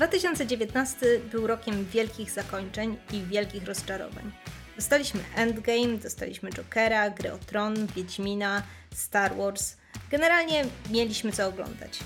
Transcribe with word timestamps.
2019 0.00 1.06
był 1.30 1.46
rokiem 1.46 1.86
wielkich 1.92 2.30
zakończeń 2.30 2.96
i 3.12 3.22
wielkich 3.22 3.64
rozczarowań. 3.64 4.32
Dostaliśmy 4.76 5.20
Endgame, 5.36 5.98
dostaliśmy 6.02 6.50
Jokera, 6.50 7.10
Gry 7.10 7.32
o 7.32 7.38
Tron, 7.38 7.86
Wiedźmina, 7.86 8.62
Star 8.94 9.36
Wars. 9.36 9.76
Generalnie 10.10 10.64
mieliśmy 10.90 11.32
co 11.32 11.48
oglądać. 11.48 11.98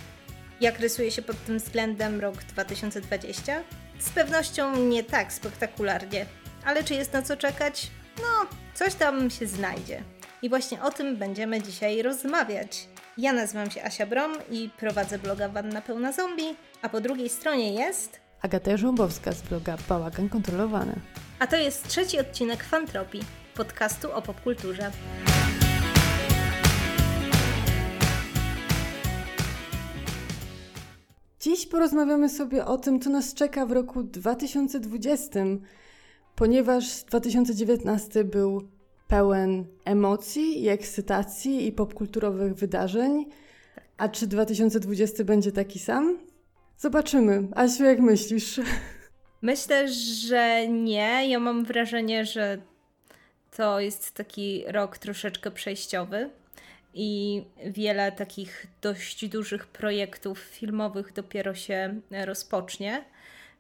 Jak 0.61 0.79
rysuje 0.79 1.11
się 1.11 1.23
pod 1.23 1.45
tym 1.45 1.59
względem 1.59 2.21
rok 2.21 2.35
2020? 2.37 3.63
Z 3.99 4.11
pewnością 4.11 4.77
nie 4.77 5.05
tak 5.05 5.33
spektakularnie, 5.33 6.27
ale 6.65 6.85
czy 6.85 6.95
jest 6.95 7.13
na 7.13 7.23
co 7.23 7.37
czekać? 7.37 7.91
No, 8.19 8.49
coś 8.75 8.95
tam 8.95 9.31
się 9.31 9.47
znajdzie. 9.47 10.03
I 10.43 10.49
właśnie 10.49 10.83
o 10.83 10.91
tym 10.91 11.17
będziemy 11.17 11.63
dzisiaj 11.63 12.03
rozmawiać. 12.03 12.89
Ja 13.19 13.33
nazywam 13.33 13.71
się 13.71 13.83
Asia 13.83 14.07
Brom 14.07 14.33
i 14.51 14.71
prowadzę 14.79 15.19
bloga 15.19 15.49
Wanna 15.49 15.81
Pełna 15.81 16.13
Zombie, 16.13 16.57
a 16.83 16.89
po 16.89 17.01
drugiej 17.01 17.29
stronie 17.29 17.75
jest... 17.75 18.21
Agata 18.43 18.71
Jarząbowska 18.71 19.33
z 19.33 19.43
bloga 19.43 19.77
Bałagan 19.89 20.29
Kontrolowany. 20.29 20.95
A 21.39 21.47
to 21.47 21.57
jest 21.57 21.89
trzeci 21.89 22.21
odcinek 22.21 22.65
Fantropii, 22.65 23.23
podcastu 23.55 24.13
o 24.13 24.23
popkulturze. 24.23 24.91
Dziś 31.41 31.67
porozmawiamy 31.67 32.29
sobie 32.29 32.65
o 32.65 32.79
tym, 32.79 33.01
co 33.01 33.11
nas 33.11 33.35
czeka 33.35 33.67
w 33.67 33.73
roku 33.73 34.03
2020, 34.03 35.41
ponieważ 36.35 37.03
2019 37.03 38.25
był 38.25 38.69
pełen 39.15 39.67
emocji 39.85 40.63
i 40.63 40.69
ekscytacji 40.69 41.67
i 41.67 41.73
popkulturowych 41.73 42.55
wydarzeń. 42.55 43.27
A 43.97 44.09
czy 44.09 44.27
2020 44.27 45.25
będzie 45.25 45.53
taki 45.53 45.79
sam? 45.79 46.19
Zobaczymy. 46.79 47.49
Asiu, 47.55 47.85
jak 47.85 48.01
myślisz? 48.01 48.61
Myślę, 49.43 49.89
że 50.29 50.69
nie. 50.69 51.29
Ja 51.29 51.41
mam 51.41 51.65
wrażenie, 51.65 52.25
że 52.25 52.59
to 53.57 53.81
jest 53.81 54.15
taki 54.15 54.65
rok 54.67 54.99
troszeczkę 54.99 55.51
przejściowy 55.51 56.31
i 56.95 57.43
wiele 57.67 58.13
takich 58.13 58.67
dość 58.83 59.29
dużych 59.29 59.67
projektów 59.67 60.39
filmowych 60.39 61.13
dopiero 61.13 61.55
się 61.55 62.01
rozpocznie. 62.11 63.05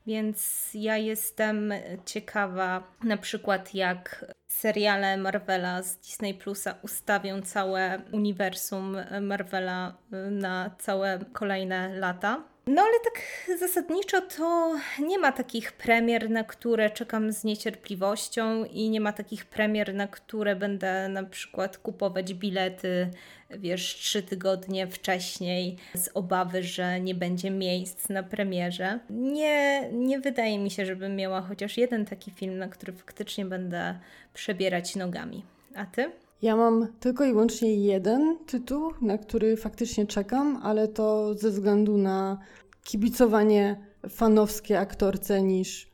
Więc 0.07 0.71
ja 0.75 0.97
jestem 0.97 1.73
ciekawa, 2.05 2.83
na 3.05 3.17
przykład 3.17 3.75
jak 3.75 4.25
seriale 4.49 5.17
Marvela 5.17 5.83
z 5.83 5.97
Disney 5.97 6.35
Plusa 6.35 6.75
ustawią 6.83 7.43
całe 7.43 8.03
uniwersum 8.13 8.97
Marvela 9.21 9.95
na 10.31 10.71
całe 10.79 11.19
kolejne 11.33 11.99
lata. 11.99 12.43
No 12.67 12.83
ale 12.83 12.93
tak 13.05 13.23
zasadniczo 13.59 14.21
to 14.21 14.77
nie 15.01 15.19
ma 15.19 15.33
takich 15.33 15.73
premier, 15.73 16.31
na 16.31 16.45
które 16.45 16.91
czekam 16.91 17.33
z 17.33 17.45
niecierpliwością 17.45 18.65
i 18.65 18.91
nie 18.91 19.01
ma 19.01 19.13
takich 19.13 19.45
premier, 19.45 19.95
na 19.95 20.07
które 20.07 20.57
będę 20.57 21.09
na 21.09 21.25
przykład 21.25 21.79
kupować 21.79 22.35
bilety, 22.35 23.11
wiesz, 23.59 23.95
trzy 23.95 24.23
tygodnie 24.23 24.87
wcześniej 24.87 25.77
z 25.95 26.11
obawy, 26.15 26.63
że 26.63 27.01
nie 27.01 27.15
będzie 27.15 27.51
miejsc 27.51 28.09
na 28.09 28.23
premierze. 28.23 29.01
Nie, 29.11 29.91
nie 29.93 30.21
wydaje 30.21 30.59
mi 30.59 30.71
się, 30.71 30.87
żebym 30.87 31.17
miała 31.17 31.41
chociaż 31.41 31.79
jeden 31.79 32.05
taki 32.05 32.31
film, 32.31 32.59
na 32.59 32.69
który 32.69 32.93
faktycznie 32.93 33.45
będę 33.47 33.99
przebierać 34.35 34.97
nogami. 34.97 35.45
A 35.75 35.87
ty? 35.87 36.11
Ja 36.43 36.57
mam 36.57 36.89
tylko 37.01 37.25
i 37.25 37.33
wyłącznie 37.33 37.75
jeden 37.75 38.39
tytuł, 38.47 38.93
na 39.01 39.19
który 39.19 39.57
faktycznie 39.57 40.07
czekam, 40.07 40.61
ale 40.63 40.89
to 40.89 41.35
ze 41.35 41.51
względu 41.51 41.99
na 41.99 42.39
kibicowanie 42.85 43.77
fanowskie 44.09 44.79
aktorce 44.81 45.43
niż. 45.43 45.91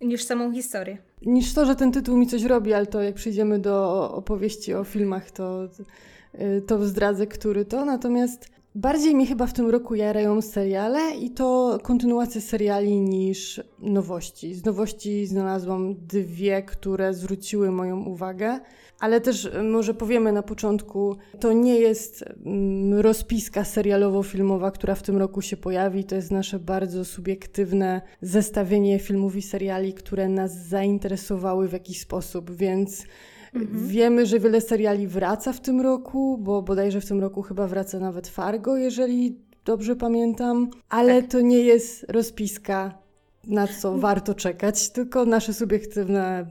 niż 0.00 0.24
samą 0.24 0.52
historię. 0.52 0.98
Niż 1.22 1.54
to, 1.54 1.66
że 1.66 1.76
ten 1.76 1.92
tytuł 1.92 2.16
mi 2.16 2.26
coś 2.26 2.42
robi, 2.42 2.74
ale 2.74 2.86
to 2.86 3.02
jak 3.02 3.14
przyjdziemy 3.14 3.58
do 3.58 4.10
opowieści 4.12 4.74
o 4.74 4.84
filmach, 4.84 5.30
to, 5.30 5.68
to 6.66 6.86
zdradzę, 6.86 7.26
który 7.26 7.64
to. 7.64 7.84
Natomiast 7.84 8.48
bardziej 8.74 9.14
mi 9.14 9.26
chyba 9.26 9.46
w 9.46 9.52
tym 9.52 9.70
roku 9.70 9.94
jarają 9.94 10.42
seriale 10.42 11.16
i 11.16 11.30
to 11.30 11.78
kontynuacje 11.82 12.40
seriali 12.40 13.00
niż 13.00 13.60
nowości. 13.78 14.54
Z 14.54 14.64
nowości 14.64 15.26
znalazłam 15.26 15.94
dwie, 15.94 16.62
które 16.62 17.14
zwróciły 17.14 17.70
moją 17.70 18.04
uwagę. 18.04 18.60
Ale 19.00 19.20
też 19.20 19.44
e, 19.44 19.62
może 19.62 19.94
powiemy 19.94 20.32
na 20.32 20.42
początku, 20.42 21.16
to 21.40 21.52
nie 21.52 21.76
jest 21.76 22.24
mm, 22.44 23.00
rozpiska 23.00 23.62
serialowo-filmowa, 23.62 24.72
która 24.72 24.94
w 24.94 25.02
tym 25.02 25.16
roku 25.16 25.42
się 25.42 25.56
pojawi. 25.56 26.04
To 26.04 26.14
jest 26.14 26.30
nasze 26.30 26.58
bardzo 26.58 27.04
subiektywne 27.04 28.02
zestawienie 28.22 28.98
filmów 28.98 29.36
i 29.36 29.42
seriali, 29.42 29.92
które 29.94 30.28
nas 30.28 30.66
zainteresowały 30.66 31.68
w 31.68 31.72
jakiś 31.72 32.00
sposób, 32.00 32.50
więc 32.50 33.04
mhm. 33.54 33.88
wiemy, 33.88 34.26
że 34.26 34.40
wiele 34.40 34.60
seriali 34.60 35.06
wraca 35.06 35.52
w 35.52 35.60
tym 35.60 35.80
roku, 35.80 36.38
bo 36.38 36.62
bodajże 36.62 37.00
w 37.00 37.06
tym 37.06 37.20
roku 37.20 37.42
chyba 37.42 37.66
wraca 37.66 37.98
nawet 37.98 38.28
Fargo, 38.28 38.76
jeżeli 38.76 39.38
dobrze 39.64 39.96
pamiętam, 39.96 40.70
ale 40.88 41.22
tak. 41.22 41.30
to 41.30 41.40
nie 41.40 41.60
jest 41.60 42.04
rozpiska, 42.08 42.98
na 43.46 43.66
co 43.66 43.98
warto 43.98 44.34
czekać, 44.34 44.90
tylko 44.90 45.24
nasze 45.24 45.54
subiektywne 45.54 46.46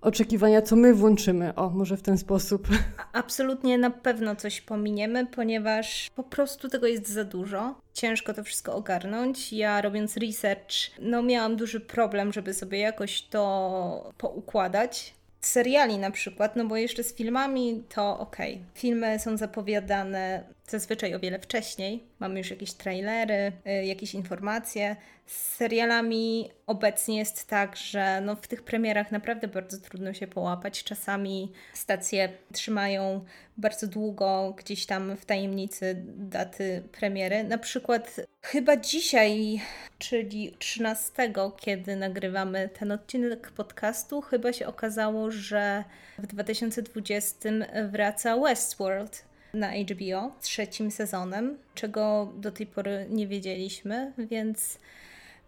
oczekiwania, 0.00 0.62
co 0.62 0.76
my 0.76 0.94
włączymy. 0.94 1.54
O, 1.54 1.70
może 1.70 1.96
w 1.96 2.02
ten 2.02 2.18
sposób. 2.18 2.68
Absolutnie 3.12 3.78
na 3.78 3.90
pewno 3.90 4.36
coś 4.36 4.60
pominiemy, 4.60 5.26
ponieważ 5.26 6.10
po 6.14 6.22
prostu 6.22 6.68
tego 6.68 6.86
jest 6.86 7.08
za 7.08 7.24
dużo. 7.24 7.74
Ciężko 7.92 8.34
to 8.34 8.44
wszystko 8.44 8.74
ogarnąć. 8.74 9.52
Ja 9.52 9.82
robiąc 9.82 10.16
research, 10.16 10.72
no 11.00 11.22
miałam 11.22 11.56
duży 11.56 11.80
problem, 11.80 12.32
żeby 12.32 12.54
sobie 12.54 12.78
jakoś 12.78 13.22
to 13.22 14.10
poukładać 14.18 15.14
seriali 15.46 15.98
na 15.98 16.10
przykład, 16.10 16.56
no 16.56 16.64
bo 16.64 16.76
jeszcze 16.76 17.04
z 17.04 17.14
filmami 17.14 17.84
to 17.94 18.18
ok. 18.18 18.36
Filmy 18.74 19.18
są 19.18 19.36
zapowiadane 19.36 20.44
zazwyczaj 20.72 21.14
o 21.14 21.20
wiele 21.20 21.38
wcześniej. 21.38 22.04
Mamy 22.18 22.38
już 22.38 22.50
jakieś 22.50 22.72
trailery, 22.72 23.52
y, 23.66 23.84
jakieś 23.84 24.14
informacje. 24.14 24.96
Z 25.26 25.56
serialami 25.56 26.50
obecnie 26.66 27.18
jest 27.18 27.48
tak, 27.48 27.76
że 27.76 28.20
no 28.20 28.36
w 28.36 28.48
tych 28.48 28.62
premierach 28.62 29.12
naprawdę 29.12 29.48
bardzo 29.48 29.78
trudno 29.78 30.12
się 30.14 30.26
połapać. 30.26 30.84
Czasami 30.84 31.52
stacje 31.72 32.28
trzymają 32.52 33.24
bardzo 33.56 33.86
długo 33.86 34.54
gdzieś 34.58 34.86
tam 34.86 35.16
w 35.16 35.24
tajemnicy 35.24 36.02
daty 36.06 36.82
premiery. 36.92 37.44
Na 37.44 37.58
przykład 37.58 38.20
chyba 38.42 38.76
dzisiaj, 38.76 39.60
czyli 39.98 40.56
13, 40.58 41.12
kiedy 41.60 41.96
nagrywamy 41.96 42.68
ten 42.78 42.92
odcinek 42.92 43.50
podcastu, 43.50 44.20
chyba 44.20 44.52
się 44.52 44.66
okazało, 44.66 45.30
że 45.30 45.84
w 46.18 46.26
2020 46.26 47.48
wraca 47.90 48.36
Westworld 48.36 49.31
na 49.54 49.68
HBO 49.68 50.32
trzecim 50.40 50.90
sezonem, 50.90 51.56
czego 51.74 52.32
do 52.36 52.52
tej 52.52 52.66
pory 52.66 53.06
nie 53.10 53.26
wiedzieliśmy, 53.26 54.12
więc, 54.18 54.78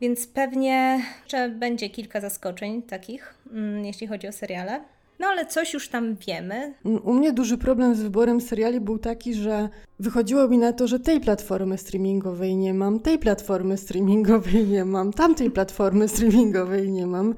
więc 0.01 0.27
pewnie 0.27 1.03
że 1.29 1.49
będzie 1.49 1.91
kilka 1.91 2.21
zaskoczeń 2.21 2.83
takich, 2.83 3.35
mm, 3.53 3.85
jeśli 3.85 4.07
chodzi 4.07 4.29
o 4.29 4.33
seriale. 4.33 4.81
No 5.19 5.27
ale 5.27 5.47
coś 5.47 5.75
już 5.75 5.89
tam 5.89 6.17
wiemy. 6.27 6.75
U 6.85 7.13
mnie 7.13 7.33
duży 7.33 7.59
problem 7.59 7.95
z 7.95 8.03
wyborem 8.03 8.41
seriali 8.41 8.81
był 8.81 8.99
taki, 8.99 9.35
że 9.35 9.69
wychodziło 9.99 10.49
mi 10.49 10.59
na 10.59 10.73
to, 10.73 10.87
że 10.87 11.01
tej 11.01 11.21
platformy 11.21 11.79
streamingowej 11.79 12.57
nie 12.57 12.75
mam, 12.75 13.01
tej 13.01 13.19
platformy 13.19 13.77
streamingowej 13.77 14.67
nie 14.67 14.85
mam, 14.85 15.13
tamtej 15.13 15.51
platformy 15.61 16.09
streamingowej 16.09 16.91
nie 16.91 17.07
mam. 17.07 17.35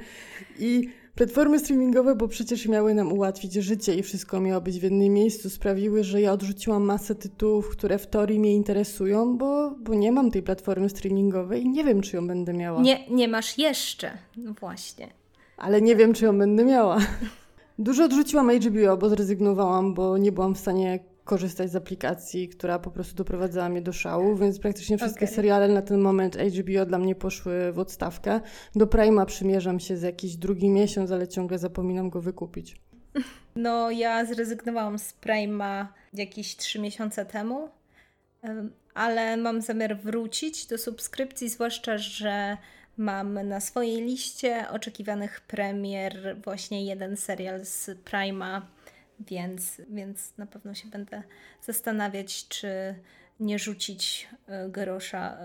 I 0.59 0.89
Platformy 1.17 1.59
streamingowe, 1.59 2.15
bo 2.15 2.29
przecież 2.29 2.69
miały 2.69 2.95
nam 2.95 3.13
ułatwić 3.13 3.53
życie 3.53 3.95
i 3.95 4.03
wszystko 4.03 4.41
miało 4.41 4.61
być 4.61 4.81
w 4.81 4.83
jednym 4.83 5.13
miejscu, 5.13 5.51
sprawiły, 5.51 6.05
że 6.05 6.21
ja 6.21 6.33
odrzuciłam 6.33 6.83
masę 6.83 7.15
tytułów, 7.15 7.69
które 7.69 7.99
w 7.99 8.07
teorii 8.07 8.41
mnie 8.41 8.55
interesują, 8.55 9.39
bo, 9.39 9.71
bo 9.71 9.95
nie 9.95 10.13
mam 10.13 10.31
tej 10.31 10.43
platformy 10.43 10.89
streamingowej 10.89 11.63
i 11.63 11.69
nie 11.69 11.85
wiem, 11.85 12.03
czy 12.03 12.17
ją 12.17 12.27
będę 12.27 12.53
miała. 12.53 12.83
Nie, 12.83 13.09
nie 13.11 13.29
masz 13.29 13.59
jeszcze, 13.59 14.19
no 14.37 14.53
właśnie. 14.61 15.09
Ale 15.57 15.83
nie 15.83 15.97
wiem, 15.97 16.15
czy 16.15 16.25
ją 16.25 16.39
będę 16.39 16.65
miała. 16.65 16.99
Dużo 17.79 18.05
odrzuciłam 18.05 18.51
HBO, 18.51 18.97
bo 18.97 19.09
zrezygnowałam, 19.09 19.95
bo 19.95 20.19
nie 20.19 20.33
byłam 20.33 20.55
w 20.55 20.59
stanie 20.59 20.99
korzystać 21.27 21.71
z 21.71 21.77
aplikacji, 21.77 22.49
która 22.49 22.79
po 22.79 22.91
prostu 22.91 23.15
doprowadzała 23.15 23.69
mnie 23.69 23.83
do 23.83 23.93
szału, 23.93 24.37
więc 24.37 24.59
praktycznie 24.59 24.99
wszystkie 24.99 25.25
okay. 25.25 25.35
seriale 25.35 25.69
na 25.69 25.83
ten 25.83 26.01
moment 26.01 26.37
HBO 26.37 26.87
dla 26.87 26.99
mnie 26.99 27.15
poszły 27.15 27.73
w 27.73 27.79
odstawkę. 27.79 28.41
Do 28.75 28.87
Prima 28.87 29.27
przymierzam 29.27 29.81
się 29.81 29.97
za 29.97 30.07
jakiś 30.07 30.37
drugi 30.37 30.71
miesiąc, 30.71 31.11
ale 31.11 31.29
ciągle 31.29 31.59
zapominam 31.59 32.11
go 32.11 32.21
wykupić. 32.21 32.77
No, 33.57 33.91
ja 33.91 34.25
zrezygnowałam 34.25 34.99
z 34.99 35.13
Prima 35.13 35.93
jakieś 36.15 36.57
trzy 36.57 36.79
miesiące 36.79 37.27
temu, 37.27 37.69
ale 38.95 39.37
mam 39.37 39.63
zamiar 39.63 39.99
wrócić 39.99 40.67
do 40.67 40.79
subskrypcji, 40.79 41.49
zwłaszcza, 41.49 41.99
że 41.99 42.57
mam 42.97 43.49
na 43.49 43.61
swojej 43.61 44.03
liście 44.03 44.69
oczekiwanych 44.71 45.41
premier 45.41 46.37
właśnie 46.45 46.85
jeden 46.85 47.17
serial 47.17 47.65
z 47.65 47.91
Prima 48.05 48.67
więc, 49.21 49.83
więc 49.89 50.37
na 50.37 50.47
pewno 50.47 50.75
się 50.75 50.89
będę 50.89 51.23
zastanawiać, 51.63 52.49
czy 52.49 52.95
nie 53.41 53.59
rzucić 53.59 54.29
e, 54.49 54.69
grosza 54.69 55.39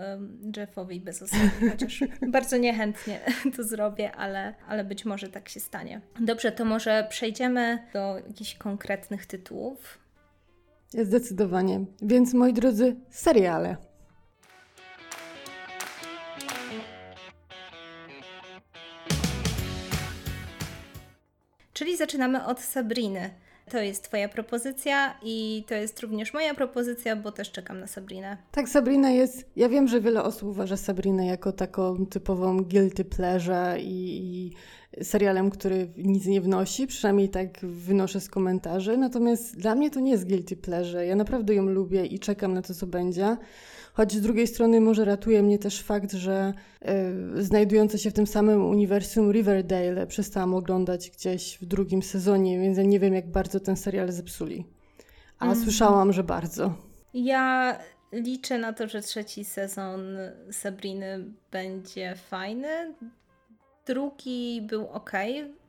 Jeffowi 0.56 1.00
Bezosowi, 1.00 1.50
chociaż 1.70 2.04
bardzo 2.28 2.56
niechętnie 2.56 3.20
to 3.56 3.64
zrobię, 3.64 4.12
ale, 4.12 4.54
ale 4.68 4.84
być 4.84 5.04
może 5.04 5.28
tak 5.28 5.48
się 5.48 5.60
stanie. 5.60 6.00
Dobrze, 6.20 6.52
to 6.52 6.64
może 6.64 7.06
przejdziemy 7.10 7.86
do 7.92 8.18
jakichś 8.28 8.54
konkretnych 8.54 9.26
tytułów. 9.26 9.98
Zdecydowanie. 10.88 11.84
Więc 12.02 12.34
moi 12.34 12.52
drodzy, 12.52 12.96
seriale. 13.10 13.76
Czyli 21.72 21.96
zaczynamy 21.96 22.44
od 22.44 22.60
Sabriny. 22.60 23.30
To 23.72 23.78
jest 23.78 24.04
Twoja 24.04 24.28
propozycja 24.28 25.18
i 25.22 25.64
to 25.68 25.74
jest 25.74 26.00
również 26.00 26.34
moja 26.34 26.54
propozycja, 26.54 27.16
bo 27.16 27.32
też 27.32 27.50
czekam 27.50 27.80
na 27.80 27.86
Sabrinę. 27.86 28.36
Tak, 28.50 28.68
Sabrina 28.68 29.10
jest. 29.10 29.50
Ja 29.56 29.68
wiem, 29.68 29.88
że 29.88 30.00
wiele 30.00 30.22
osób 30.22 30.48
uważa 30.48 30.76
Sabrinę 30.76 31.26
jako 31.26 31.52
taką 31.52 32.06
typową 32.06 32.64
guilty 32.64 33.04
pleasure 33.04 33.80
i, 33.80 34.20
i 34.24 35.04
serialem, 35.04 35.50
który 35.50 35.88
nic 35.96 36.26
nie 36.26 36.40
wnosi, 36.40 36.86
przynajmniej 36.86 37.28
tak 37.28 37.60
wynoszę 37.60 38.20
z 38.20 38.28
komentarzy. 38.28 38.96
Natomiast 38.96 39.56
dla 39.56 39.74
mnie 39.74 39.90
to 39.90 40.00
nie 40.00 40.10
jest 40.10 40.28
guilty 40.28 40.56
pleasure. 40.56 41.06
Ja 41.06 41.16
naprawdę 41.16 41.54
ją 41.54 41.66
lubię 41.66 42.06
i 42.06 42.18
czekam 42.18 42.54
na 42.54 42.62
to, 42.62 42.74
co 42.74 42.86
będzie. 42.86 43.36
Choć 43.92 44.12
z 44.12 44.20
drugiej 44.20 44.46
strony 44.46 44.80
może 44.80 45.04
ratuje 45.04 45.42
mnie 45.42 45.58
też 45.58 45.82
fakt, 45.82 46.12
że 46.12 46.52
y, 47.38 47.42
znajdujące 47.44 47.98
się 47.98 48.10
w 48.10 48.14
tym 48.14 48.26
samym 48.26 48.64
uniwersum 48.64 49.32
Riverdale 49.32 50.06
przestałam 50.06 50.54
oglądać 50.54 51.10
gdzieś 51.10 51.58
w 51.58 51.66
drugim 51.66 52.02
sezonie, 52.02 52.60
więc 52.60 52.78
ja 52.78 52.84
nie 52.84 53.00
wiem, 53.00 53.14
jak 53.14 53.30
bardzo 53.30 53.60
ten 53.60 53.76
serial 53.76 54.12
zepsuli. 54.12 54.64
A 55.38 55.44
mm. 55.44 55.64
słyszałam, 55.64 56.12
że 56.12 56.24
bardzo. 56.24 56.74
Ja 57.14 57.78
liczę 58.12 58.58
na 58.58 58.72
to, 58.72 58.88
że 58.88 59.02
trzeci 59.02 59.44
sezon 59.44 60.00
Sabriny 60.50 61.24
będzie 61.50 62.14
fajny. 62.16 62.94
Drugi 63.86 64.62
był 64.62 64.88
ok, 64.88 65.12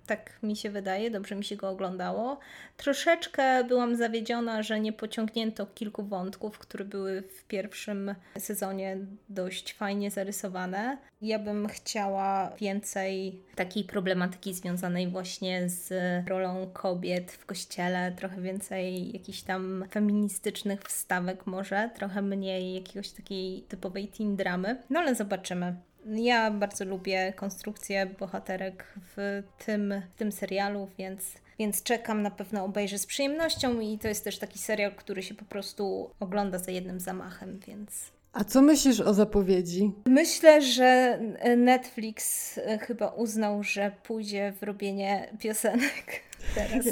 tak 0.05 0.39
mi 0.43 0.55
się 0.55 0.69
wydaje, 0.69 1.11
dobrze 1.11 1.35
mi 1.35 1.43
się 1.43 1.55
go 1.55 1.69
oglądało. 1.69 2.39
Troszeczkę 2.77 3.63
byłam 3.63 3.95
zawiedziona, 3.95 4.63
że 4.63 4.79
nie 4.79 4.93
pociągnięto 4.93 5.65
kilku 5.65 6.03
wątków, 6.03 6.59
które 6.59 6.85
były 6.85 7.21
w 7.21 7.43
pierwszym 7.43 8.15
sezonie 8.37 8.97
dość 9.29 9.73
fajnie 9.73 10.11
zarysowane. 10.11 10.97
Ja 11.21 11.39
bym 11.39 11.67
chciała 11.67 12.55
więcej 12.59 13.41
takiej 13.55 13.83
problematyki 13.83 14.53
związanej 14.53 15.07
właśnie 15.07 15.69
z 15.69 15.93
rolą 16.27 16.69
kobiet 16.73 17.31
w 17.31 17.45
kościele, 17.45 18.11
trochę 18.11 18.41
więcej 18.41 19.13
jakichś 19.13 19.41
tam 19.41 19.85
feministycznych 19.89 20.81
wstawek 20.81 21.47
może, 21.47 21.89
trochę 21.95 22.21
mniej 22.21 22.73
jakiegoś 22.73 23.09
takiej 23.09 23.61
typowej 23.61 24.07
teen 24.07 24.35
dramy. 24.35 24.81
No 24.89 24.99
ale 24.99 25.15
zobaczymy. 25.15 25.75
Ja 26.05 26.51
bardzo 26.51 26.85
lubię 26.85 27.33
konstrukcję 27.35 28.05
bohaterek 28.19 28.93
w 29.15 29.43
tym, 29.65 29.93
w 30.15 30.17
tym 30.17 30.31
serialu, 30.31 30.87
więc, 30.97 31.33
więc 31.59 31.83
czekam, 31.83 32.21
na 32.21 32.31
pewno 32.31 32.63
obejrzę 32.63 32.97
z 32.97 33.05
przyjemnością 33.05 33.79
i 33.79 33.97
to 33.97 34.07
jest 34.07 34.23
też 34.23 34.37
taki 34.37 34.59
serial, 34.59 34.91
który 34.95 35.23
się 35.23 35.35
po 35.35 35.45
prostu 35.45 36.09
ogląda 36.19 36.59
za 36.59 36.71
jednym 36.71 36.99
zamachem, 36.99 37.59
więc... 37.67 38.11
A 38.33 38.43
co 38.43 38.61
myślisz 38.61 38.99
o 38.99 39.13
zapowiedzi? 39.13 39.91
Myślę, 40.05 40.61
że 40.61 41.19
Netflix 41.57 42.59
chyba 42.81 43.07
uznał, 43.07 43.63
że 43.63 43.91
pójdzie 44.03 44.53
w 44.59 44.63
robienie 44.63 45.29
piosenek 45.39 46.21
teraz. 46.55 46.85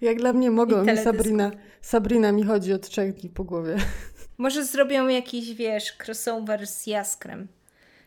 Jak 0.00 0.18
dla 0.18 0.32
mnie 0.32 0.50
mogą 0.50 0.84
mi 0.84 0.98
Sabrina, 0.98 1.50
Sabrina 1.80 2.32
mi 2.32 2.44
chodzi 2.44 2.72
od 2.72 2.88
trzech 2.88 3.14
dni 3.14 3.30
po 3.30 3.44
głowie. 3.44 3.76
Może 4.38 4.64
zrobią 4.64 5.08
jakiś, 5.08 5.54
wiesz, 5.54 5.96
crossover 6.06 6.66
z 6.66 6.86
Jaskrem. 6.86 7.48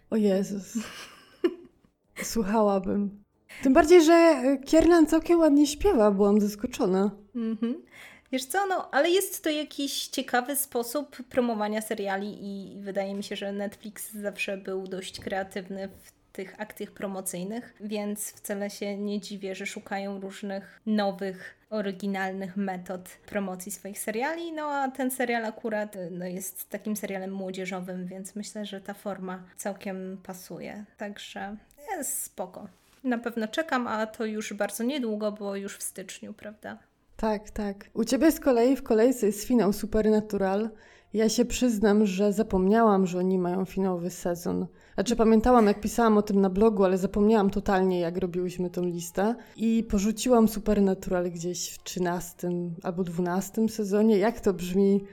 O 0.10 0.16
Jezus. 0.16 0.74
Słuchałabym. 2.24 3.24
Tym 3.64 3.74
bardziej, 3.74 4.04
że 4.04 4.42
Kiernan 4.66 5.08
całkiem 5.08 5.40
ładnie 5.40 5.68
śpiewa, 5.68 6.12
byłam 6.12 6.42
zaskoczona. 6.42 7.12
Mhm. 7.36 7.86
Wiesz 8.32 8.46
co, 8.46 8.66
no, 8.66 8.90
ale 8.92 9.10
jest 9.10 9.44
to 9.44 9.50
jakiś 9.50 10.08
ciekawy 10.08 10.56
sposób 10.56 11.18
promowania 11.30 11.82
seriali 11.82 12.38
i 12.42 12.80
wydaje 12.82 13.14
mi 13.14 13.24
się, 13.24 13.36
że 13.36 13.52
Netflix 13.52 14.14
zawsze 14.14 14.58
był 14.58 14.88
dość 14.88 15.20
kreatywny 15.20 15.90
w 16.04 16.17
tych 16.38 16.62
akcjach 16.62 16.92
promocyjnych, 16.92 17.74
więc 17.80 18.32
wcale 18.32 18.70
się 18.70 18.98
nie 18.98 19.20
dziwię, 19.20 19.56
że 19.56 19.66
szukają 19.66 20.20
różnych 20.20 20.82
nowych 20.86 21.56
oryginalnych 21.70 22.58
metod 22.58 23.10
promocji 23.26 23.72
swoich 23.72 24.00
seriali. 24.00 24.54
No 24.54 24.64
a 24.64 24.92
ten 24.92 25.12
serial 25.12 25.46
akurat 25.46 25.98
no, 26.12 26.26
jest 26.26 26.70
takim 26.70 26.96
serialem 26.96 27.32
młodzieżowym, 27.32 28.06
więc 28.06 28.36
myślę, 28.36 28.66
że 28.66 28.82
ta 28.82 28.94
forma 28.94 29.44
całkiem 29.58 30.18
pasuje. 30.24 30.86
Także 30.98 31.58
jest 31.98 32.24
spoko. 32.24 32.68
Na 33.04 33.18
pewno 33.18 33.48
czekam, 33.48 33.88
a 33.88 34.08
to 34.08 34.26
już 34.26 34.54
bardzo 34.54 34.84
niedługo, 34.84 35.32
bo 35.32 35.56
już 35.56 35.78
w 35.78 35.84
styczniu, 35.84 36.34
prawda? 36.34 36.78
Tak, 37.16 37.50
tak. 37.50 37.76
U 37.94 38.04
ciebie 38.04 38.32
z 38.32 38.40
kolei 38.40 38.76
w 38.76 38.84
kolejce 38.84 39.26
jest 39.26 39.44
finał 39.44 39.74
Supernatural. 39.74 40.70
Ja 41.14 41.30
się 41.30 41.46
przyznam, 41.46 42.06
że 42.06 42.34
zapomniałam, 42.34 43.08
że 43.08 43.18
oni 43.18 43.38
mają 43.38 43.66
finałowy 43.66 44.10
sezon. 44.10 44.68
Znaczy 44.98 45.16
pamiętałam, 45.16 45.68
jak 45.68 45.82
pisałam 45.82 46.18
o 46.18 46.22
tym 46.22 46.42
na 46.42 46.50
blogu, 46.50 46.84
ale 46.84 46.98
zapomniałam 46.98 47.50
totalnie, 47.50 48.00
jak 48.00 48.18
robiłyśmy 48.18 48.70
tą 48.70 48.86
listę. 48.86 49.36
I 49.58 49.84
porzuciłam 49.90 50.48
Supernatural 50.48 51.32
gdzieś 51.32 51.70
w 51.70 51.84
13 51.84 52.48
albo 52.84 53.04
12 53.04 53.70
sezonie. 53.70 54.18
Jak 54.18 54.40
to 54.40 54.54
brzmi? 54.54 55.04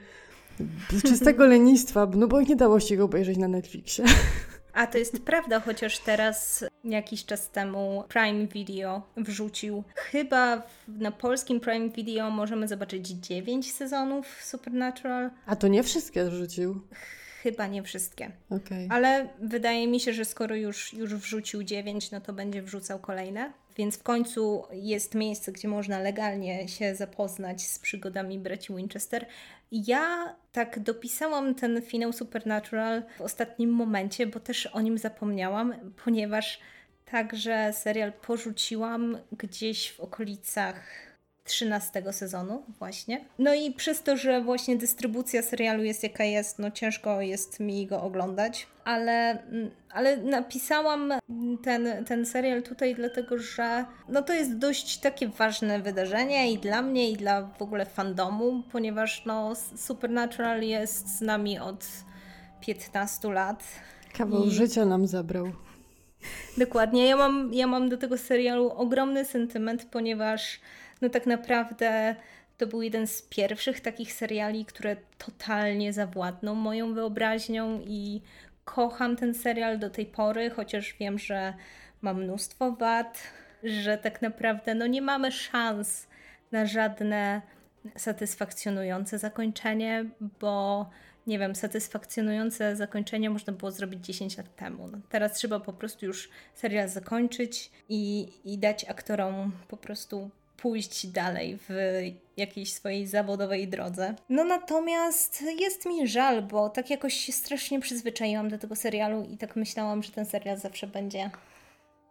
Z 0.89 1.01
czystego 1.03 1.45
lenistwa, 1.55 2.07
no 2.15 2.27
bo 2.27 2.41
nie 2.41 2.55
dało 2.55 2.79
się 2.79 2.97
go 2.97 3.05
obejrzeć 3.05 3.37
na 3.37 3.47
Netflixie. 3.47 4.05
A 4.73 4.87
to 4.87 4.97
jest 4.97 5.19
prawda, 5.19 5.59
chociaż 5.59 5.99
teraz 5.99 6.65
jakiś 6.83 7.25
czas 7.25 7.49
temu 7.49 8.03
Prime 8.09 8.47
Video 8.47 9.01
wrzucił. 9.17 9.83
Chyba 9.95 10.63
na 10.87 11.11
polskim 11.11 11.59
Prime 11.59 11.89
Video 11.89 12.31
możemy 12.31 12.67
zobaczyć 12.67 13.07
9 13.07 13.73
sezonów 13.73 14.25
Supernatural. 14.43 15.29
A 15.45 15.55
to 15.55 15.67
nie 15.67 15.83
wszystkie 15.83 16.25
wrzucił? 16.25 16.81
Chyba 17.45 17.67
nie 17.67 17.83
wszystkie. 17.83 18.31
Okay. 18.49 18.87
Ale 18.89 19.29
wydaje 19.39 19.87
mi 19.87 19.99
się, 19.99 20.13
że 20.13 20.25
skoro 20.25 20.55
już, 20.55 20.93
już 20.93 21.15
wrzucił 21.15 21.63
9, 21.63 22.11
no 22.11 22.21
to 22.21 22.33
będzie 22.33 22.61
wrzucał 22.61 22.99
kolejne. 22.99 23.53
Więc 23.77 23.97
w 23.97 24.03
końcu 24.03 24.63
jest 24.71 25.15
miejsce, 25.15 25.51
gdzie 25.51 25.67
można 25.67 25.99
legalnie 25.99 26.67
się 26.67 26.95
zapoznać 26.95 27.61
z 27.61 27.79
przygodami 27.79 28.39
braci 28.39 28.75
Winchester. 28.75 29.25
Ja 29.71 30.35
tak 30.51 30.79
dopisałam 30.79 31.55
ten 31.55 31.81
finał 31.81 32.13
Supernatural 32.13 33.03
w 33.17 33.21
ostatnim 33.21 33.69
momencie, 33.69 34.27
bo 34.27 34.39
też 34.39 34.65
o 34.65 34.81
nim 34.81 34.97
zapomniałam, 34.97 35.73
ponieważ 36.05 36.59
także 37.05 37.73
serial 37.73 38.13
porzuciłam 38.13 39.17
gdzieś 39.37 39.91
w 39.91 39.99
okolicach 39.99 41.04
13 41.45 42.13
sezonu 42.13 42.63
właśnie. 42.79 43.25
No 43.39 43.53
i 43.53 43.71
przez 43.71 44.03
to, 44.03 44.17
że 44.17 44.41
właśnie 44.41 44.75
dystrybucja 44.75 45.41
serialu 45.41 45.83
jest 45.83 46.03
jaka 46.03 46.23
jest, 46.23 46.59
no 46.59 46.71
ciężko 46.71 47.21
jest 47.21 47.59
mi 47.59 47.87
go 47.87 48.01
oglądać, 48.01 48.67
ale, 48.83 49.43
mm, 49.43 49.71
ale 49.89 50.17
napisałam 50.17 51.13
ten, 51.63 52.05
ten 52.05 52.25
serial 52.25 52.63
tutaj 52.63 52.95
dlatego, 52.95 53.37
że 53.37 53.85
no 54.09 54.21
to 54.21 54.33
jest 54.33 54.57
dość 54.57 54.97
takie 54.97 55.27
ważne 55.27 55.79
wydarzenie 55.79 56.51
i 56.51 56.57
dla 56.57 56.81
mnie 56.81 57.11
i 57.11 57.17
dla 57.17 57.41
w 57.41 57.61
ogóle 57.61 57.85
fandomu, 57.85 58.63
ponieważ 58.71 59.25
no 59.25 59.53
Supernatural 59.77 60.61
jest 60.61 61.17
z 61.17 61.21
nami 61.21 61.59
od 61.59 61.85
15 62.61 63.33
lat. 63.33 63.63
Kawał 64.17 64.43
I... 64.43 64.51
życia 64.51 64.85
nam 64.85 65.07
zabrał. 65.07 65.51
Dokładnie. 66.57 67.05
Ja 67.07 67.17
mam, 67.17 67.53
ja 67.53 67.67
mam 67.67 67.89
do 67.89 67.97
tego 67.97 68.17
serialu 68.17 68.69
ogromny 68.69 69.25
sentyment, 69.25 69.85
ponieważ 69.85 70.59
no 71.01 71.09
tak 71.09 71.25
naprawdę 71.25 72.15
to 72.57 72.67
był 72.67 72.81
jeden 72.81 73.07
z 73.07 73.21
pierwszych 73.21 73.79
takich 73.79 74.13
seriali, 74.13 74.65
które 74.65 74.95
totalnie 75.17 75.93
zawładną 75.93 76.55
moją 76.55 76.93
wyobraźnią 76.93 77.81
i 77.87 78.21
kocham 78.65 79.15
ten 79.15 79.33
serial 79.33 79.79
do 79.79 79.89
tej 79.89 80.05
pory, 80.05 80.49
chociaż 80.49 80.95
wiem, 80.99 81.19
że 81.19 81.53
ma 82.01 82.13
mnóstwo 82.13 82.71
wad, 82.71 83.23
że 83.63 83.97
tak 83.97 84.21
naprawdę 84.21 84.75
no 84.75 84.87
nie 84.87 85.01
mamy 85.01 85.31
szans 85.31 86.07
na 86.51 86.65
żadne 86.65 87.41
satysfakcjonujące 87.97 89.19
zakończenie, 89.19 90.05
bo 90.39 90.89
nie 91.27 91.39
wiem, 91.39 91.55
satysfakcjonujące 91.55 92.75
zakończenie 92.75 93.29
można 93.29 93.53
było 93.53 93.71
zrobić 93.71 94.05
10 94.05 94.37
lat 94.37 94.55
temu. 94.55 94.87
No, 94.87 94.97
teraz 95.09 95.33
trzeba 95.33 95.59
po 95.59 95.73
prostu 95.73 96.05
już 96.05 96.29
serial 96.53 96.89
zakończyć 96.89 97.71
i, 97.89 98.31
i 98.45 98.57
dać 98.57 98.89
aktorom 98.89 99.51
po 99.67 99.77
prostu 99.77 100.29
pójść 100.57 101.07
dalej 101.07 101.57
w 101.69 102.01
jakiejś 102.37 102.73
swojej 102.73 103.07
zawodowej 103.07 103.67
drodze. 103.67 104.15
No 104.29 104.43
natomiast 104.43 105.43
jest 105.59 105.85
mi 105.85 106.07
żal, 106.07 106.41
bo 106.41 106.69
tak 106.69 106.89
jakoś 106.89 107.13
się 107.13 107.33
strasznie 107.33 107.79
przyzwyczaiłam 107.79 108.49
do 108.49 108.57
tego 108.57 108.75
serialu 108.75 109.23
i 109.23 109.37
tak 109.37 109.55
myślałam, 109.55 110.03
że 110.03 110.11
ten 110.11 110.25
serial 110.25 110.57
zawsze 110.57 110.87
będzie 110.87 111.29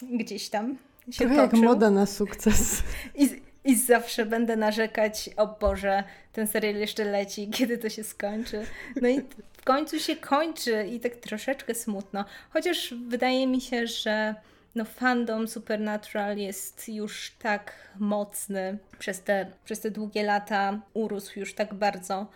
gdzieś 0.02 0.48
tam 0.48 0.78
się 1.10 1.24
Trochę 1.24 1.42
jak 1.42 1.52
moda 1.52 1.90
na 1.90 2.06
sukces. 2.06 2.82
I, 3.22 3.42
I 3.64 3.76
zawsze 3.76 4.26
będę 4.26 4.56
narzekać, 4.56 5.30
o 5.36 5.46
Boże, 5.46 6.04
ten 6.32 6.46
serial 6.46 6.74
jeszcze 6.74 7.04
leci, 7.04 7.48
kiedy 7.56 7.78
to 7.78 7.88
się 7.88 8.04
skończy. 8.04 8.66
No 9.02 9.08
i 9.08 9.20
w 9.52 9.64
końcu 9.64 10.00
się 10.00 10.16
kończy 10.16 10.86
i 10.92 11.00
tak 11.00 11.16
troszeczkę 11.16 11.74
smutno. 11.74 12.24
Chociaż 12.50 12.94
wydaje 13.08 13.46
mi 13.46 13.60
się, 13.60 13.86
że 13.86 14.34
no 14.74 14.84
fandom 14.84 15.48
Supernatural 15.48 16.38
jest 16.38 16.88
już 16.88 17.32
tak 17.38 17.72
mocny 17.98 18.78
przez 18.98 19.22
te, 19.22 19.46
przez 19.64 19.80
te 19.80 19.90
długie 19.90 20.22
lata, 20.22 20.80
urósł 20.94 21.38
już 21.38 21.54
tak 21.54 21.74
bardzo, 21.74 22.26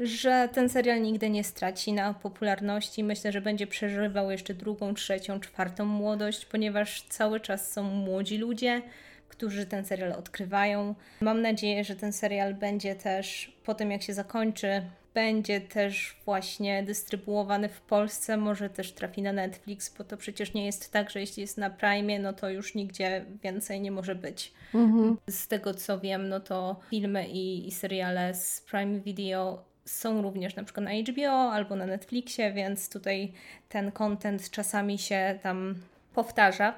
że 0.00 0.48
ten 0.52 0.68
serial 0.68 1.02
nigdy 1.02 1.30
nie 1.30 1.44
straci 1.44 1.92
na 1.92 2.14
popularności. 2.14 3.04
Myślę, 3.04 3.32
że 3.32 3.40
będzie 3.40 3.66
przeżywał 3.66 4.30
jeszcze 4.30 4.54
drugą, 4.54 4.94
trzecią, 4.94 5.40
czwartą 5.40 5.84
młodość, 5.84 6.46
ponieważ 6.46 7.02
cały 7.02 7.40
czas 7.40 7.72
są 7.72 7.82
młodzi 7.82 8.38
ludzie, 8.38 8.82
którzy 9.28 9.66
ten 9.66 9.84
serial 9.84 10.12
odkrywają. 10.12 10.94
Mam 11.20 11.42
nadzieję, 11.42 11.84
że 11.84 11.96
ten 11.96 12.12
serial 12.12 12.54
będzie 12.54 12.94
też 12.94 13.52
po 13.64 13.74
tym, 13.74 13.90
jak 13.90 14.02
się 14.02 14.14
zakończy, 14.14 14.82
będzie 15.16 15.60
też 15.60 16.16
właśnie 16.24 16.82
dystrybuowany 16.82 17.68
w 17.68 17.80
Polsce, 17.80 18.36
może 18.36 18.70
też 18.70 18.92
trafi 18.92 19.22
na 19.22 19.32
Netflix, 19.32 19.94
bo 19.98 20.04
to 20.04 20.16
przecież 20.16 20.54
nie 20.54 20.66
jest 20.66 20.92
tak, 20.92 21.10
że 21.10 21.20
jeśli 21.20 21.40
jest 21.40 21.58
na 21.58 21.70
Prime, 21.70 22.18
no 22.18 22.32
to 22.32 22.50
już 22.50 22.74
nigdzie 22.74 23.24
więcej 23.42 23.80
nie 23.80 23.90
może 23.90 24.14
być. 24.14 24.52
Mhm. 24.74 25.16
Z 25.30 25.48
tego 25.48 25.74
co 25.74 26.00
wiem, 26.00 26.28
no 26.28 26.40
to 26.40 26.80
filmy 26.90 27.28
i, 27.28 27.68
i 27.68 27.72
seriale 27.72 28.34
z 28.34 28.60
Prime 28.60 29.00
Video 29.00 29.64
są 29.84 30.22
również 30.22 30.56
na 30.56 30.64
przykład 30.64 30.84
na 30.86 30.92
HBO 30.92 31.52
albo 31.52 31.76
na 31.76 31.86
Netflixie, 31.86 32.52
więc 32.52 32.90
tutaj 32.90 33.32
ten 33.68 33.92
content 33.92 34.50
czasami 34.50 34.98
się 34.98 35.38
tam 35.42 35.74
powtarza. 36.14 36.74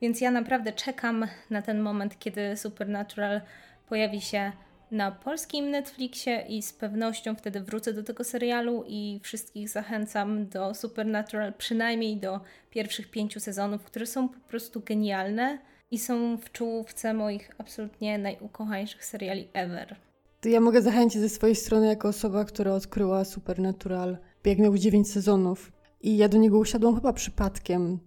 Więc 0.00 0.20
ja 0.20 0.30
naprawdę 0.30 0.72
czekam 0.72 1.26
na 1.50 1.62
ten 1.62 1.80
moment, 1.80 2.18
kiedy 2.18 2.56
Supernatural 2.56 3.40
pojawi 3.88 4.20
się 4.20 4.52
na 4.90 5.10
polskim 5.10 5.70
Netflixie 5.70 6.44
i 6.48 6.62
z 6.62 6.72
pewnością 6.72 7.34
wtedy 7.34 7.60
wrócę 7.60 7.92
do 7.92 8.02
tego 8.02 8.24
serialu 8.24 8.84
i 8.86 9.20
wszystkich 9.22 9.68
zachęcam 9.68 10.48
do 10.48 10.74
Supernatural, 10.74 11.52
przynajmniej 11.52 12.16
do 12.16 12.40
pierwszych 12.70 13.10
pięciu 13.10 13.40
sezonów, 13.40 13.84
które 13.84 14.06
są 14.06 14.28
po 14.28 14.40
prostu 14.40 14.82
genialne 14.86 15.58
i 15.90 15.98
są 15.98 16.36
w 16.36 16.52
czołówce 16.52 17.14
moich 17.14 17.50
absolutnie 17.58 18.18
najukochańszych 18.18 19.04
seriali 19.04 19.48
ever. 19.52 19.96
To 20.40 20.48
ja 20.48 20.60
mogę 20.60 20.82
zachęcić 20.82 21.20
ze 21.20 21.28
swojej 21.28 21.56
strony 21.56 21.86
jako 21.86 22.08
osoba, 22.08 22.44
która 22.44 22.72
odkryła 22.72 23.24
Supernatural, 23.24 24.18
jak 24.44 24.58
miał 24.58 24.78
9 24.78 25.10
sezonów. 25.10 25.72
I 26.00 26.16
ja 26.16 26.28
do 26.28 26.38
niego 26.38 26.58
usiadłam 26.58 26.94
chyba 26.94 27.12
przypadkiem. 27.12 27.98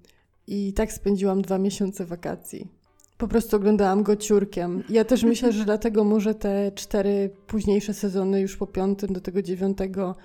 I 0.48 0.74
tak 0.74 0.94
spędziłam 0.94 1.42
dwa 1.42 1.58
miesiące 1.58 2.06
wakacji. 2.06 2.81
Po 3.22 3.28
prostu 3.28 3.56
oglądałam 3.56 4.04
go 4.04 4.16
ciurkiem. 4.16 4.84
Ja 4.90 5.06
też 5.06 5.24
myślę, 5.24 5.51
że 5.51 5.66
dlatego 5.66 6.04
może 6.04 6.36
te 6.36 6.72
cztery 6.72 7.30
późniejsze 7.48 7.94
sezony, 7.94 8.42
już 8.42 8.58
po 8.58 8.68
piątym 8.68 9.13
do 9.13 9.22
tego 9.22 9.42
dziewiątego, 9.42 10.16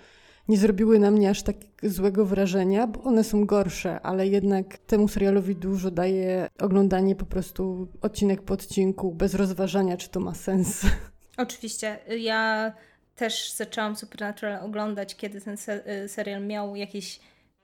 nie 0.49 0.57
zrobiły 0.57 0.99
na 0.99 1.11
mnie 1.11 1.31
aż 1.31 1.43
tak 1.43 1.57
złego 1.83 2.27
wrażenia, 2.27 2.87
bo 2.87 3.03
one 3.03 3.25
są 3.25 3.47
gorsze, 3.47 4.01
ale 4.01 4.27
jednak 4.27 4.79
temu 4.79 5.09
serialowi 5.09 5.57
dużo 5.57 5.91
daje 5.91 6.49
oglądanie 6.59 7.17
po 7.17 7.27
prostu 7.27 7.89
odcinek 8.03 8.43
po 8.43 8.55
odcinku, 8.55 9.13
bez 9.13 9.35
rozważania, 9.35 9.97
czy 9.97 10.09
to 10.09 10.21
ma 10.21 10.35
sens. 10.35 10.83
Oczywiście. 11.37 11.99
Ja 12.19 12.73
też 13.17 13.53
zaczęłam 13.53 13.97
Supernatural 13.97 14.65
oglądać, 14.65 15.17
kiedy 15.17 15.41
ten 15.41 15.57
serial 16.09 16.47
miał 16.47 16.77
jakieś 16.77 17.21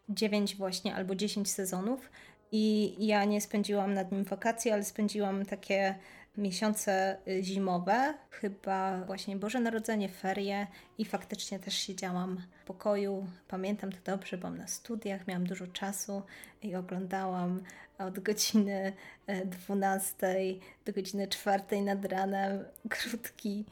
9 0.09 0.57
właśnie 0.57 0.95
albo 0.95 1.15
10 1.15 1.51
sezonów 1.51 2.11
i 2.53 2.95
ja 3.07 3.25
nie 3.25 3.41
spędziłam 3.41 3.95
nad 3.95 4.13
nim 4.13 4.25
wakacji, 4.25 4.71
ale 4.71 4.85
spędziłam 4.85 5.47
takie 5.47 5.95
miesiące 6.37 7.17
y, 7.29 7.43
zimowe, 7.45 8.15
chyba 8.31 9.05
właśnie 9.05 9.37
Boże 9.37 9.61
Narodzenie, 9.61 10.09
ferie 10.09 10.67
i 10.99 11.05
faktycznie 11.05 11.59
też 11.59 11.75
siedziałam 11.75 12.43
w 12.63 12.67
pokoju. 12.67 13.27
Pamiętam 13.49 13.93
to 13.93 13.99
dobrze, 14.05 14.39
byłam 14.39 14.59
na 14.59 14.67
studiach, 14.67 15.27
miałam 15.27 15.47
dużo 15.47 15.67
czasu 15.67 16.23
i 16.63 16.75
oglądałam 16.75 17.63
od 17.99 18.21
godziny 18.21 18.93
12 19.45 20.27
e, 20.27 20.35
do 20.85 20.93
godziny 20.93 21.29
4 21.29 21.83
nad 21.83 22.05
ranem 22.05 22.65
krótki, 22.89 23.65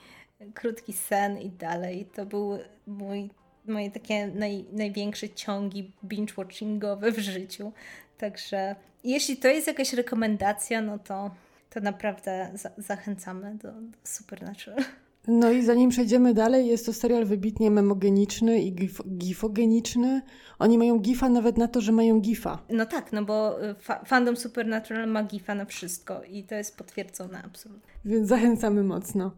krótki 0.54 0.92
sen 0.92 1.38
i 1.38 1.50
dalej. 1.50 2.06
To 2.14 2.26
był 2.26 2.58
mój 2.86 3.30
moje 3.66 3.90
takie 3.90 4.26
naj, 4.26 4.64
największe 4.72 5.28
ciągi 5.28 5.92
binge-watchingowe 6.04 7.12
w 7.12 7.18
życiu. 7.18 7.72
Także 8.20 8.76
jeśli 9.04 9.36
to 9.36 9.48
jest 9.48 9.66
jakaś 9.66 9.92
rekomendacja, 9.92 10.80
no 10.80 10.98
to, 10.98 11.30
to 11.70 11.80
naprawdę 11.80 12.50
za 12.54 12.70
zachęcamy 12.78 13.54
do, 13.54 13.72
do 13.72 13.98
Supernatural. 14.04 14.84
No 15.28 15.50
i 15.50 15.62
zanim 15.62 15.90
przejdziemy 15.90 16.34
dalej, 16.34 16.66
jest 16.66 16.86
to 16.86 16.92
serial 16.92 17.24
wybitnie 17.24 17.70
memogeniczny 17.70 18.62
i 18.62 18.72
gif 18.72 19.00
gifogeniczny. 19.18 20.22
Oni 20.58 20.78
mają 20.78 20.98
gifa 20.98 21.28
nawet 21.28 21.58
na 21.58 21.68
to, 21.68 21.80
że 21.80 21.92
mają 21.92 22.20
gifa. 22.20 22.58
No 22.68 22.86
tak, 22.86 23.12
no 23.12 23.24
bo 23.24 23.64
y, 23.64 23.74
fa 23.74 24.04
fandom 24.04 24.36
Supernatural 24.36 25.08
ma 25.08 25.22
gifa 25.22 25.54
na 25.54 25.64
wszystko 25.64 26.22
i 26.22 26.44
to 26.44 26.54
jest 26.54 26.76
potwierdzone 26.76 27.42
absolutnie. 27.44 27.92
Więc 28.04 28.28
zachęcamy 28.28 28.82
mocno. 28.82 29.30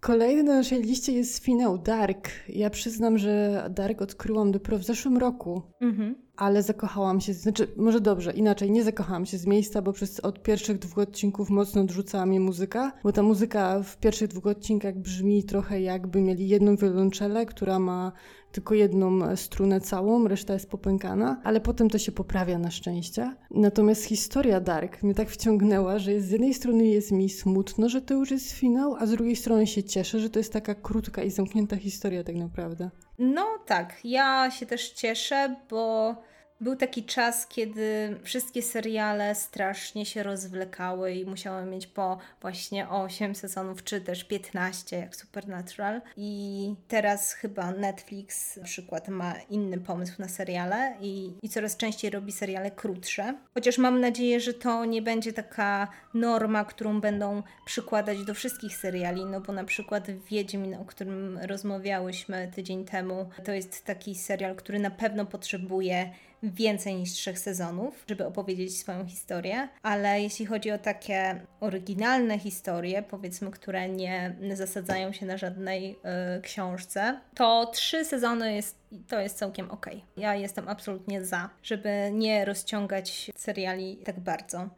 Kolejny 0.00 0.42
na 0.42 0.54
naszej 0.54 0.82
liście 0.82 1.12
jest 1.12 1.44
finał 1.44 1.78
Dark. 1.78 2.28
Ja 2.48 2.70
przyznam, 2.70 3.18
że 3.18 3.64
Dark 3.70 4.02
odkryłam 4.02 4.52
dopiero 4.52 4.78
w 4.78 4.84
zeszłym 4.84 5.18
roku. 5.18 5.62
Mhm 5.80 6.14
ale 6.40 6.62
zakochałam 6.62 7.20
się, 7.20 7.32
znaczy 7.32 7.68
może 7.76 8.00
dobrze, 8.00 8.32
inaczej, 8.32 8.70
nie 8.70 8.84
zakochałam 8.84 9.26
się 9.26 9.38
z 9.38 9.46
miejsca, 9.46 9.82
bo 9.82 9.92
przez 9.92 10.20
od 10.20 10.42
pierwszych 10.42 10.78
dwóch 10.78 10.98
odcinków 10.98 11.50
mocno 11.50 11.82
odrzucała 11.82 12.26
mnie 12.26 12.40
muzyka, 12.40 12.92
bo 13.04 13.12
ta 13.12 13.22
muzyka 13.22 13.82
w 13.82 13.96
pierwszych 13.96 14.28
dwóch 14.28 14.46
odcinkach 14.46 14.98
brzmi 14.98 15.44
trochę 15.44 15.80
jakby 15.80 16.20
mieli 16.20 16.48
jedną 16.48 16.76
wiolonczelę, 16.76 17.46
która 17.46 17.78
ma 17.78 18.12
tylko 18.52 18.74
jedną 18.74 19.36
strunę 19.36 19.80
całą, 19.80 20.28
reszta 20.28 20.52
jest 20.52 20.70
popękana, 20.70 21.40
ale 21.44 21.60
potem 21.60 21.90
to 21.90 21.98
się 21.98 22.12
poprawia 22.12 22.58
na 22.58 22.70
szczęście. 22.70 23.36
Natomiast 23.50 24.04
historia 24.04 24.60
Dark 24.60 25.02
mnie 25.02 25.14
tak 25.14 25.30
wciągnęła, 25.30 25.98
że 25.98 26.20
z 26.20 26.30
jednej 26.30 26.54
strony 26.54 26.86
jest 26.86 27.12
mi 27.12 27.28
smutno, 27.28 27.88
że 27.88 28.02
to 28.02 28.14
już 28.14 28.30
jest 28.30 28.52
finał, 28.52 28.96
a 28.98 29.06
z 29.06 29.10
drugiej 29.10 29.36
strony 29.36 29.66
się 29.66 29.82
cieszę, 29.82 30.20
że 30.20 30.30
to 30.30 30.38
jest 30.38 30.52
taka 30.52 30.74
krótka 30.74 31.22
i 31.22 31.30
zamknięta 31.30 31.76
historia 31.76 32.24
tak 32.24 32.36
naprawdę. 32.36 32.90
No 33.18 33.46
tak, 33.66 34.04
ja 34.04 34.50
się 34.50 34.66
też 34.66 34.90
cieszę, 34.90 35.56
bo 35.70 36.14
był 36.60 36.76
taki 36.76 37.04
czas, 37.04 37.46
kiedy 37.46 38.16
wszystkie 38.22 38.62
seriale 38.62 39.34
strasznie 39.34 40.06
się 40.06 40.22
rozwlekały 40.22 41.12
i 41.12 41.26
musiały 41.26 41.64
mieć 41.66 41.86
po 41.86 42.18
właśnie 42.40 42.88
8 42.88 43.34
sezonów, 43.34 43.84
czy 43.84 44.00
też 44.00 44.24
15, 44.24 44.96
jak 44.96 45.16
Supernatural. 45.16 46.00
I 46.16 46.74
teraz 46.88 47.32
chyba 47.32 47.70
Netflix 47.70 48.56
na 48.56 48.64
przykład 48.64 49.08
ma 49.08 49.34
inny 49.50 49.78
pomysł 49.78 50.14
na 50.18 50.28
seriale 50.28 50.94
i, 51.00 51.32
i 51.42 51.48
coraz 51.48 51.76
częściej 51.76 52.10
robi 52.10 52.32
seriale 52.32 52.70
krótsze. 52.70 53.34
Chociaż 53.54 53.78
mam 53.78 54.00
nadzieję, 54.00 54.40
że 54.40 54.54
to 54.54 54.84
nie 54.84 55.02
będzie 55.02 55.32
taka 55.32 55.88
norma, 56.14 56.64
którą 56.64 57.00
będą 57.00 57.42
przykładać 57.64 58.24
do 58.24 58.34
wszystkich 58.34 58.76
seriali, 58.76 59.24
no 59.24 59.40
bo 59.40 59.52
na 59.52 59.64
przykład 59.64 60.10
Wiedźmin, 60.10 60.74
o 60.74 60.84
którym 60.84 61.38
rozmawiałyśmy 61.38 62.50
tydzień 62.54 62.84
temu, 62.84 63.30
to 63.44 63.52
jest 63.52 63.84
taki 63.84 64.14
serial, 64.14 64.56
który 64.56 64.78
na 64.78 64.90
pewno 64.90 65.26
potrzebuje 65.26 66.10
więcej 66.42 66.94
niż 66.94 67.12
trzech 67.12 67.38
sezonów, 67.38 68.04
żeby 68.08 68.26
opowiedzieć 68.26 68.78
swoją 68.78 69.06
historię, 69.06 69.68
ale 69.82 70.22
jeśli 70.22 70.46
chodzi 70.46 70.70
o 70.70 70.78
takie 70.78 71.40
oryginalne 71.60 72.38
historie, 72.38 73.02
powiedzmy, 73.02 73.50
które 73.50 73.88
nie 73.88 74.36
zasadzają 74.52 75.12
się 75.12 75.26
na 75.26 75.36
żadnej 75.36 75.98
y, 76.38 76.40
książce, 76.42 77.20
to 77.34 77.66
trzy 77.66 78.04
sezony 78.04 78.54
jest, 78.54 78.76
to 79.08 79.20
jest 79.20 79.38
całkiem 79.38 79.70
ok. 79.70 79.86
Ja 80.16 80.34
jestem 80.34 80.68
absolutnie 80.68 81.24
za, 81.24 81.50
żeby 81.62 82.10
nie 82.12 82.44
rozciągać 82.44 83.30
seriali 83.36 83.96
tak 84.04 84.20
bardzo. 84.20 84.68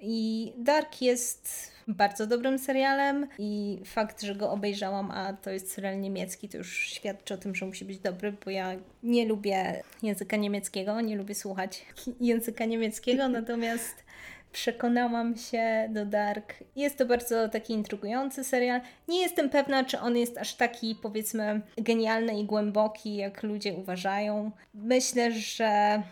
I 0.00 0.52
Dark 0.56 1.02
jest 1.02 1.73
bardzo 1.88 2.26
dobrym 2.26 2.58
serialem 2.58 3.28
i 3.38 3.80
fakt, 3.84 4.22
że 4.22 4.34
go 4.34 4.50
obejrzałam, 4.50 5.10
a 5.10 5.32
to 5.32 5.50
jest 5.50 5.72
serial 5.72 6.00
niemiecki, 6.00 6.48
to 6.48 6.58
już 6.58 6.78
świadczy 6.78 7.34
o 7.34 7.36
tym, 7.36 7.54
że 7.54 7.66
musi 7.66 7.84
być 7.84 7.98
dobry, 7.98 8.34
bo 8.44 8.50
ja 8.50 8.72
nie 9.02 9.26
lubię 9.26 9.82
języka 10.02 10.36
niemieckiego, 10.36 11.00
nie 11.00 11.16
lubię 11.16 11.34
słuchać 11.34 11.84
języka 12.20 12.64
niemieckiego, 12.64 13.28
natomiast 13.28 14.04
przekonałam 14.52 15.36
się 15.36 15.88
do 15.90 16.06
Dark. 16.06 16.54
Jest 16.76 16.98
to 16.98 17.06
bardzo 17.06 17.48
taki 17.48 17.72
intrygujący 17.72 18.44
serial. 18.44 18.80
Nie 19.08 19.20
jestem 19.20 19.50
pewna, 19.50 19.84
czy 19.84 20.00
on 20.00 20.16
jest 20.16 20.38
aż 20.38 20.54
taki, 20.54 20.94
powiedzmy, 21.02 21.60
genialny 21.76 22.40
i 22.40 22.44
głęboki, 22.44 23.16
jak 23.16 23.42
ludzie 23.42 23.74
uważają. 23.74 24.50
Myślę, 24.74 25.32
że 25.32 26.02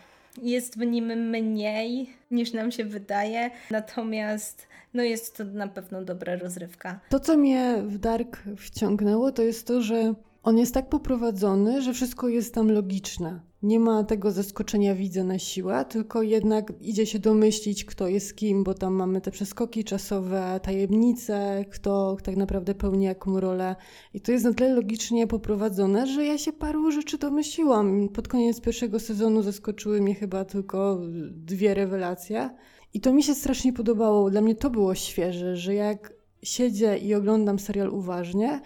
jest 0.41 0.77
w 0.77 0.85
nim 0.85 1.05
mniej 1.29 2.09
niż 2.31 2.53
nam 2.53 2.71
się 2.71 2.85
wydaje, 2.85 3.51
natomiast 3.71 4.67
no 4.93 5.03
jest 5.03 5.37
to 5.37 5.43
na 5.43 5.67
pewno 5.67 6.03
dobra 6.03 6.35
rozrywka. 6.35 6.99
To, 7.09 7.19
co 7.19 7.37
mnie 7.37 7.75
w 7.85 7.97
Dark 7.97 8.43
wciągnęło, 8.57 9.31
to 9.31 9.41
jest 9.41 9.67
to, 9.67 9.81
że 9.81 10.13
On 10.43 10.57
jest 10.57 10.73
tak 10.73 10.89
poprowadzony, 10.89 11.81
że 11.81 11.93
wszystko 11.93 12.27
jest 12.27 12.53
tam 12.53 12.71
logiczne. 12.71 13.39
Nie 13.63 13.79
ma 13.79 14.03
tego 14.03 14.31
zaskoczenia 14.31 14.95
widza 14.95 15.23
na 15.23 15.39
siłę, 15.39 15.85
tylko 15.89 16.21
jednak 16.21 16.73
idzie 16.81 17.05
się 17.05 17.19
domyślić, 17.19 17.85
kto 17.85 18.07
jest 18.07 18.35
kim, 18.35 18.63
bo 18.63 18.73
tam 18.73 18.93
mamy 18.93 19.21
te 19.21 19.31
przeskoki 19.31 19.83
czasowe, 19.83 20.59
tajemnice, 20.63 21.65
kto 21.71 22.17
tak 22.23 22.35
naprawdę 22.35 22.75
pełni 22.75 23.05
jaką 23.05 23.39
rolę. 23.39 23.75
I 24.13 24.21
to 24.21 24.31
jest 24.31 24.45
na 24.45 24.53
tyle 24.53 24.75
logicznie 24.75 25.27
poprowadzone, 25.27 26.07
że 26.07 26.25
ja 26.25 26.37
się 26.37 26.53
paru 26.53 26.91
rzeczy 26.91 27.17
domyśliłam. 27.17 28.09
Pod 28.09 28.27
koniec 28.27 28.61
pierwszego 28.61 28.99
sezonu 28.99 29.41
zaskoczyły 29.41 30.01
mnie 30.01 30.15
chyba 30.15 30.45
tylko 30.45 30.99
dwie 31.31 31.73
rewelacje. 31.73 32.49
I 32.93 32.99
to 33.01 33.13
mi 33.13 33.23
się 33.23 33.35
strasznie 33.35 33.73
podobało. 33.73 34.29
Dla 34.29 34.41
mnie 34.41 34.55
to 34.55 34.69
było 34.69 34.95
świeże, 34.95 35.57
że 35.57 35.75
jak 35.75 36.13
siedzę 36.43 36.97
i 36.97 37.15
oglądam 37.15 37.59
serial 37.59 37.89
uważnie, 37.89 38.61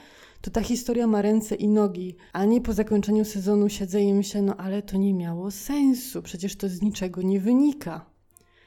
to 0.48 0.52
ta 0.52 0.62
historia 0.62 1.08
ma 1.08 1.22
ręce 1.22 1.56
i 1.56 1.68
nogi, 1.68 2.16
a 2.34 2.46
nie 2.46 2.62
po 2.62 2.74
zakończeniu 2.74 3.26
sezonu 3.26 3.70
siedzę 3.70 4.02
i 4.02 4.14
myślę, 4.14 4.42
no 4.42 4.58
ale 4.58 4.82
to 4.82 4.98
nie 4.98 5.14
miało 5.14 5.52
sensu, 5.52 6.22
przecież 6.22 6.56
to 6.56 6.70
z 6.70 6.82
niczego 6.82 7.22
nie 7.22 7.40
wynika. 7.40 8.06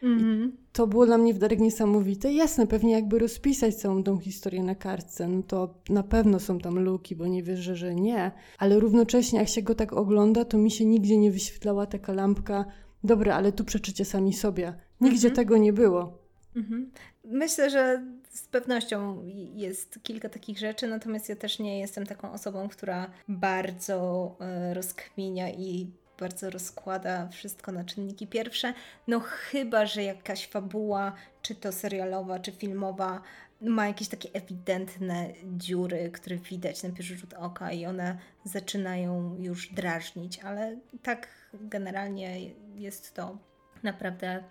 Mm-hmm. 0.03 0.51
To 0.73 0.87
było 0.87 1.07
dla 1.07 1.19
mnie 1.19 1.35
w 1.35 1.39
Darek 1.39 1.61
niesamowite. 1.61 2.33
Jasne, 2.33 2.67
pewnie 2.67 2.93
jakby 2.93 3.19
rozpisać 3.19 3.75
całą 3.75 4.03
tą 4.03 4.19
historię 4.19 4.63
na 4.63 4.75
kartce, 4.75 5.29
no 5.29 5.43
to 5.43 5.75
na 5.89 6.03
pewno 6.03 6.41
są 6.41 6.59
tam 6.59 6.79
luki, 6.79 7.17
bo 7.17 7.27
nie 7.27 7.43
wierzę, 7.43 7.77
że 7.77 7.95
nie. 7.95 8.31
Ale 8.59 8.81
równocześnie, 8.81 9.39
jak 9.39 9.49
się 9.49 9.63
go 9.63 9.75
tak 9.75 9.93
ogląda, 9.93 10.45
to 10.45 10.59
mi 10.59 10.71
się 10.71 10.85
nigdzie 10.85 11.17
nie 11.17 11.31
wyświetlała 11.31 11.87
taka 11.87 12.13
lampka. 12.13 12.65
Dobra, 13.05 13.35
ale 13.35 13.53
tu 13.53 13.65
przeczycie 13.65 14.05
sami 14.05 14.33
sobie. 14.33 14.75
Nigdzie 15.01 15.31
mm-hmm. 15.31 15.35
tego 15.35 15.57
nie 15.57 15.73
było. 15.73 16.19
Mm-hmm. 16.57 16.85
Myślę, 17.25 17.71
że 17.71 18.05
z 18.31 18.43
pewnością 18.43 19.23
jest 19.55 19.99
kilka 20.03 20.29
takich 20.29 20.59
rzeczy, 20.59 20.87
natomiast 20.87 21.29
ja 21.29 21.37
też 21.37 21.59
nie 21.59 21.79
jestem 21.79 22.07
taką 22.07 22.33
osobą, 22.33 22.69
która 22.69 23.11
bardzo 23.29 24.37
e, 24.41 24.75
rozkminia 24.75 25.51
i 25.51 25.91
bardzo 26.19 26.51
rozkłada 26.51 27.29
wszystko 27.29 27.73
na 27.73 27.85
czynniki 27.85 28.27
pierwsze. 28.27 28.75
No 29.09 29.21
chyba, 29.21 29.87
że 29.87 30.03
jakaś 30.03 30.49
fabuła, 30.49 31.13
czy 31.43 31.55
to 31.55 31.73
serialowa, 31.73 32.39
czy 32.39 32.53
filmowa, 32.53 33.23
ma 33.61 33.87
jakieś 33.87 34.09
takie 34.09 34.29
ewidentne 34.33 35.29
dziury, 35.45 36.11
które 36.13 36.37
widać 36.37 36.83
na 36.83 36.91
pierwszy 36.91 37.17
rzut 37.17 37.35
oka 37.35 37.73
i 37.73 37.87
one 37.87 38.19
zaczynają 38.45 39.37
już 39.39 39.73
drażnić, 39.73 40.39
ale 40.39 40.77
tak 41.03 41.29
generalnie 41.55 42.51
jest 42.75 43.15
to 43.15 43.39
naprawdę 43.83 44.45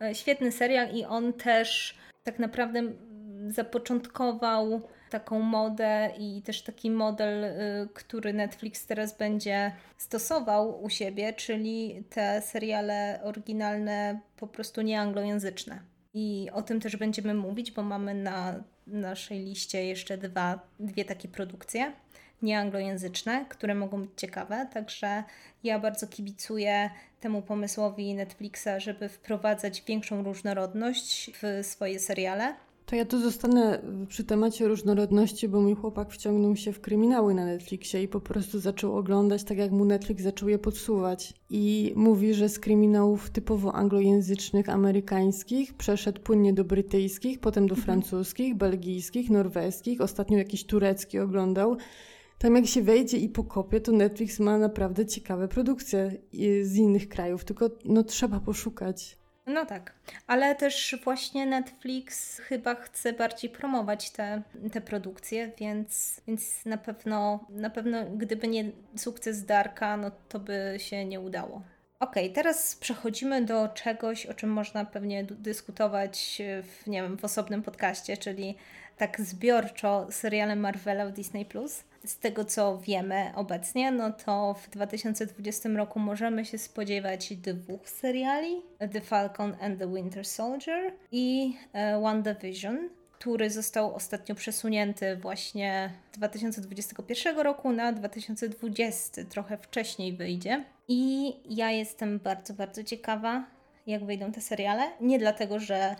e, 0.00 0.14
świetny 0.14 0.52
serial 0.52 0.94
i 0.94 1.04
on 1.04 1.32
też 1.32 1.98
tak 2.24 2.38
naprawdę 2.38 2.82
zapoczątkował 3.48 4.82
taką 5.10 5.40
modę 5.40 6.10
i 6.18 6.42
też 6.42 6.62
taki 6.62 6.90
model, 6.90 7.44
y, 7.44 7.88
który 7.94 8.32
Netflix 8.32 8.86
teraz 8.86 9.18
będzie 9.18 9.72
stosował 9.98 10.82
u 10.82 10.90
siebie, 10.90 11.32
czyli 11.32 12.04
te 12.10 12.42
seriale 12.42 13.20
oryginalne 13.24 14.20
po 14.36 14.46
prostu 14.46 14.82
nieanglojęzyczne. 14.82 15.80
I 16.14 16.48
o 16.52 16.62
tym 16.62 16.80
też 16.80 16.96
będziemy 16.96 17.34
mówić, 17.34 17.72
bo 17.72 17.82
mamy 17.82 18.14
na 18.14 18.64
naszej 18.86 19.40
liście 19.40 19.84
jeszcze 19.84 20.18
dwa, 20.18 20.60
dwie 20.80 21.04
takie 21.04 21.28
produkcje 21.28 21.92
nieanglojęzyczne, 22.42 23.46
które 23.48 23.74
mogą 23.74 24.02
być 24.02 24.10
ciekawe. 24.16 24.66
Także 24.72 25.24
ja 25.64 25.78
bardzo 25.78 26.06
kibicuję 26.06 26.90
temu 27.20 27.42
pomysłowi 27.42 28.14
Netflixa, 28.14 28.68
żeby 28.78 29.08
wprowadzać 29.08 29.82
większą 29.86 30.22
różnorodność 30.22 31.30
w 31.42 31.66
swoje 31.66 31.98
seriale. 31.98 32.54
To 32.92 32.96
ja 32.96 33.04
tu 33.04 33.20
zostanę 33.20 33.82
przy 34.08 34.24
temacie 34.24 34.68
różnorodności, 34.68 35.48
bo 35.48 35.60
mój 35.60 35.74
chłopak 35.74 36.12
wciągnął 36.12 36.56
się 36.56 36.72
w 36.72 36.80
kryminały 36.80 37.34
na 37.34 37.44
Netflixie 37.44 38.02
i 38.02 38.08
po 38.08 38.20
prostu 38.20 38.60
zaczął 38.60 38.96
oglądać 38.96 39.44
tak, 39.44 39.58
jak 39.58 39.70
mu 39.70 39.84
Netflix 39.84 40.22
zaczął 40.22 40.48
je 40.48 40.58
podsuwać. 40.58 41.34
I 41.50 41.92
mówi, 41.96 42.34
że 42.34 42.48
z 42.48 42.58
kryminałów 42.58 43.30
typowo 43.30 43.74
anglojęzycznych, 43.74 44.68
amerykańskich 44.68 45.74
przeszedł 45.74 46.20
płynnie 46.20 46.52
do 46.52 46.64
brytyjskich, 46.64 47.40
potem 47.40 47.66
do 47.66 47.74
mhm. 47.74 47.84
francuskich, 47.84 48.54
belgijskich, 48.54 49.30
norweskich, 49.30 50.00
ostatnio 50.00 50.38
jakiś 50.38 50.64
turecki 50.64 51.18
oglądał. 51.18 51.76
Tam 52.38 52.56
jak 52.56 52.66
się 52.66 52.82
wejdzie 52.82 53.16
i 53.18 53.28
pokopie, 53.28 53.80
to 53.80 53.92
Netflix 53.92 54.40
ma 54.40 54.58
naprawdę 54.58 55.06
ciekawe 55.06 55.48
produkcje 55.48 56.18
z 56.62 56.76
innych 56.76 57.08
krajów, 57.08 57.44
tylko 57.44 57.70
no 57.84 58.04
trzeba 58.04 58.40
poszukać. 58.40 59.21
No 59.46 59.66
tak, 59.66 59.92
ale 60.26 60.54
też 60.54 60.96
właśnie 61.04 61.46
Netflix 61.46 62.38
chyba 62.38 62.74
chce 62.74 63.12
bardziej 63.12 63.50
promować 63.50 64.10
te, 64.10 64.42
te 64.72 64.80
produkcje, 64.80 65.52
więc, 65.58 66.20
więc 66.26 66.64
na 66.64 66.78
pewno 66.78 67.46
na 67.48 67.70
pewno 67.70 68.04
gdyby 68.16 68.48
nie 68.48 68.64
sukces 68.96 69.44
Darka, 69.44 69.96
no 69.96 70.10
to 70.28 70.38
by 70.38 70.74
się 70.78 71.04
nie 71.04 71.20
udało. 71.20 71.62
Ok, 72.00 72.14
teraz 72.34 72.76
przechodzimy 72.76 73.44
do 73.44 73.68
czegoś, 73.68 74.26
o 74.26 74.34
czym 74.34 74.50
można 74.50 74.84
pewnie 74.84 75.24
dyskutować 75.24 76.42
w, 76.62 76.86
nie 76.86 77.02
wiem, 77.02 77.18
w 77.18 77.24
osobnym 77.24 77.62
podcaście, 77.62 78.16
czyli 78.16 78.56
tak 78.96 79.20
zbiorczo 79.20 80.06
serialem 80.10 80.60
Marvela 80.60 81.06
w 81.06 81.12
Disney+. 81.12 81.46
Z 82.04 82.18
tego 82.18 82.44
co 82.44 82.78
wiemy 82.78 83.32
obecnie, 83.34 83.90
no 83.90 84.12
to 84.12 84.54
w 84.54 84.70
2020 84.70 85.68
roku 85.68 85.98
możemy 85.98 86.44
się 86.44 86.58
spodziewać 86.58 87.36
dwóch 87.36 87.88
seriali: 87.88 88.62
The 88.92 89.00
Falcon 89.00 89.56
and 89.60 89.78
the 89.78 89.94
Winter 89.94 90.26
Soldier 90.26 90.92
i 91.12 91.56
e, 91.72 92.00
WandaVision, 92.00 92.88
który 93.12 93.50
został 93.50 93.94
ostatnio 93.94 94.34
przesunięty 94.34 95.16
właśnie 95.16 95.92
2021 96.12 97.38
roku 97.38 97.72
na 97.72 97.92
2020, 97.92 99.24
trochę 99.24 99.58
wcześniej 99.58 100.12
wyjdzie. 100.12 100.64
I 100.88 101.32
ja 101.56 101.70
jestem 101.70 102.18
bardzo, 102.18 102.54
bardzo 102.54 102.84
ciekawa, 102.84 103.44
jak 103.86 104.04
wyjdą 104.04 104.32
te 104.32 104.40
seriale. 104.40 104.90
Nie 105.00 105.18
dlatego, 105.18 105.60
że 105.60 105.96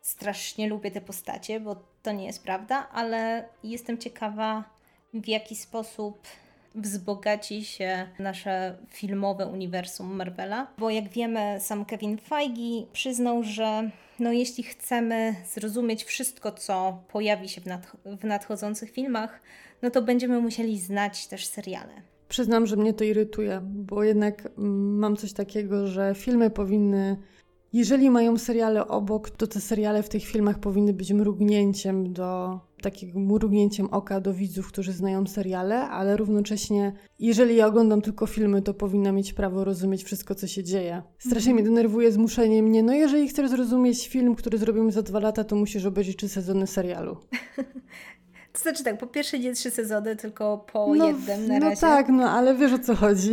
strasznie 0.00 0.68
lubię 0.68 0.90
te 0.90 1.00
postacie, 1.00 1.60
bo 1.60 1.76
to 2.02 2.12
nie 2.12 2.26
jest 2.26 2.42
prawda, 2.42 2.88
ale 2.92 3.48
jestem 3.64 3.98
ciekawa, 3.98 4.64
w 5.14 5.28
jaki 5.28 5.56
sposób 5.56 6.18
wzbogaci 6.74 7.64
się 7.64 8.06
nasze 8.18 8.76
filmowe 8.88 9.46
uniwersum 9.46 10.16
Marvela, 10.16 10.66
bo 10.78 10.90
jak 10.90 11.08
wiemy, 11.08 11.56
sam 11.60 11.84
Kevin 11.84 12.18
Feige 12.18 12.86
przyznał, 12.92 13.42
że 13.42 13.90
no 14.18 14.32
jeśli 14.32 14.64
chcemy 14.64 15.34
zrozumieć 15.54 16.04
wszystko, 16.04 16.52
co 16.52 17.02
pojawi 17.12 17.48
się 17.48 17.60
w, 17.60 17.66
w 18.20 18.24
nadchodzących 18.24 18.90
filmach, 18.90 19.40
no 19.82 19.90
to 19.90 20.02
będziemy 20.02 20.40
musieli 20.40 20.80
znać 20.80 21.26
też 21.26 21.46
seriale. 21.46 21.92
Przyznam, 22.28 22.66
że 22.66 22.76
mnie 22.76 22.94
to 22.94 23.04
irytuje, 23.04 23.60
bo 23.62 24.04
jednak 24.04 24.48
mm, 24.58 24.98
mam 24.98 25.16
coś 25.16 25.32
takiego, 25.32 25.86
że 25.86 26.14
filmy 26.14 26.50
powinny 26.50 27.16
jeżeli 27.74 28.10
mają 28.10 28.38
seriale 28.38 28.88
obok, 28.88 29.30
to 29.30 29.46
te 29.46 29.60
seriale 29.60 30.02
w 30.02 30.08
tych 30.08 30.24
filmach 30.24 30.58
powinny 30.58 30.92
być 30.92 31.12
mrugnięciem 31.12 32.12
do 32.12 32.60
takim 32.84 33.26
mrugnięciem 33.26 33.86
oka 33.86 34.20
do 34.20 34.34
widzów, 34.34 34.68
którzy 34.68 34.92
znają 34.92 35.26
seriale, 35.26 35.80
ale 35.80 36.16
równocześnie, 36.16 36.92
jeżeli 37.18 37.56
ja 37.56 37.66
oglądam 37.66 38.02
tylko 38.02 38.26
filmy, 38.26 38.62
to 38.62 38.74
powinna 38.74 39.12
mieć 39.12 39.32
prawo 39.32 39.64
rozumieć 39.64 40.04
wszystko, 40.04 40.34
co 40.34 40.46
się 40.46 40.64
dzieje. 40.64 41.02
Strasznie 41.18 41.50
mm 41.50 41.54
mnie 41.54 41.62
denerwuje 41.62 42.12
zmuszenie 42.12 42.62
mnie, 42.62 42.82
no 42.82 42.92
jeżeli 42.92 43.28
chcesz 43.28 43.50
zrozumieć 43.50 44.08
film, 44.08 44.34
który 44.34 44.58
zrobimy 44.58 44.92
za 44.92 45.02
dwa 45.02 45.20
lata, 45.20 45.44
to 45.44 45.56
musisz 45.56 45.84
obejrzeć 45.84 46.16
trzy 46.16 46.28
sezony 46.28 46.66
serialu. 46.66 47.16
To 48.52 48.60
znaczy 48.60 48.84
tak, 48.84 48.98
po 48.98 49.06
pierwsze 49.06 49.38
nie 49.38 49.52
trzy 49.52 49.70
sezony, 49.70 50.16
tylko 50.16 50.58
po 50.58 50.94
no, 50.94 51.06
jednym 51.06 51.48
na 51.48 51.58
no 51.58 51.60
razie. 51.60 51.86
No 51.86 51.92
tak, 51.92 52.08
no 52.08 52.30
ale 52.30 52.54
wiesz 52.54 52.72
o 52.72 52.78
co 52.78 52.94
chodzi. 52.94 53.32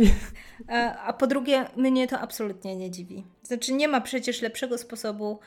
A, 0.68 0.96
a 0.96 1.12
po 1.12 1.26
drugie, 1.26 1.64
mnie 1.76 2.08
to 2.08 2.18
absolutnie 2.18 2.76
nie 2.76 2.90
dziwi. 2.90 3.24
Znaczy 3.42 3.72
nie 3.72 3.88
ma 3.88 4.00
przecież 4.00 4.42
lepszego 4.42 4.78
sposobu 4.78 5.38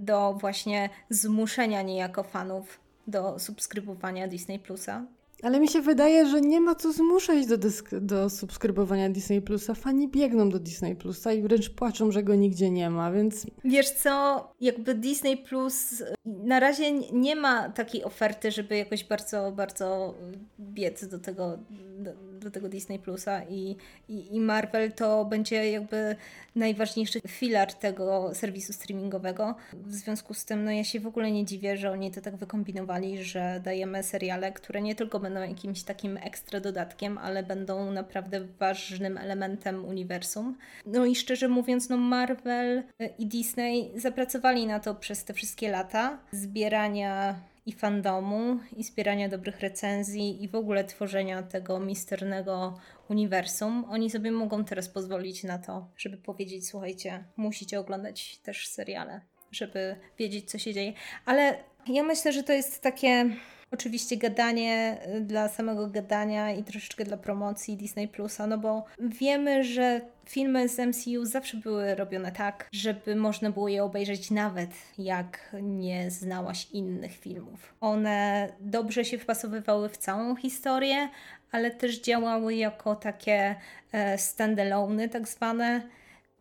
do 0.00 0.34
właśnie 0.40 0.90
zmuszenia 1.10 1.82
niejako 1.82 2.22
fanów 2.22 2.80
do 3.10 3.38
subskrybowania 3.38 4.28
Disney 4.28 4.58
Plusa. 4.58 5.06
Ale 5.42 5.60
mi 5.60 5.68
się 5.68 5.80
wydaje, 5.80 6.26
że 6.26 6.40
nie 6.40 6.60
ma 6.60 6.74
co 6.74 6.92
zmuszać 6.92 7.46
do, 7.46 7.56
do 8.00 8.30
subskrybowania 8.30 9.10
Disney 9.10 9.42
Plusa. 9.42 9.74
Fani 9.74 10.08
biegną 10.08 10.48
do 10.48 10.58
Disney 10.58 10.96
Plusa 10.96 11.32
i 11.32 11.42
wręcz 11.42 11.70
płaczą, 11.70 12.12
że 12.12 12.22
go 12.22 12.34
nigdzie 12.34 12.70
nie 12.70 12.90
ma, 12.90 13.12
więc. 13.12 13.46
Wiesz 13.64 13.90
co, 13.90 14.48
jakby 14.60 14.94
Disney 14.94 15.36
Plus 15.36 16.02
na 16.26 16.60
razie 16.60 16.92
nie 16.92 17.36
ma 17.36 17.68
takiej 17.68 18.04
oferty, 18.04 18.50
żeby 18.50 18.76
jakoś 18.76 19.04
bardzo, 19.04 19.52
bardzo 19.52 20.14
biec 20.60 21.06
do 21.06 21.18
tego, 21.18 21.58
do, 21.98 22.12
do 22.40 22.50
tego 22.50 22.68
Disney 22.68 22.98
Plusa 22.98 23.44
i, 23.44 23.76
i, 24.08 24.36
i 24.36 24.40
Marvel 24.40 24.92
to 24.92 25.24
będzie 25.24 25.70
jakby 25.70 26.16
najważniejszy 26.56 27.20
filar 27.28 27.72
tego 27.72 28.30
serwisu 28.34 28.72
streamingowego. 28.72 29.54
W 29.72 29.94
związku 29.94 30.34
z 30.34 30.44
tym, 30.44 30.64
no 30.64 30.70
ja 30.70 30.84
się 30.84 31.00
w 31.00 31.06
ogóle 31.06 31.32
nie 31.32 31.44
dziwię, 31.44 31.76
że 31.76 31.90
oni 31.90 32.10
to 32.10 32.20
tak 32.20 32.36
wykombinowali, 32.36 33.24
że 33.24 33.60
dajemy 33.64 34.02
seriale, 34.02 34.52
które 34.52 34.82
nie 34.82 34.94
tylko 34.94 35.20
będą 35.20 35.29
jakimś 35.38 35.82
takim 35.82 36.16
ekstra 36.16 36.60
dodatkiem, 36.60 37.18
ale 37.18 37.42
będą 37.42 37.90
naprawdę 37.90 38.40
ważnym 38.40 39.18
elementem 39.18 39.84
uniwersum. 39.84 40.58
No 40.86 41.06
i 41.06 41.16
szczerze 41.16 41.48
mówiąc, 41.48 41.88
no 41.88 41.96
Marvel 41.96 42.82
i 43.18 43.26
Disney 43.26 43.92
zapracowali 43.96 44.66
na 44.66 44.80
to 44.80 44.94
przez 44.94 45.24
te 45.24 45.34
wszystkie 45.34 45.70
lata 45.70 46.18
zbierania 46.32 47.40
i 47.66 47.72
fandomu, 47.72 48.58
i 48.76 48.84
zbierania 48.84 49.28
dobrych 49.28 49.60
recenzji, 49.60 50.44
i 50.44 50.48
w 50.48 50.54
ogóle 50.54 50.84
tworzenia 50.84 51.42
tego 51.42 51.80
misternego 51.80 52.78
uniwersum, 53.08 53.84
oni 53.88 54.10
sobie 54.10 54.30
mogą 54.30 54.64
teraz 54.64 54.88
pozwolić 54.88 55.44
na 55.44 55.58
to, 55.58 55.88
żeby 55.96 56.16
powiedzieć: 56.16 56.68
Słuchajcie, 56.68 57.24
musicie 57.36 57.80
oglądać 57.80 58.38
też 58.38 58.68
seriale, 58.68 59.20
żeby 59.50 59.96
wiedzieć, 60.18 60.50
co 60.50 60.58
się 60.58 60.74
dzieje. 60.74 60.92
Ale 61.24 61.58
ja 61.86 62.02
myślę, 62.02 62.32
że 62.32 62.42
to 62.42 62.52
jest 62.52 62.82
takie 62.82 63.30
Oczywiście 63.72 64.16
gadanie 64.16 64.98
y, 65.16 65.20
dla 65.20 65.48
samego 65.48 65.86
gadania 65.86 66.52
i 66.52 66.64
troszeczkę 66.64 67.04
dla 67.04 67.16
promocji 67.16 67.76
Disney 67.76 68.08
Plusa, 68.08 68.46
no 68.46 68.58
bo 68.58 68.84
wiemy, 68.98 69.64
że 69.64 70.00
filmy 70.24 70.68
z 70.68 70.78
MCU 70.78 71.24
zawsze 71.24 71.56
były 71.56 71.94
robione 71.94 72.32
tak, 72.32 72.68
żeby 72.72 73.16
można 73.16 73.50
było 73.50 73.68
je 73.68 73.84
obejrzeć 73.84 74.30
nawet 74.30 74.70
jak 74.98 75.56
nie 75.62 76.10
znałaś 76.10 76.70
innych 76.72 77.16
filmów. 77.16 77.74
One 77.80 78.48
dobrze 78.60 79.04
się 79.04 79.18
wpasowywały 79.18 79.88
w 79.88 79.96
całą 79.96 80.36
historię, 80.36 81.08
ale 81.52 81.70
też 81.70 82.00
działały 82.00 82.54
jako 82.54 82.96
takie 82.96 83.56
e, 83.92 84.18
standalone 84.18 85.08
tak 85.08 85.28
zwane, 85.28 85.82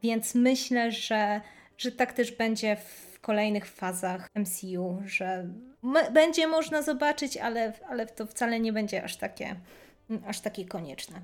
więc 0.03 0.35
myślę, 0.35 0.91
że, 0.91 1.41
że 1.77 1.91
tak 1.91 2.13
też 2.13 2.31
będzie 2.31 2.75
w 2.75 3.09
kolejnych 3.21 3.65
fazach 3.65 4.27
MCU, 4.36 4.97
że 5.05 5.49
będzie 6.13 6.47
można 6.47 6.82
zobaczyć, 6.82 7.38
ale, 7.38 7.73
ale 7.89 8.05
to 8.05 8.25
wcale 8.25 8.60
nie 8.60 8.73
będzie 8.73 9.03
aż 9.03 9.17
takie, 9.17 9.55
aż 10.25 10.39
takie 10.39 10.65
konieczne. 10.65 11.21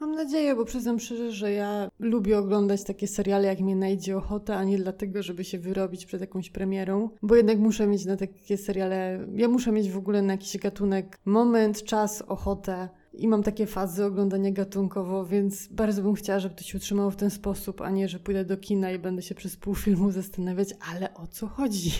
Mam 0.00 0.14
nadzieję, 0.14 0.54
bo 0.54 0.64
przyznam 0.64 1.00
szczerze, 1.00 1.32
że 1.32 1.52
ja 1.52 1.90
lubię 1.98 2.38
oglądać 2.38 2.84
takie 2.84 3.08
seriale, 3.08 3.48
jak 3.48 3.60
mnie 3.60 3.76
najdzie 3.76 4.16
ochota, 4.16 4.56
a 4.56 4.64
nie 4.64 4.78
dlatego, 4.78 5.22
żeby 5.22 5.44
się 5.44 5.58
wyrobić 5.58 6.06
przed 6.06 6.20
jakąś 6.20 6.50
premierą, 6.50 7.10
bo 7.22 7.36
jednak 7.36 7.58
muszę 7.58 7.86
mieć 7.86 8.04
na 8.04 8.16
takie 8.16 8.56
seriale, 8.56 9.26
ja 9.34 9.48
muszę 9.48 9.72
mieć 9.72 9.90
w 9.90 9.98
ogóle 9.98 10.22
na 10.22 10.32
jakiś 10.32 10.58
gatunek 10.58 11.18
moment, 11.24 11.84
czas, 11.84 12.22
ochotę 12.22 12.88
i 13.12 13.28
mam 13.28 13.42
takie 13.42 13.66
fazy 13.66 14.04
oglądania 14.04 14.50
gatunkowo, 14.50 15.26
więc 15.26 15.66
bardzo 15.66 16.02
bym 16.02 16.14
chciała, 16.14 16.38
żeby 16.38 16.54
to 16.54 16.62
się 16.62 16.78
utrzymało 16.78 17.10
w 17.10 17.16
ten 17.16 17.30
sposób, 17.30 17.80
a 17.80 17.90
nie, 17.90 18.08
że 18.08 18.18
pójdę 18.18 18.44
do 18.44 18.56
kina 18.56 18.90
i 18.90 18.98
będę 18.98 19.22
się 19.22 19.34
przez 19.34 19.56
pół 19.56 19.74
filmu 19.74 20.10
zastanawiać, 20.20 20.68
ale 20.92 21.14
o 21.14 21.26
co 21.26 21.46
chodzi? 21.46 21.90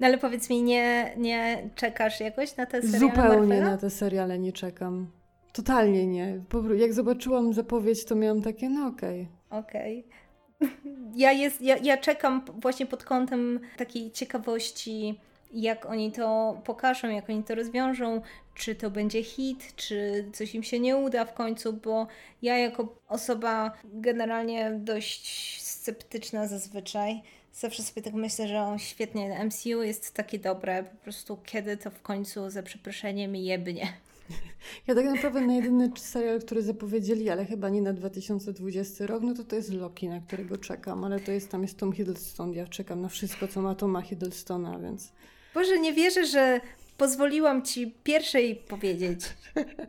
No 0.00 0.06
ale 0.06 0.18
powiedz 0.18 0.50
mi, 0.50 0.62
nie, 0.62 1.14
nie 1.16 1.70
czekasz 1.74 2.20
jakoś 2.20 2.56
na 2.56 2.66
te 2.66 2.82
seriale 2.82 2.98
Zupełnie 2.98 3.48
Marvela? 3.48 3.70
na 3.70 3.78
te 3.78 3.90
seriale 3.90 4.38
nie 4.38 4.52
czekam. 4.52 5.06
Totalnie 5.52 6.06
nie. 6.06 6.40
Jak 6.76 6.92
zobaczyłam 6.92 7.52
zapowiedź, 7.52 8.04
to 8.04 8.14
miałam 8.14 8.42
takie, 8.42 8.68
no 8.68 8.86
okej. 8.86 9.28
Okay. 9.50 9.60
Okej. 9.60 10.04
Okay. 10.60 10.70
Ja, 11.16 11.32
jest, 11.32 11.62
ja, 11.62 11.76
ja 11.76 11.96
czekam 11.96 12.42
właśnie 12.60 12.86
pod 12.86 13.04
kątem 13.04 13.60
takiej 13.76 14.10
ciekawości, 14.10 15.20
jak 15.52 15.86
oni 15.86 16.12
to 16.12 16.60
pokażą, 16.64 17.08
jak 17.08 17.30
oni 17.30 17.44
to 17.44 17.54
rozwiążą, 17.54 18.22
czy 18.54 18.74
to 18.74 18.90
będzie 18.90 19.22
hit, 19.22 19.76
czy 19.76 20.24
coś 20.32 20.54
im 20.54 20.62
się 20.62 20.80
nie 20.80 20.96
uda 20.96 21.24
w 21.24 21.34
końcu, 21.34 21.72
bo 21.72 22.06
ja 22.42 22.58
jako 22.58 22.96
osoba 23.08 23.72
generalnie 23.84 24.72
dość 24.78 25.56
sceptyczna 25.62 26.46
zazwyczaj, 26.46 27.22
zawsze 27.54 27.82
sobie 27.82 28.02
tak 28.02 28.14
myślę, 28.14 28.48
że 28.48 28.60
on 28.60 28.78
świetnie, 28.78 29.44
MCU 29.44 29.82
jest 29.82 30.14
takie 30.14 30.38
dobre, 30.38 30.84
po 30.84 30.96
prostu 30.96 31.38
kiedy 31.44 31.76
to 31.76 31.90
w 31.90 32.02
końcu 32.02 32.50
za 32.50 32.62
przeproszeniem 32.62 33.36
jebnie. 33.36 33.92
Ja 34.86 34.94
tak 34.94 35.04
naprawdę 35.04 35.40
na 35.40 35.54
jedyny 35.54 35.90
serial, 35.96 36.40
który 36.40 36.62
zapowiedzieli, 36.62 37.30
ale 37.30 37.44
chyba 37.44 37.68
nie 37.68 37.82
na 37.82 37.92
2020 37.92 39.06
rok, 39.06 39.22
no 39.22 39.34
to 39.34 39.44
to 39.44 39.56
jest 39.56 39.72
Loki, 39.72 40.08
na 40.08 40.20
którego 40.20 40.58
czekam, 40.58 41.04
ale 41.04 41.20
to 41.20 41.32
jest 41.32 41.50
tam 41.50 41.62
jest 41.62 41.78
Tom 41.78 41.92
Hiddleston, 41.92 42.52
ja 42.52 42.66
czekam 42.66 43.00
na 43.00 43.08
wszystko, 43.08 43.48
co 43.48 43.62
ma 43.62 43.74
Toma 43.74 44.02
Hiddlestona, 44.02 44.78
więc... 44.78 45.12
Boże, 45.54 45.78
nie 45.78 45.92
wierzę, 45.92 46.26
że 46.26 46.60
pozwoliłam 46.96 47.62
Ci 47.62 47.94
pierwszej 48.04 48.56
powiedzieć 48.56 49.20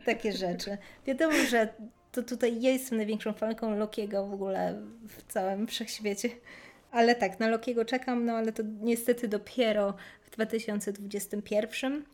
takie 0.06 0.32
rzeczy. 0.32 0.78
Wiadomo, 1.06 1.36
że 1.50 1.68
to 2.12 2.22
tutaj 2.22 2.62
ja 2.62 2.70
jestem 2.70 2.96
największą 2.96 3.32
fanką 3.32 3.76
Lokiego 3.76 4.26
w 4.26 4.32
ogóle 4.32 4.82
w 5.08 5.32
całym 5.32 5.66
wszechświecie. 5.66 6.28
Ale 6.90 7.14
tak, 7.14 7.40
na 7.40 7.48
Lokiego 7.48 7.84
czekam, 7.84 8.24
no 8.24 8.32
ale 8.32 8.52
to 8.52 8.62
niestety 8.80 9.28
dopiero 9.28 9.94
w 10.22 10.30
2021. 10.30 12.04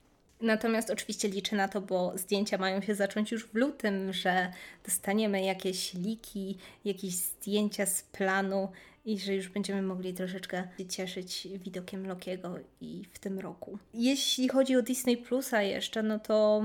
Natomiast 0.40 0.90
oczywiście 0.90 1.28
liczę 1.28 1.56
na 1.56 1.68
to, 1.68 1.80
bo 1.80 2.18
zdjęcia 2.18 2.58
mają 2.58 2.82
się 2.82 2.94
zacząć 2.94 3.32
już 3.32 3.46
w 3.46 3.54
lutym, 3.54 4.12
że 4.12 4.52
dostaniemy 4.84 5.44
jakieś 5.44 5.94
liki, 5.94 6.58
jakieś 6.84 7.14
zdjęcia 7.14 7.86
z 7.86 8.02
planu 8.02 8.68
i 9.04 9.18
że 9.18 9.34
już 9.34 9.48
będziemy 9.48 9.82
mogli 9.82 10.14
troszeczkę 10.14 10.68
cieszyć 10.88 11.48
widokiem 11.64 12.06
Lokiego 12.06 12.54
i 12.80 13.04
w 13.12 13.18
tym 13.18 13.38
roku. 13.38 13.78
Jeśli 13.94 14.48
chodzi 14.48 14.76
o 14.76 14.82
Disney 14.82 15.16
Plusa 15.16 15.62
jeszcze, 15.62 16.02
no 16.02 16.18
to 16.18 16.62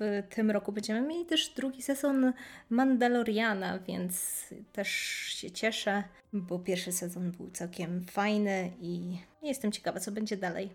w 0.00 0.22
tym 0.34 0.50
roku 0.50 0.72
będziemy 0.72 1.08
mieli 1.08 1.26
też 1.26 1.48
drugi 1.48 1.82
sezon 1.82 2.32
Mandaloriana, 2.70 3.78
więc 3.78 4.44
też 4.72 4.88
się 5.28 5.50
cieszę, 5.50 6.04
bo 6.32 6.58
pierwszy 6.58 6.92
sezon 6.92 7.30
był 7.30 7.50
całkiem 7.50 8.04
fajny 8.04 8.72
i 8.80 9.18
jestem 9.42 9.72
ciekawa, 9.72 10.00
co 10.00 10.12
będzie 10.12 10.36
dalej. 10.36 10.70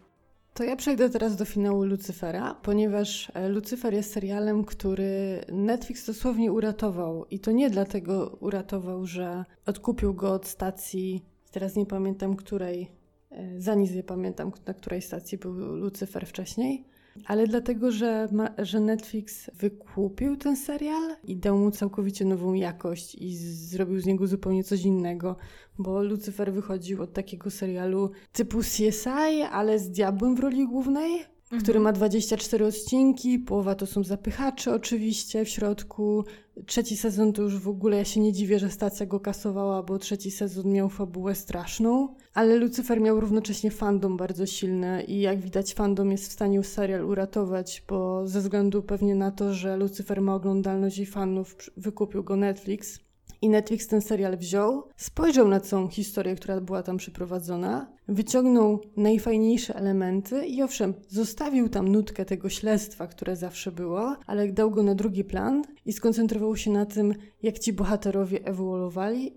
To 0.55 0.63
ja 0.63 0.75
przejdę 0.75 1.09
teraz 1.09 1.35
do 1.35 1.45
finału 1.45 1.83
Lucyfera, 1.83 2.53
ponieważ 2.53 3.31
e, 3.33 3.49
Lucyfer 3.49 3.93
jest 3.93 4.13
serialem, 4.13 4.63
który 4.63 5.41
Netflix 5.51 6.05
dosłownie 6.05 6.51
uratował. 6.51 7.25
I 7.25 7.39
to 7.39 7.51
nie 7.51 7.69
dlatego 7.69 8.37
uratował, 8.39 9.05
że 9.05 9.45
odkupił 9.65 10.13
go 10.13 10.33
od 10.33 10.47
stacji, 10.47 11.25
teraz 11.51 11.75
nie 11.75 11.85
pamiętam 11.85 12.35
której, 12.35 12.91
e, 13.31 13.61
za 13.61 13.75
nic 13.75 13.91
nie 13.91 14.03
pamiętam, 14.03 14.51
na 14.65 14.73
której 14.73 15.01
stacji 15.01 15.37
był 15.37 15.53
Lucyfer 15.53 16.25
wcześniej, 16.25 16.85
ale 17.25 17.47
dlatego, 17.47 17.91
że, 17.91 18.27
ma, 18.31 18.49
że 18.57 18.79
Netflix 18.79 19.51
wykupił 19.53 20.37
ten 20.37 20.57
serial 20.57 21.15
i 21.23 21.37
dał 21.37 21.57
mu 21.57 21.71
całkowicie 21.71 22.25
nową 22.25 22.53
jakość 22.53 23.15
i 23.15 23.37
zrobił 23.37 23.99
z 23.99 24.05
niego 24.05 24.27
zupełnie 24.27 24.63
coś 24.63 24.81
innego, 24.81 25.35
bo 25.77 26.03
Lucyfer 26.03 26.53
wychodził 26.53 27.01
od 27.03 27.13
takiego 27.13 27.51
serialu 27.51 28.11
typu 28.33 28.59
CSI, 28.59 29.41
ale 29.51 29.79
z 29.79 29.89
diabłem 29.89 30.35
w 30.35 30.39
roli 30.39 30.67
głównej, 30.67 31.25
mhm. 31.45 31.63
który 31.63 31.79
ma 31.79 31.91
24 31.91 32.65
odcinki, 32.65 33.39
połowa 33.39 33.75
to 33.75 33.85
są 33.85 34.03
zapychacze 34.03 34.73
oczywiście 34.73 35.45
w 35.45 35.49
środku. 35.49 36.25
Trzeci 36.65 36.97
sezon 36.97 37.33
to 37.33 37.41
już 37.41 37.59
w 37.59 37.67
ogóle 37.67 37.97
ja 37.97 38.05
się 38.05 38.19
nie 38.19 38.33
dziwię, 38.33 38.59
że 38.59 38.69
stacja 38.69 39.05
go 39.05 39.19
kasowała, 39.19 39.83
bo 39.83 39.99
trzeci 39.99 40.31
sezon 40.31 40.71
miał 40.71 40.89
fabułę 40.89 41.35
straszną, 41.35 42.15
ale 42.33 42.55
Lucyfer 42.55 43.01
miał 43.01 43.19
równocześnie 43.19 43.71
fandom 43.71 44.17
bardzo 44.17 44.45
silny 44.45 45.03
i 45.03 45.19
jak 45.19 45.39
widać 45.39 45.73
fandom 45.73 46.11
jest 46.11 46.29
w 46.29 46.31
stanie 46.31 46.63
serial 46.63 47.05
uratować, 47.05 47.83
bo 47.87 48.27
ze 48.27 48.41
względu 48.41 48.83
pewnie 48.83 49.15
na 49.15 49.31
to, 49.31 49.53
że 49.53 49.77
Lucyfer 49.77 50.21
ma 50.21 50.35
oglądalność 50.35 50.99
i 50.99 51.05
fanów, 51.05 51.55
wykupił 51.77 52.23
go 52.23 52.35
Netflix 52.35 53.05
i 53.45 53.49
Netflix 53.49 53.87
ten 53.87 54.01
serial 54.01 54.37
wziął, 54.37 54.83
spojrzał 54.97 55.47
na 55.47 55.59
całą 55.59 55.87
historię, 55.87 56.35
która 56.35 56.61
była 56.61 56.83
tam 56.83 56.97
przeprowadzona, 56.97 57.87
wyciągnął 58.07 58.79
najfajniejsze 58.97 59.75
elementy 59.75 60.45
i 60.45 60.63
owszem, 60.63 60.93
zostawił 61.07 61.69
tam 61.69 61.87
nutkę 61.87 62.25
tego 62.25 62.49
śledztwa, 62.49 63.07
które 63.07 63.35
zawsze 63.35 63.71
było, 63.71 64.15
ale 64.27 64.51
dał 64.51 64.71
go 64.71 64.83
na 64.83 64.95
drugi 64.95 65.23
plan 65.23 65.63
i 65.85 65.93
skoncentrował 65.93 66.55
się 66.55 66.71
na 66.71 66.85
tym, 66.85 67.13
jak 67.43 67.59
ci 67.59 67.73
bohaterowie 67.73 68.45
ewoluowali. 68.45 69.33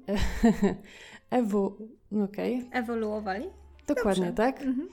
Ewo... 1.30 1.76
okej. 2.24 2.58
Okay. 2.58 2.80
Ewoluowali? 2.82 3.46
Dokładnie, 3.86 4.26
Dobrze. 4.26 4.36
tak? 4.36 4.62
Mhm. 4.62 4.88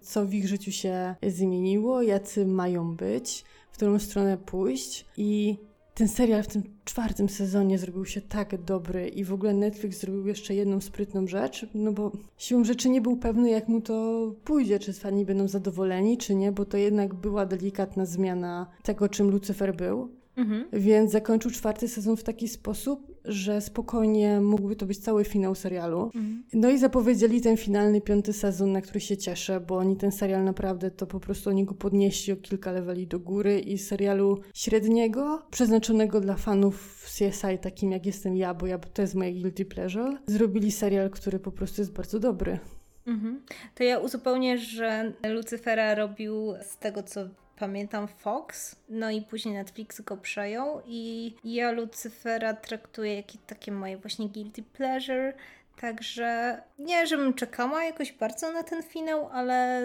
Co 0.00 0.26
w 0.26 0.34
ich 0.34 0.48
życiu 0.48 0.72
się 0.72 1.14
zmieniło, 1.26 2.02
jacy 2.02 2.46
mają 2.46 2.96
być, 2.96 3.44
w 3.70 3.76
którą 3.76 3.98
stronę 3.98 4.38
pójść 4.38 5.06
i 5.16 5.58
ten 5.94 6.08
serial 6.08 6.42
w 6.42 6.46
tym 6.46 6.62
czwartym 6.84 7.28
sezonie 7.28 7.78
zrobił 7.78 8.04
się 8.04 8.20
tak 8.20 8.62
dobry 8.62 9.08
i 9.08 9.24
w 9.24 9.32
ogóle 9.32 9.54
Netflix 9.54 10.00
zrobił 10.00 10.26
jeszcze 10.26 10.54
jedną 10.54 10.80
sprytną 10.80 11.26
rzecz, 11.26 11.66
no 11.74 11.92
bo 11.92 12.12
siłą 12.36 12.64
rzeczy 12.64 12.88
nie 12.88 13.00
był 13.00 13.16
pewny, 13.16 13.50
jak 13.50 13.68
mu 13.68 13.80
to 13.80 14.26
pójdzie, 14.44 14.78
czy 14.78 14.92
fani 14.92 15.24
będą 15.24 15.48
zadowoleni, 15.48 16.18
czy 16.18 16.34
nie, 16.34 16.52
bo 16.52 16.64
to 16.64 16.76
jednak 16.76 17.14
była 17.14 17.46
delikatna 17.46 18.06
zmiana 18.06 18.66
tego, 18.82 19.08
czym 19.08 19.30
Lucyfer 19.30 19.76
był. 19.76 20.08
Mhm. 20.36 20.64
Więc 20.72 21.10
zakończył 21.10 21.50
czwarty 21.50 21.88
sezon 21.88 22.16
w 22.16 22.22
taki 22.22 22.48
sposób, 22.48 23.14
że 23.24 23.60
spokojnie 23.60 24.40
mógłby 24.40 24.76
to 24.76 24.86
być 24.86 24.98
cały 24.98 25.24
finał 25.24 25.54
serialu. 25.54 26.02
Mhm. 26.04 26.44
No 26.52 26.70
i 26.70 26.78
zapowiedzieli 26.78 27.40
ten 27.40 27.56
finalny 27.56 28.00
piąty 28.00 28.32
sezon, 28.32 28.72
na 28.72 28.80
który 28.80 29.00
się 29.00 29.16
cieszę, 29.16 29.60
bo 29.60 29.76
oni 29.76 29.96
ten 29.96 30.12
serial 30.12 30.44
naprawdę 30.44 30.90
to 30.90 31.06
po 31.06 31.20
prostu 31.20 31.50
oni 31.50 31.64
go 31.64 31.74
podnieśli 31.74 32.32
o 32.32 32.36
kilka 32.36 32.72
leveli 32.72 33.06
do 33.06 33.18
góry 33.18 33.60
i 33.60 33.78
serialu 33.78 34.40
średniego, 34.54 35.42
przeznaczonego 35.50 36.20
dla 36.20 36.36
fanów 36.36 37.04
CSI, 37.04 37.58
takim 37.60 37.92
jak 37.92 38.06
jestem 38.06 38.36
ja, 38.36 38.54
bo 38.54 38.66
ja, 38.66 38.78
to 38.78 39.02
jest 39.02 39.14
moje 39.14 39.32
guilty 39.32 39.64
pleasure, 39.64 40.18
zrobili 40.26 40.72
serial, 40.72 41.10
który 41.10 41.38
po 41.38 41.52
prostu 41.52 41.80
jest 41.80 41.92
bardzo 41.92 42.20
dobry. 42.20 42.58
Mhm. 43.06 43.42
To 43.74 43.84
ja 43.84 43.98
uzupełnię, 43.98 44.58
że 44.58 45.12
Lucyfera 45.28 45.94
robił 45.94 46.54
z 46.62 46.78
tego, 46.78 47.02
co 47.02 47.20
pamiętam 47.58 48.08
Fox, 48.08 48.76
no 48.88 49.10
i 49.10 49.22
później 49.22 49.54
Netflix 49.54 50.00
go 50.00 50.16
przejął 50.16 50.82
i 50.86 51.34
ja 51.44 51.70
Lucyfera 51.72 52.54
traktuję 52.54 53.16
jak 53.16 53.26
takie 53.46 53.72
moje 53.72 53.96
właśnie 53.96 54.28
guilty 54.28 54.62
pleasure, 54.62 55.34
Także 55.80 56.62
nie, 56.78 57.06
żebym 57.06 57.34
czekała 57.34 57.84
jakoś 57.84 58.12
bardzo 58.12 58.52
na 58.52 58.62
ten 58.62 58.82
finał, 58.82 59.28
ale 59.32 59.82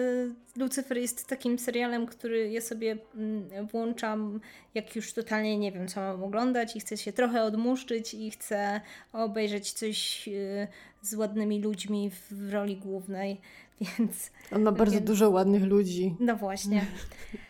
Lucifer 0.56 0.98
jest 0.98 1.26
takim 1.26 1.58
serialem, 1.58 2.06
który 2.06 2.50
ja 2.50 2.60
sobie 2.60 2.98
mm, 3.14 3.66
włączam, 3.66 4.40
jak 4.74 4.96
już 4.96 5.12
totalnie 5.12 5.58
nie 5.58 5.72
wiem, 5.72 5.88
co 5.88 6.00
mam 6.00 6.22
oglądać 6.22 6.76
i 6.76 6.80
chcę 6.80 6.96
się 6.96 7.12
trochę 7.12 7.42
odmuszczyć 7.42 8.14
i 8.14 8.30
chcę 8.30 8.80
obejrzeć 9.12 9.72
coś 9.72 10.28
y, 10.28 10.68
z 11.02 11.14
ładnymi 11.14 11.62
ludźmi 11.62 12.10
w 12.10 12.52
roli 12.52 12.76
głównej, 12.76 13.40
więc... 13.80 14.30
On 14.52 14.62
ma 14.62 14.72
bardzo 14.72 14.94
więc, 14.94 15.06
dużo 15.06 15.30
ładnych 15.30 15.64
ludzi. 15.64 16.16
No 16.20 16.36
właśnie. 16.36 16.86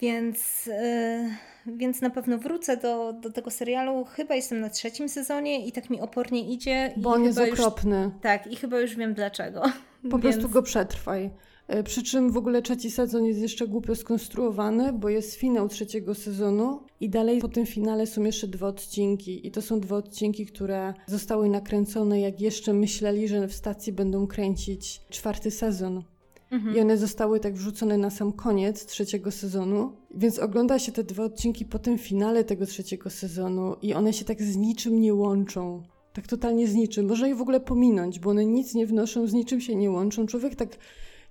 Więc, 0.00 0.66
yy, 0.66 1.76
więc 1.76 2.00
na 2.00 2.10
pewno 2.10 2.38
wrócę 2.38 2.76
do, 2.76 3.12
do 3.12 3.32
tego 3.32 3.50
serialu. 3.50 4.04
Chyba 4.04 4.34
jestem 4.34 4.60
na 4.60 4.70
trzecim 4.70 5.08
sezonie 5.08 5.66
i 5.66 5.72
tak 5.72 5.90
mi 5.90 6.00
opornie 6.00 6.52
idzie. 6.52 6.94
Bo 6.96 7.10
on 7.10 7.24
jest 7.24 7.38
okropny. 7.38 8.02
Już, 8.02 8.22
tak, 8.22 8.52
i 8.52 8.56
chyba 8.56 8.80
już 8.80 8.96
wiem 8.96 9.14
dlaczego. 9.14 9.62
Po 10.10 10.18
więc... 10.18 10.22
prostu 10.22 10.48
go 10.48 10.62
przetrwaj. 10.62 11.30
E, 11.68 11.82
przy 11.82 12.02
czym 12.02 12.30
w 12.30 12.36
ogóle 12.36 12.62
trzeci 12.62 12.90
sezon 12.90 13.24
jest 13.24 13.40
jeszcze 13.40 13.68
głupio 13.68 13.94
skonstruowany, 13.94 14.92
bo 14.92 15.08
jest 15.08 15.34
finał 15.34 15.68
trzeciego 15.68 16.14
sezonu 16.14 16.82
i 17.00 17.10
dalej 17.10 17.40
po 17.40 17.48
tym 17.48 17.66
finale 17.66 18.06
są 18.06 18.24
jeszcze 18.24 18.48
dwa 18.48 18.66
odcinki. 18.66 19.46
I 19.46 19.50
to 19.50 19.62
są 19.62 19.80
dwa 19.80 19.96
odcinki, 19.96 20.46
które 20.46 20.94
zostały 21.06 21.48
nakręcone, 21.48 22.20
jak 22.20 22.40
jeszcze 22.40 22.72
myśleli, 22.72 23.28
że 23.28 23.48
w 23.48 23.54
stacji 23.54 23.92
będą 23.92 24.26
kręcić 24.26 25.00
czwarty 25.10 25.50
sezon. 25.50 26.02
Mhm. 26.50 26.76
I 26.76 26.80
one 26.80 26.98
zostały 26.98 27.40
tak 27.40 27.54
wrzucone 27.54 27.98
na 27.98 28.10
sam 28.10 28.32
koniec 28.32 28.86
trzeciego 28.86 29.30
sezonu. 29.30 29.92
Więc 30.14 30.38
ogląda 30.38 30.78
się 30.78 30.92
te 30.92 31.04
dwa 31.04 31.24
odcinki 31.24 31.64
po 31.64 31.78
tym 31.78 31.98
finale 31.98 32.44
tego 32.44 32.66
trzeciego 32.66 33.10
sezonu 33.10 33.76
i 33.82 33.94
one 33.94 34.12
się 34.12 34.24
tak 34.24 34.42
z 34.42 34.56
niczym 34.56 35.00
nie 35.00 35.14
łączą. 35.14 35.82
Tak 36.12 36.26
totalnie 36.26 36.68
z 36.68 36.74
niczym. 36.74 37.06
Można 37.06 37.28
je 37.28 37.34
w 37.34 37.42
ogóle 37.42 37.60
pominąć, 37.60 38.18
bo 38.18 38.30
one 38.30 38.46
nic 38.46 38.74
nie 38.74 38.86
wnoszą, 38.86 39.26
z 39.26 39.32
niczym 39.32 39.60
się 39.60 39.76
nie 39.76 39.90
łączą. 39.90 40.26
Człowiek 40.26 40.54
tak 40.54 40.78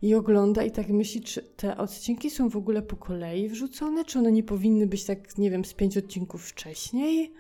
i 0.02 0.16
ogląda 0.16 0.64
i 0.64 0.72
tak 0.72 0.90
myśli, 0.90 1.22
czy 1.22 1.42
te 1.42 1.78
odcinki 1.78 2.30
są 2.30 2.50
w 2.50 2.58
ogóle 2.58 2.82
po 2.82 2.96
kolei 2.96 3.50
wrzucone, 3.50 4.06
czy 4.06 4.20
one 4.20 4.32
nie 4.32 4.44
powinny 4.44 4.88
być 4.88 5.06
tak, 5.06 5.38
nie 5.38 5.52
wiem, 5.52 5.66
z 5.66 5.74
pięć 5.74 5.98
odcinków 5.98 6.46
wcześniej. 6.46 7.34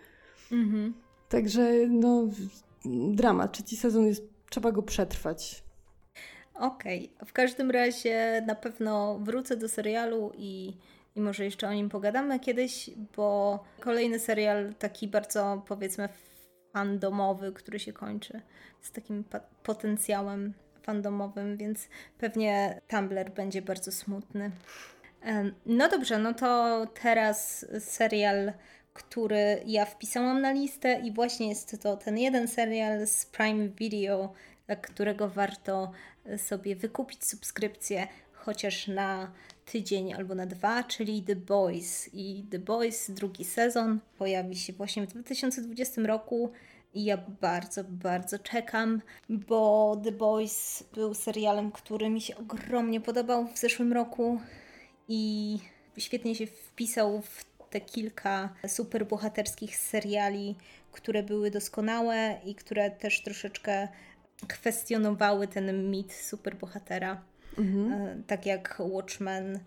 Mhm. 0.52 0.94
Także 1.30 1.88
no, 1.90 2.28
dramat. 3.12 3.54
Trzeci 3.54 3.78
sezon 3.78 4.06
jest, 4.06 4.24
trzeba 4.50 4.72
go 4.72 4.84
przetrwać. 4.84 5.64
Okej, 6.60 7.12
okay. 7.16 7.28
w 7.28 7.34
każdym 7.34 7.72
razie 7.72 8.44
na 8.48 8.56
pewno 8.56 9.20
wrócę 9.20 9.58
do 9.58 9.70
serialu 9.70 10.32
i, 10.38 10.74
i 11.16 11.22
może 11.22 11.46
jeszcze 11.46 11.68
o 11.68 11.74
nim 11.74 11.90
pogadamy 11.90 12.40
kiedyś, 12.40 12.90
bo 13.18 13.60
kolejny 13.80 14.20
serial 14.20 14.74
taki 14.80 15.08
bardzo 15.08 15.64
powiedzmy 15.68 16.10
fandomowy, 16.74 17.54
który 17.54 17.80
się 17.80 17.94
kończy 17.94 18.42
z 18.82 18.92
takim 18.92 19.24
potencjałem 19.64 20.54
fandomowym, 20.84 21.58
więc 21.58 21.88
pewnie 22.18 22.82
Tumblr 22.88 23.32
będzie 23.32 23.62
bardzo 23.62 23.92
smutny. 23.92 24.52
No 25.66 25.90
dobrze, 25.90 26.18
no 26.18 26.34
to 26.34 26.88
teraz 27.02 27.66
serial, 27.80 28.54
który 28.94 29.64
ja 29.66 29.86
wpisałam 29.86 30.42
na 30.42 30.52
listę 30.52 31.02
i 31.04 31.12
właśnie 31.12 31.50
jest 31.50 31.82
to 31.82 31.98
ten 31.98 32.18
jeden 32.18 32.48
serial 32.48 33.08
z 33.08 33.26
Prime 33.26 33.70
Video, 33.70 34.34
dla 34.68 34.76
którego 34.76 35.30
warto 35.30 35.92
sobie 36.38 36.76
wykupić 36.76 37.26
subskrypcję 37.26 38.08
chociaż 38.34 38.88
na 38.88 39.32
tydzień 39.66 40.14
albo 40.14 40.36
na 40.36 40.46
dwa, 40.46 40.84
czyli 40.84 41.24
The 41.24 41.36
Boys. 41.36 42.10
I 42.14 42.44
The 42.52 42.60
Boys, 42.60 43.12
drugi 43.12 43.46
sezon, 43.46 44.00
pojawi 44.18 44.56
się 44.56 44.74
właśnie 44.74 45.08
w 45.08 45.10
2020 45.10 46.02
roku. 46.02 46.52
I 46.94 47.06
ja 47.06 47.18
bardzo, 47.42 47.84
bardzo 47.84 48.40
czekam, 48.40 49.02
bo 49.30 49.96
The 50.04 50.12
Boys 50.12 50.84
był 50.94 51.14
serialem, 51.14 51.72
który 51.72 52.10
mi 52.10 52.22
się 52.22 52.38
ogromnie 52.38 53.02
podobał 53.02 53.48
w 53.48 53.58
zeszłym 53.58 53.94
roku 53.94 54.42
i 55.08 55.58
świetnie 55.98 56.36
się 56.36 56.48
wpisał 56.48 57.22
w 57.22 57.46
te 57.70 57.82
kilka 57.82 58.54
superbohaterskich 58.68 59.78
seriali, 59.78 60.56
które 60.92 61.24
były 61.24 61.52
doskonałe 61.52 62.40
i 62.46 62.56
które 62.56 62.92
też 62.92 63.24
troszeczkę 63.24 63.88
kwestionowały 64.48 65.48
ten 65.48 65.92
mit 65.92 66.14
superbohatera. 66.14 67.22
Mhm. 67.58 67.92
E, 67.94 68.24
tak 68.28 68.46
jak 68.46 68.82
Watchmen 68.94 69.60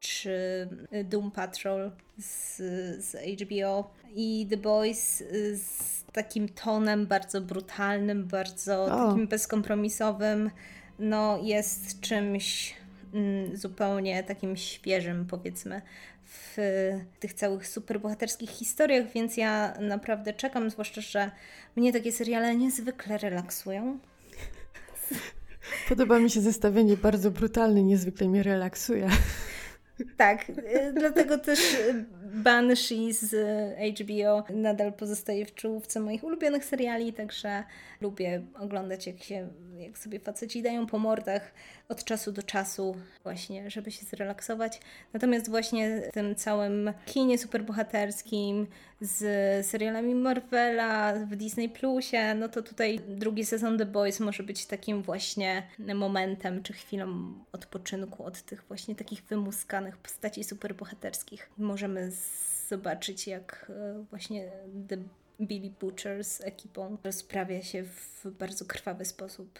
czy 0.00 0.68
Doom 1.04 1.30
Patrol 1.30 1.90
z, 2.18 2.56
z 3.04 3.16
HBO 3.42 3.90
i 4.14 4.46
The 4.50 4.56
Boys 4.56 5.22
z 5.54 6.04
takim 6.12 6.48
tonem 6.48 7.06
bardzo 7.06 7.40
brutalnym, 7.40 8.26
bardzo 8.26 8.84
o. 8.84 9.08
takim 9.08 9.28
bezkompromisowym, 9.28 10.50
no 10.98 11.38
jest 11.42 12.00
czymś 12.00 12.74
mm, 13.14 13.56
zupełnie 13.56 14.22
takim 14.22 14.56
świeżym, 14.56 15.26
powiedzmy, 15.26 15.82
w 16.28 16.56
tych 17.20 17.32
całych 17.32 17.68
superbohaterskich 17.68 18.50
historiach, 18.50 19.06
więc 19.14 19.36
ja 19.36 19.74
naprawdę 19.80 20.32
czekam, 20.32 20.70
zwłaszcza, 20.70 21.00
że 21.00 21.30
mnie 21.76 21.92
takie 21.92 22.12
seriale 22.12 22.56
niezwykle 22.56 23.18
relaksują. 23.18 23.98
Podoba 25.88 26.18
mi 26.18 26.30
się 26.30 26.40
zestawienie 26.40 26.96
bardzo 26.96 27.30
brutalne, 27.30 27.82
niezwykle 27.82 28.28
mnie 28.28 28.42
relaksuje. 28.42 29.08
Tak, 30.16 30.50
y, 30.50 30.92
dlatego 30.94 31.38
też 31.38 31.74
y, 31.74 32.04
Banshee 32.34 33.12
z 33.12 33.34
HBO 34.00 34.44
nadal 34.50 34.92
pozostaje 34.92 35.46
w 35.46 35.54
czołówce 35.54 36.00
moich 36.00 36.24
ulubionych 36.24 36.64
seriali, 36.64 37.12
także 37.12 37.64
lubię 38.00 38.42
oglądać 38.58 39.06
jak 39.06 39.22
się, 39.22 39.48
jak 39.78 39.98
sobie 39.98 40.20
faceci 40.20 40.62
dają 40.62 40.86
po 40.86 40.98
mordach 40.98 41.52
od 41.88 42.04
czasu 42.04 42.32
do 42.32 42.42
czasu 42.42 42.96
właśnie, 43.22 43.70
żeby 43.70 43.90
się 43.90 44.06
zrelaksować. 44.06 44.80
Natomiast 45.12 45.50
właśnie 45.50 46.02
w 46.10 46.14
tym 46.14 46.34
całym 46.34 46.92
kinie 47.06 47.38
superbohaterskim 47.38 48.66
z 49.00 49.66
serialami 49.66 50.14
Marvela 50.14 51.14
w 51.14 51.36
Disney 51.36 51.68
Plusie, 51.68 52.34
no 52.34 52.48
to 52.48 52.62
tutaj 52.62 53.00
drugi 53.08 53.44
sezon 53.44 53.78
The 53.78 53.86
Boys 53.86 54.20
może 54.20 54.42
być 54.42 54.66
takim 54.66 55.02
właśnie 55.02 55.62
momentem 55.94 56.62
czy 56.62 56.72
chwilą 56.72 57.34
odpoczynku 57.52 58.24
od 58.24 58.42
tych 58.42 58.64
właśnie 58.68 58.94
takich 58.94 59.22
wymuskanych 59.22 59.96
postaci 59.96 60.44
superbohaterskich. 60.44 61.50
Możemy 61.58 62.10
zobaczyć 62.68 63.26
jak 63.26 63.70
e, 63.70 64.04
właśnie 64.10 64.50
The 64.88 64.96
Billy 65.40 65.70
Butcher 65.80 66.24
z 66.24 66.40
ekipą 66.40 66.96
rozprawia 67.04 67.62
się 67.62 67.84
w 67.84 68.26
bardzo 68.38 68.64
krwawy 68.64 69.04
sposób 69.04 69.58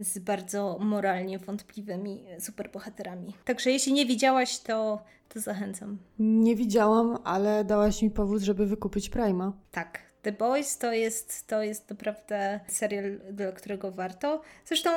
z 0.00 0.18
bardzo 0.18 0.78
moralnie 0.80 1.38
wątpliwymi 1.38 2.24
superbohaterami. 2.38 3.34
Także 3.44 3.70
jeśli 3.70 3.92
nie 3.92 4.06
widziałaś, 4.06 4.58
to, 4.58 5.02
to 5.28 5.40
zachęcam. 5.40 5.98
Nie 6.18 6.56
widziałam, 6.56 7.18
ale 7.24 7.64
dałaś 7.64 8.02
mi 8.02 8.10
powód, 8.10 8.42
żeby 8.42 8.66
wykupić 8.66 9.08
Prima. 9.08 9.52
Tak. 9.70 10.12
The 10.22 10.32
Boys 10.32 10.78
to 10.78 10.92
jest, 10.92 11.46
to 11.46 11.62
jest 11.62 11.90
naprawdę 11.90 12.60
serial, 12.68 13.18
dla 13.32 13.52
którego 13.52 13.92
warto. 13.92 14.42
Zresztą, 14.64 14.90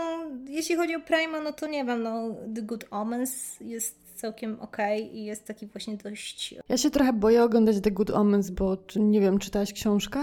jeśli 0.48 0.76
chodzi 0.76 0.96
o 0.96 1.00
Prima, 1.00 1.42
no 1.42 1.54
to 1.54 1.68
nie 1.68 1.86
wiem, 1.86 2.04
no 2.04 2.36
The 2.56 2.62
Good 2.62 2.86
Omens 2.92 3.60
jest 3.60 4.05
całkiem 4.16 4.60
okej 4.60 5.04
okay 5.04 5.14
i 5.14 5.26
jest 5.26 5.48
taki 5.48 5.68
właśnie 5.68 5.98
dość... 5.98 6.56
Ja 6.70 6.78
się 6.78 6.92
trochę 6.92 7.14
boję 7.14 7.44
oglądać 7.44 7.82
The 7.82 7.92
Good 7.92 8.10
Omens, 8.10 8.50
bo 8.50 8.78
nie 8.96 9.22
wiem, 9.22 9.40
czytałaś 9.40 9.74
książkę? 9.74 10.20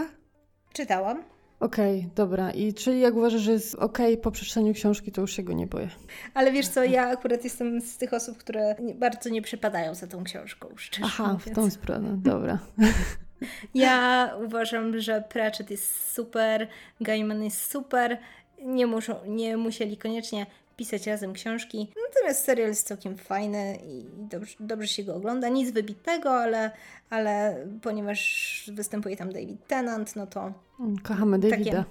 Czytałam. 0.72 1.24
Okej, 1.60 1.98
okay, 1.98 2.10
dobra. 2.14 2.50
I 2.50 2.74
czyli 2.74 3.00
jak 3.00 3.14
uważasz, 3.14 3.40
że 3.40 3.52
jest 3.52 3.74
okej 3.74 4.12
okay 4.12 4.22
po 4.22 4.30
przeczytaniu 4.30 4.74
książki, 4.74 5.12
to 5.12 5.20
już 5.20 5.32
się 5.32 5.42
go 5.42 5.52
nie 5.52 5.66
boję. 5.66 5.88
Ale 6.34 6.52
wiesz 6.52 6.68
co, 6.68 6.84
ja 6.84 7.08
akurat 7.08 7.44
jestem 7.44 7.80
z 7.80 7.96
tych 7.96 8.12
osób, 8.12 8.38
które 8.38 8.76
bardzo 8.94 9.30
nie 9.30 9.42
przypadają 9.42 9.94
za 9.94 10.06
tą 10.06 10.24
książką, 10.24 10.68
szczerze 10.76 11.06
Aha, 11.06 11.22
mówiąc. 11.22 11.44
w 11.44 11.54
tą 11.54 11.70
stronę, 11.70 12.16
dobra. 12.16 12.58
Ja 13.74 14.30
uważam, 14.44 15.00
że 15.00 15.24
Pratchett 15.28 15.70
jest 15.70 16.12
super, 16.12 16.68
Gaiman 17.00 17.42
jest 17.42 17.70
super. 17.70 18.18
Nie, 18.64 18.86
muszą, 18.86 19.14
nie 19.26 19.56
musieli 19.56 19.96
koniecznie 19.96 20.46
pisać 20.76 21.06
razem 21.06 21.32
książki. 21.32 21.92
Natomiast 22.08 22.44
serial 22.44 22.68
jest 22.68 22.86
całkiem 22.86 23.16
fajny 23.16 23.78
i 23.86 24.04
dobrze, 24.28 24.56
dobrze 24.60 24.88
się 24.88 25.04
go 25.04 25.14
ogląda. 25.14 25.48
Nic 25.48 25.70
wybitnego, 25.70 26.30
ale, 26.30 26.70
ale 27.10 27.66
ponieważ 27.82 28.70
występuje 28.74 29.16
tam 29.16 29.32
David 29.32 29.66
Tennant, 29.66 30.16
no 30.16 30.26
to. 30.26 30.52
Kochamy 31.02 31.38
Davida. 31.38 31.70
Takie, 31.70 31.84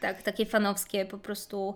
tak, 0.00 0.22
takie 0.22 0.46
fanowskie, 0.46 1.04
po 1.06 1.18
prostu 1.18 1.74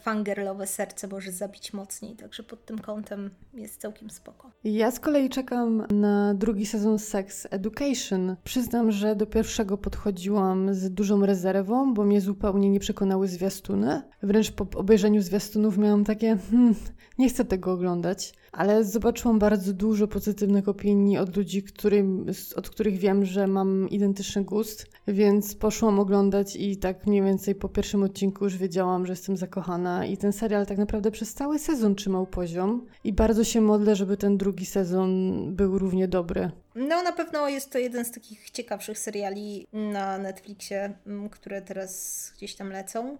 fangirlowe 0.00 0.66
serce 0.66 1.08
może 1.08 1.32
zabić 1.32 1.72
mocniej, 1.72 2.16
także 2.16 2.42
pod 2.42 2.64
tym 2.64 2.78
kątem 2.78 3.30
jest 3.54 3.80
całkiem 3.80 4.10
spoko. 4.10 4.50
Ja 4.64 4.90
z 4.90 5.00
kolei 5.00 5.28
czekam 5.28 5.86
na 5.90 6.34
drugi 6.34 6.66
sezon 6.66 6.98
Sex 6.98 7.46
Education. 7.50 8.36
Przyznam, 8.44 8.90
że 8.90 9.16
do 9.16 9.26
pierwszego 9.26 9.78
podchodziłam 9.78 10.74
z 10.74 10.90
dużą 10.90 11.26
rezerwą, 11.26 11.94
bo 11.94 12.04
mnie 12.04 12.20
zupełnie 12.20 12.70
nie 12.70 12.80
przekonały 12.80 13.28
zwiastuny. 13.28 14.02
Wręcz 14.22 14.50
po 14.50 14.66
obejrzeniu 14.78 15.22
zwiastunów 15.22 15.78
miałam 15.78 16.04
takie, 16.04 16.36
hmm, 16.50 16.74
nie 17.18 17.28
chcę 17.28 17.44
tego 17.44 17.72
oglądać. 17.72 18.34
Ale 18.52 18.84
zobaczyłam 18.84 19.38
bardzo 19.38 19.72
dużo 19.72 20.08
pozytywnych 20.08 20.68
opinii 20.68 21.18
od 21.18 21.36
ludzi, 21.36 21.62
którym, 21.62 22.26
od 22.56 22.70
których 22.70 22.98
wiem, 22.98 23.24
że 23.24 23.46
mam 23.46 23.88
identyczny 23.88 24.44
gust, 24.44 24.86
więc 25.08 25.54
poszłam 25.54 25.98
oglądać 25.98 26.56
i 26.56 26.76
tak 26.76 27.06
mniej 27.06 27.22
więcej 27.22 27.54
po 27.54 27.68
pierwszym 27.70 28.02
odcinku 28.02 28.44
już 28.44 28.56
wiedziałam, 28.56 29.06
że 29.06 29.12
jestem 29.12 29.36
zakochana 29.36 30.06
i 30.06 30.16
ten 30.16 30.32
serial 30.32 30.66
tak 30.66 30.78
naprawdę 30.78 31.10
przez 31.10 31.34
cały 31.34 31.58
sezon 31.58 31.94
trzymał 31.94 32.26
poziom 32.26 32.86
i 33.04 33.12
bardzo 33.12 33.44
się 33.44 33.60
modlę, 33.60 33.96
żeby 33.96 34.16
ten 34.16 34.38
drugi 34.38 34.66
sezon 34.66 35.42
był 35.54 35.78
równie 35.78 36.08
dobry. 36.08 36.50
No 36.74 37.02
na 37.02 37.12
pewno 37.12 37.48
jest 37.48 37.72
to 37.72 37.78
jeden 37.78 38.04
z 38.04 38.10
takich 38.10 38.50
ciekawszych 38.50 38.98
seriali 38.98 39.66
na 39.72 40.18
Netflixie, 40.18 40.94
mm, 41.06 41.30
które 41.30 41.62
teraz 41.62 42.32
gdzieś 42.36 42.54
tam 42.54 42.70
lecą. 42.70 43.18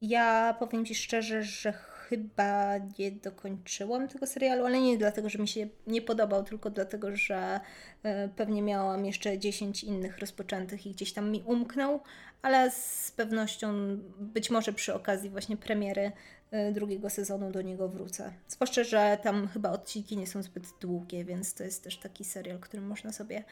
Ja 0.00 0.56
powiem 0.58 0.84
Ci 0.84 0.94
szczerze, 0.94 1.42
że 1.42 1.72
chyba 2.08 2.78
nie 2.98 3.10
dokończyłam 3.10 4.08
tego 4.08 4.26
serialu, 4.26 4.64
ale 4.64 4.80
nie 4.80 4.98
dlatego, 4.98 5.28
że 5.28 5.38
mi 5.38 5.48
się 5.48 5.68
nie 5.86 6.02
podobał, 6.02 6.44
tylko 6.44 6.70
dlatego, 6.70 7.16
że 7.16 7.60
e, 8.02 8.28
pewnie 8.28 8.62
miałam 8.62 9.04
jeszcze 9.04 9.38
10 9.38 9.84
innych 9.84 10.18
rozpoczętych 10.18 10.86
i 10.86 10.90
gdzieś 10.90 11.12
tam 11.12 11.30
mi 11.30 11.42
umknął, 11.46 12.00
ale 12.42 12.70
z 12.70 13.12
pewnością 13.16 13.96
być 14.18 14.50
może 14.50 14.72
przy 14.72 14.94
okazji 14.94 15.30
właśnie 15.30 15.56
premiery 15.56 16.12
e, 16.50 16.72
drugiego 16.72 17.10
sezonu 17.10 17.50
do 17.50 17.62
niego 17.62 17.88
wrócę. 17.88 18.32
Zwłaszcza, 18.48 18.84
że 18.84 19.18
tam 19.22 19.48
chyba 19.48 19.70
odcinki 19.70 20.16
nie 20.16 20.26
są 20.26 20.42
zbyt 20.42 20.64
długie, 20.80 21.24
więc 21.24 21.54
to 21.54 21.64
jest 21.64 21.84
też 21.84 21.98
taki 21.98 22.24
serial, 22.24 22.58
który 22.58 22.82
można 22.82 23.12
sobie 23.12 23.44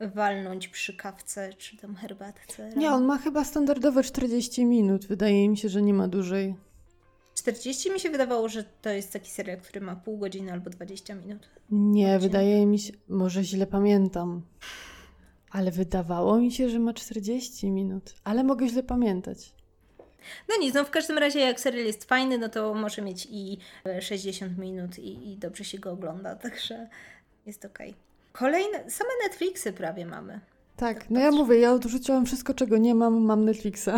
walnąć 0.00 0.68
przy 0.68 0.96
kawce 0.96 1.52
czy 1.52 1.76
tam 1.76 1.96
herbatce. 1.96 2.70
Nie, 2.76 2.90
on 2.90 3.04
ma 3.04 3.18
chyba 3.18 3.44
standardowe 3.44 4.02
40 4.02 4.64
minut. 4.64 5.06
Wydaje 5.06 5.48
mi 5.48 5.56
się, 5.56 5.68
że 5.68 5.82
nie 5.82 5.94
ma 5.94 6.08
dłużej. 6.08 6.54
40 7.34 7.90
mi 7.90 8.00
się 8.00 8.10
wydawało, 8.10 8.48
że 8.48 8.64
to 8.82 8.90
jest 8.90 9.12
taki 9.12 9.30
serial, 9.30 9.60
który 9.60 9.80
ma 9.80 9.96
pół 9.96 10.18
godziny 10.18 10.52
albo 10.52 10.70
20 10.70 11.14
minut. 11.14 11.48
Nie, 11.70 12.18
wydaje 12.18 12.66
mi 12.66 12.78
się, 12.78 12.92
może 13.08 13.44
źle 13.44 13.66
pamiętam. 13.66 14.42
Ale 15.50 15.70
wydawało 15.70 16.38
mi 16.38 16.52
się, 16.52 16.68
że 16.68 16.78
ma 16.78 16.92
40 16.94 17.70
minut. 17.70 18.14
Ale 18.24 18.44
mogę 18.44 18.68
źle 18.68 18.82
pamiętać. 18.82 19.52
No 20.48 20.54
nic, 20.60 20.74
no 20.74 20.84
w 20.84 20.90
każdym 20.90 21.18
razie 21.18 21.40
jak 21.40 21.60
serial 21.60 21.86
jest 21.86 22.04
fajny, 22.04 22.38
no 22.38 22.48
to 22.48 22.74
może 22.74 23.02
mieć 23.02 23.28
i 23.30 23.58
60 24.00 24.58
minut 24.58 24.98
i, 24.98 25.32
i 25.32 25.36
dobrze 25.36 25.64
się 25.64 25.78
go 25.78 25.90
ogląda, 25.92 26.36
także 26.44 26.88
jest 27.46 27.64
okej. 27.64 27.90
Okay. 27.90 28.02
Kolejne, 28.32 28.90
same 28.90 29.10
Netflixy 29.24 29.72
prawie 29.72 30.06
mamy. 30.06 30.40
Tak, 30.76 30.98
tak 30.98 31.10
no 31.10 31.20
ja 31.20 31.30
mówię, 31.30 31.58
ja 31.58 31.72
odrzuciłam 31.72 32.26
wszystko, 32.26 32.54
czego 32.54 32.78
nie 32.78 32.94
mam, 32.94 33.20
mam 33.20 33.44
Netflixa. 33.44 33.88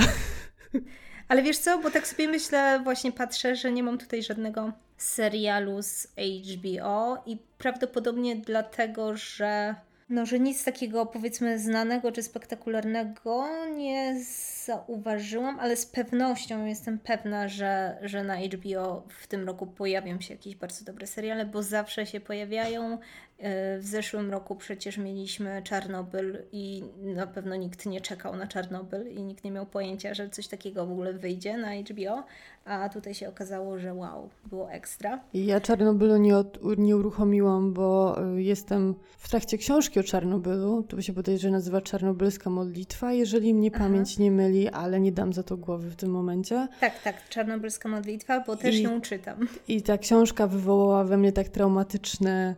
Ale 1.29 1.43
wiesz 1.43 1.59
co, 1.59 1.79
bo 1.79 1.91
tak 1.91 2.07
sobie 2.07 2.29
myślę, 2.29 2.81
właśnie 2.85 3.13
patrzę, 3.13 3.57
że 3.57 3.73
nie 3.73 3.83
mam 3.83 3.99
tutaj 3.99 4.23
żadnego 4.23 4.73
serialu 4.97 5.83
z 5.83 6.09
HBO 6.55 7.23
i 7.27 7.39
prawdopodobnie 7.59 8.37
dlatego, 8.37 9.17
że 9.17 9.75
no, 10.09 10.27
że 10.27 10.41
nic 10.41 10.65
takiego 10.65 11.07
powiedzmy 11.07 11.59
znanego 11.59 12.13
czy 12.13 12.23
spektakularnego 12.23 13.49
nie 13.77 14.21
zauważyłam, 14.65 15.61
ale 15.61 15.77
z 15.77 15.87
pewnością 15.87 16.67
jestem 16.67 16.99
pewna, 16.99 17.49
że, 17.49 17.99
że 18.03 18.25
na 18.25 18.37
HBO 18.37 19.03
w 19.09 19.27
tym 19.27 19.47
roku 19.47 19.67
pojawią 19.67 20.21
się 20.21 20.35
jakieś 20.35 20.57
bardzo 20.57 20.85
dobre 20.85 21.07
seriale, 21.07 21.47
bo 21.47 21.63
zawsze 21.63 22.07
się 22.07 22.21
pojawiają. 22.21 22.99
E, 23.39 23.79
w 23.79 23.87
zeszłym 23.87 24.31
roku 24.31 24.57
przecież 24.57 24.99
mieliśmy 24.99 25.63
Czarnobyl 25.63 26.39
i 26.53 26.83
na 27.03 27.27
pewno 27.27 27.57
nikt 27.57 27.87
nie 27.87 28.01
czekał 28.01 28.37
na 28.37 28.47
Czarnobyl 28.47 29.13
i 29.13 29.23
nikt 29.23 29.45
nie 29.45 29.51
miał 29.51 29.67
pojęcia, 29.67 30.15
że 30.15 30.29
coś 30.29 30.49
takiego 30.49 30.87
w 30.87 30.93
ogóle 30.93 31.13
wyjdzie 31.13 31.57
na 31.57 31.75
HBO, 31.75 32.25
a 32.65 32.89
tutaj 32.89 33.15
się 33.15 33.29
okazało, 33.29 33.79
że 33.79 33.95
wow, 33.95 34.29
było 34.47 34.71
ekstra. 34.71 35.21
Ja 35.35 35.61
Czarnobylu 35.61 36.17
nie, 36.17 36.37
od, 36.37 36.79
nie 36.79 36.97
uruchomiłam, 36.97 37.73
bo 37.73 38.19
e, 38.23 38.43
jestem 38.43 38.95
w 39.19 39.29
trakcie 39.29 39.59
książki 39.59 40.01
o 40.01 40.03
Czarnobylu, 40.03 40.83
to 40.83 41.03
się 41.03 41.13
bodajże 41.13 41.51
nazywa 41.51 41.81
Czarnobylska 41.81 42.51
modlitwa, 42.51 43.13
jeżeli 43.13 43.55
mnie 43.55 43.71
Aha. 43.75 43.85
pamięć 43.85 44.19
nie 44.19 44.31
myli, 44.31 44.54
ale 44.73 45.01
nie 45.01 45.13
dam 45.13 45.33
za 45.33 45.43
to 45.43 45.57
głowy 45.57 45.91
w 45.91 45.97
tym 45.97 46.11
momencie. 46.11 46.69
Tak, 46.81 47.03
tak, 47.03 47.29
Czarnobylska 47.29 47.89
modlitwa, 47.89 48.41
bo 48.41 48.57
też 48.57 48.75
I, 48.75 48.83
ją 48.83 49.01
czytam. 49.01 49.49
I 49.69 49.83
ta 49.83 49.99
książka 49.99 50.47
wywołała 50.47 51.05
we 51.05 51.17
mnie 51.17 51.33
tak 51.33 51.49
traumatyczne 51.49 52.55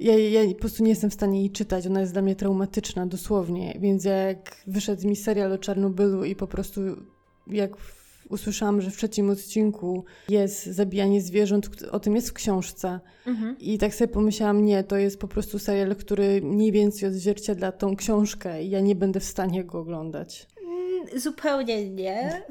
ja, 0.00 0.18
ja 0.18 0.54
po 0.54 0.60
prostu 0.60 0.82
nie 0.82 0.90
jestem 0.90 1.10
w 1.10 1.14
stanie 1.14 1.40
jej 1.40 1.50
czytać, 1.50 1.86
ona 1.86 2.00
jest 2.00 2.12
dla 2.12 2.22
mnie 2.22 2.36
traumatyczna 2.36 3.06
dosłownie, 3.06 3.76
więc 3.80 4.04
jak 4.04 4.56
wyszedł 4.66 5.08
mi 5.08 5.16
serial 5.16 5.52
o 5.52 5.58
Czarnobylu 5.58 6.24
i 6.24 6.36
po 6.36 6.46
prostu 6.46 6.80
jak 7.46 7.70
usłyszałam, 8.28 8.80
że 8.80 8.90
w 8.90 8.96
trzecim 8.96 9.30
odcinku 9.30 10.04
jest 10.28 10.66
zabijanie 10.66 11.20
zwierząt, 11.20 11.82
o 11.90 12.00
tym 12.00 12.14
jest 12.14 12.30
w 12.30 12.32
książce 12.32 13.00
mhm. 13.26 13.56
i 13.58 13.78
tak 13.78 13.94
sobie 13.94 14.08
pomyślałam, 14.08 14.64
nie, 14.64 14.84
to 14.84 14.96
jest 14.96 15.20
po 15.20 15.28
prostu 15.28 15.58
serial, 15.58 15.96
który 15.96 16.42
mniej 16.42 16.72
więcej 16.72 17.08
odzwierciedla 17.08 17.72
tą 17.72 17.96
książkę 17.96 18.62
i 18.62 18.70
ja 18.70 18.80
nie 18.80 18.94
będę 18.94 19.20
w 19.20 19.24
stanie 19.24 19.64
go 19.64 19.78
oglądać. 19.78 20.46
Zupełnie 21.14 21.90
nie. 21.90 22.42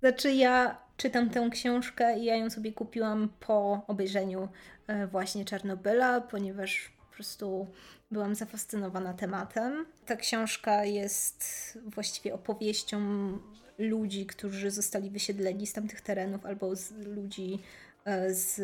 Znaczy 0.00 0.32
ja 0.32 0.84
czytam 0.96 1.30
tę 1.30 1.48
książkę 1.50 2.18
i 2.18 2.24
ja 2.24 2.36
ją 2.36 2.50
sobie 2.50 2.72
kupiłam 2.72 3.28
po 3.40 3.84
obejrzeniu 3.86 4.48
e, 4.86 5.06
właśnie 5.06 5.44
Czarnobyla, 5.44 6.20
ponieważ 6.20 6.92
po 6.98 7.14
prostu 7.14 7.66
byłam 8.10 8.34
zafascynowana 8.34 9.14
tematem. 9.14 9.86
Ta 10.06 10.16
książka 10.16 10.84
jest 10.84 11.44
właściwie 11.84 12.34
opowieścią 12.34 12.98
ludzi, 13.78 14.26
którzy 14.26 14.70
zostali 14.70 15.10
wysiedleni 15.10 15.66
z 15.66 15.72
tamtych 15.72 16.00
terenów 16.00 16.46
albo 16.46 16.76
z 16.76 16.92
ludzi 16.92 17.58
e, 18.04 18.34
z 18.34 18.60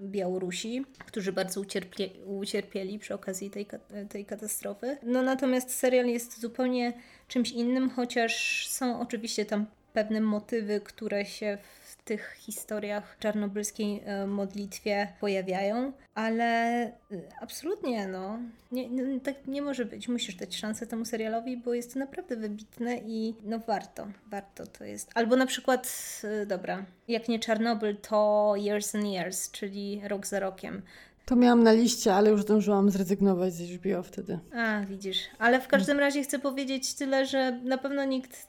Białorusi, 0.00 0.84
którzy 0.98 1.32
bardzo 1.32 1.60
ucierpie, 1.60 2.10
ucierpieli 2.26 2.98
przy 2.98 3.14
okazji 3.14 3.50
tej, 3.50 3.66
tej 4.08 4.24
katastrofy. 4.24 4.96
No 5.02 5.22
natomiast 5.22 5.70
serial 5.70 6.06
jest 6.06 6.40
zupełnie 6.40 6.92
czymś 7.28 7.52
innym, 7.52 7.90
chociaż 7.90 8.66
są 8.68 9.00
oczywiście 9.00 9.44
tam 9.44 9.66
pewne 9.92 10.20
motywy, 10.20 10.80
które 10.80 11.24
się 11.24 11.58
w 11.84 12.02
tych 12.04 12.34
historiach 12.38 13.16
czarnobylskiej 13.18 14.02
e, 14.04 14.26
modlitwie 14.26 15.08
pojawiają, 15.20 15.92
ale 16.14 16.44
e, 16.82 16.92
absolutnie 17.40 18.08
no, 18.08 18.38
nie, 18.72 19.20
tak 19.20 19.46
nie 19.46 19.62
może 19.62 19.84
być. 19.84 20.08
Musisz 20.08 20.34
dać 20.34 20.56
szansę 20.56 20.86
temu 20.86 21.04
serialowi, 21.04 21.56
bo 21.56 21.74
jest 21.74 21.92
to 21.92 21.98
naprawdę 21.98 22.36
wybitne 22.36 22.96
i 23.06 23.34
no 23.44 23.58
warto, 23.58 24.06
warto 24.26 24.66
to 24.66 24.84
jest. 24.84 25.10
Albo 25.14 25.36
na 25.36 25.46
przykład, 25.46 25.92
e, 26.24 26.46
dobra, 26.46 26.84
jak 27.08 27.28
nie 27.28 27.38
Czarnobyl, 27.38 27.96
to 27.96 28.54
Years 28.56 28.94
and 28.94 29.04
Years, 29.04 29.50
czyli 29.50 30.00
Rok 30.04 30.26
za 30.26 30.40
rokiem. 30.40 30.82
To 31.24 31.36
miałam 31.36 31.62
na 31.62 31.72
liście, 31.72 32.14
ale 32.14 32.30
już 32.30 32.42
zdążyłam 32.42 32.90
zrezygnować 32.90 33.52
z 33.52 33.70
HBO 33.70 34.02
wtedy. 34.02 34.38
A, 34.54 34.80
widzisz. 34.80 35.18
Ale 35.38 35.60
w 35.60 35.68
każdym 35.68 35.98
razie 35.98 36.22
chcę 36.22 36.38
powiedzieć 36.38 36.94
tyle, 36.94 37.26
że 37.26 37.52
na 37.52 37.78
pewno 37.78 38.04
nikt 38.04 38.48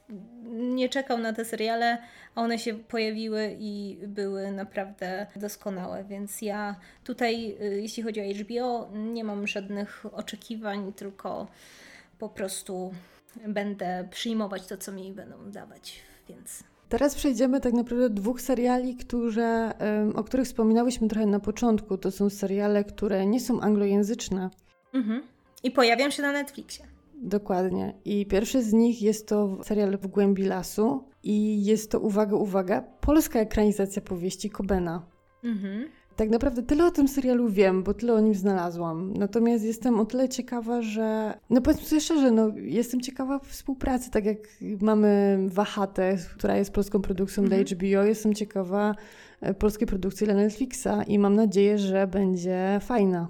nie 0.50 0.90
czekał 0.90 1.18
na 1.18 1.34
te 1.34 1.46
seriale, 1.46 1.98
a 2.36 2.42
one 2.42 2.60
się 2.60 2.74
pojawiły 2.74 3.56
i 3.60 3.98
były 4.08 4.52
naprawdę 4.52 5.28
doskonałe, 5.36 6.04
więc 6.04 6.42
ja 6.42 6.76
tutaj, 7.04 7.58
y, 7.62 7.82
jeśli 7.82 8.04
chodzi 8.04 8.22
o 8.22 8.44
HBO, 8.44 8.90
nie 8.94 9.24
mam 9.24 9.48
żadnych 9.48 10.06
oczekiwań, 10.12 10.94
tylko 10.94 11.48
po 12.20 12.30
prostu 12.30 12.94
będę 13.48 14.08
przyjmować 14.12 14.68
to, 14.68 14.78
co 14.78 14.92
mi 14.92 15.14
będą 15.14 15.52
dawać, 15.52 16.00
więc 16.30 16.64
Teraz 16.90 17.16
przejdziemy 17.16 17.62
tak 17.62 17.74
naprawdę 17.74 18.10
do 18.10 18.16
dwóch 18.16 18.42
seriali, 18.42 18.96
które, 18.96 19.74
o 20.16 20.24
których 20.24 20.46
wspominałyśmy 20.46 21.08
trochę 21.08 21.26
na 21.26 21.40
początku. 21.40 21.98
To 21.98 22.12
są 22.12 22.30
seriale, 22.30 22.84
które 22.84 23.26
nie 23.26 23.40
są 23.40 23.62
anglojęzyczne. 23.62 24.50
Mhm. 24.94 25.24
I 25.64 25.72
pojawią 25.72 26.10
się 26.10 26.22
na 26.22 26.32
Netflixie. 26.32 26.86
Dokładnie. 27.22 27.94
I 28.06 28.26
pierwszy 28.26 28.64
z 28.64 28.74
nich 28.74 29.02
jest 29.02 29.28
to 29.28 29.58
serial 29.64 29.98
W 29.98 30.08
głębi 30.08 30.44
lasu 30.44 31.04
i 31.24 31.66
jest 31.66 31.92
to, 31.92 32.00
uwaga, 32.00 32.36
uwaga, 32.36 32.82
polska 32.82 33.40
ekranizacja 33.40 34.02
powieści 34.02 34.50
Kobena. 34.50 35.06
Mhm. 35.44 35.90
Tak 36.16 36.30
naprawdę 36.30 36.64
tyle 36.64 36.86
o 36.86 36.92
tym 36.92 37.08
serialu 37.08 37.50
wiem, 37.50 37.84
bo 37.84 37.94
tyle 37.94 38.14
o 38.14 38.20
nim 38.20 38.36
znalazłam. 38.36 39.14
Natomiast 39.14 39.64
jestem 39.64 40.00
o 40.00 40.06
tyle 40.06 40.30
ciekawa, 40.30 40.82
że. 40.82 41.38
No 41.50 41.62
powiedzmy 41.62 41.86
sobie 41.86 42.02
szczerze, 42.02 42.32
no, 42.32 42.52
jestem 42.56 43.02
ciekawa 43.02 43.40
współpracy, 43.40 44.12
tak 44.12 44.26
jak 44.26 44.38
mamy 44.82 45.38
Wahatę, 45.48 46.18
która 46.38 46.58
jest 46.58 46.74
polską 46.74 47.02
produkcją 47.02 47.44
mhm. 47.44 47.64
dla 47.64 47.76
HBO, 47.76 48.04
jestem 48.08 48.34
ciekawa 48.34 48.96
e, 49.42 49.54
polskiej 49.54 49.88
produkcji 49.88 50.26
dla 50.26 50.36
Netflixa 50.36 51.04
i 51.08 51.20
mam 51.20 51.36
nadzieję, 51.36 51.78
że 51.78 52.08
będzie 52.08 52.80
fajna. 52.82 53.28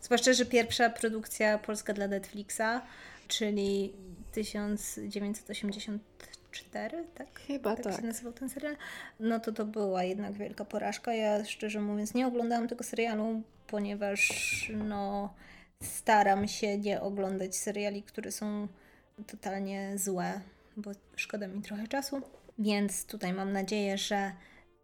Zwłaszcza, 0.00 0.32
że 0.32 0.46
pierwsza 0.46 0.90
produkcja 0.90 1.58
polska 1.58 1.92
dla 1.92 2.08
Netflixa, 2.08 2.80
czyli 3.28 3.92
1980 4.32 6.02
4, 6.50 7.04
tak? 7.14 7.40
Chyba 7.46 7.76
tak. 7.76 7.84
tak 7.84 7.96
się 7.96 8.06
nazywał 8.06 8.32
ten 8.32 8.48
serial. 8.48 8.76
No 9.20 9.40
to 9.40 9.52
to 9.52 9.64
była 9.64 10.04
jednak 10.04 10.32
wielka 10.32 10.64
porażka. 10.64 11.14
Ja 11.14 11.44
szczerze 11.44 11.80
mówiąc 11.80 12.14
nie 12.14 12.26
oglądałam 12.26 12.68
tego 12.68 12.84
serialu, 12.84 13.42
ponieważ 13.66 14.72
no 14.74 15.34
staram 15.82 16.48
się 16.48 16.78
nie 16.78 17.00
oglądać 17.00 17.56
seriali, 17.56 18.02
które 18.02 18.32
są 18.32 18.68
totalnie 19.26 19.98
złe, 19.98 20.40
bo 20.76 20.90
szkoda 21.16 21.48
mi 21.48 21.62
trochę 21.62 21.88
czasu. 21.88 22.22
Więc 22.58 23.06
tutaj 23.06 23.32
mam 23.32 23.52
nadzieję, 23.52 23.98
że 23.98 24.32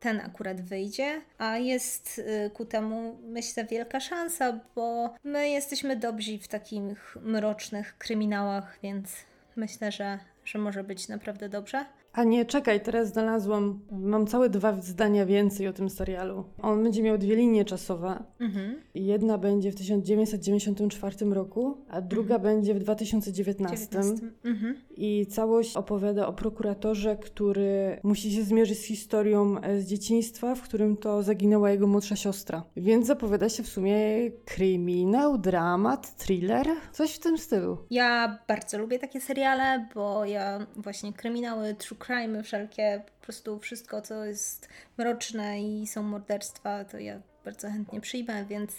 ten 0.00 0.20
akurat 0.20 0.60
wyjdzie, 0.60 1.20
a 1.38 1.58
jest 1.58 2.18
y, 2.18 2.50
ku 2.50 2.64
temu 2.64 3.18
myślę 3.22 3.64
wielka 3.64 4.00
szansa, 4.00 4.60
bo 4.74 5.14
my 5.24 5.48
jesteśmy 5.48 5.96
dobrzy 5.96 6.38
w 6.38 6.48
takich 6.48 7.16
mrocznych 7.22 7.98
kryminałach, 7.98 8.78
więc 8.82 9.12
myślę, 9.56 9.92
że 9.92 10.18
że 10.46 10.58
może 10.58 10.84
być 10.84 11.08
naprawdę 11.08 11.48
dobrze. 11.48 11.84
A 12.16 12.24
nie, 12.24 12.44
czekaj, 12.44 12.80
teraz 12.80 13.12
znalazłam. 13.12 13.80
Mam 13.90 14.26
całe 14.26 14.50
dwa 14.50 14.80
zdania 14.80 15.26
więcej 15.26 15.68
o 15.68 15.72
tym 15.72 15.90
serialu. 15.90 16.44
On 16.62 16.82
będzie 16.82 17.02
miał 17.02 17.18
dwie 17.18 17.36
linie 17.36 17.64
czasowe. 17.64 18.24
Mhm. 18.40 18.76
Jedna 18.94 19.38
będzie 19.38 19.72
w 19.72 19.74
1994 19.74 21.16
roku, 21.30 21.76
a 21.88 22.00
druga 22.00 22.34
mhm. 22.34 22.42
będzie 22.42 22.74
w 22.74 22.78
2019. 22.78 23.86
19. 23.86 24.26
Mhm. 24.44 24.76
I 24.96 25.26
całość 25.26 25.76
opowiada 25.76 26.26
o 26.26 26.32
prokuratorze, 26.32 27.16
który 27.16 28.00
musi 28.02 28.32
się 28.32 28.42
zmierzyć 28.42 28.78
z 28.78 28.84
historią 28.84 29.60
e, 29.60 29.80
z 29.80 29.86
dzieciństwa, 29.86 30.54
w 30.54 30.62
którym 30.62 30.96
to 30.96 31.22
zaginęła 31.22 31.70
jego 31.70 31.86
młodsza 31.86 32.16
siostra. 32.16 32.64
Więc 32.76 33.06
zapowiada 33.06 33.48
się 33.48 33.62
w 33.62 33.68
sumie 33.68 33.96
kryminał, 34.44 35.38
dramat, 35.38 36.16
thriller, 36.16 36.66
coś 36.92 37.14
w 37.14 37.18
tym 37.18 37.38
stylu. 37.38 37.78
Ja 37.90 38.38
bardzo 38.48 38.78
lubię 38.78 38.98
takie 38.98 39.20
seriale, 39.20 39.88
bo 39.94 40.24
ja 40.24 40.66
właśnie 40.76 41.12
kryminały, 41.12 41.74
true 41.74 42.05
crime, 42.06 42.42
wszelkie, 42.42 43.02
po 43.20 43.24
prostu 43.24 43.58
wszystko, 43.58 44.02
co 44.02 44.24
jest 44.24 44.68
mroczne 44.98 45.62
i 45.62 45.86
są 45.86 46.02
morderstwa, 46.02 46.84
to 46.84 46.98
ja 46.98 47.20
bardzo 47.44 47.68
chętnie 47.68 48.00
przyjmę, 48.00 48.44
więc 48.44 48.72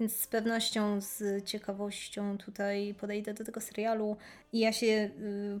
więc 0.00 0.16
z 0.16 0.26
pewnością, 0.26 1.00
z 1.00 1.44
ciekawością 1.44 2.38
tutaj 2.38 2.94
podejdę 3.00 3.34
do 3.34 3.44
tego 3.44 3.60
serialu 3.60 4.16
i 4.52 4.58
ja 4.58 4.72
się 4.72 4.86
y, 4.86 5.10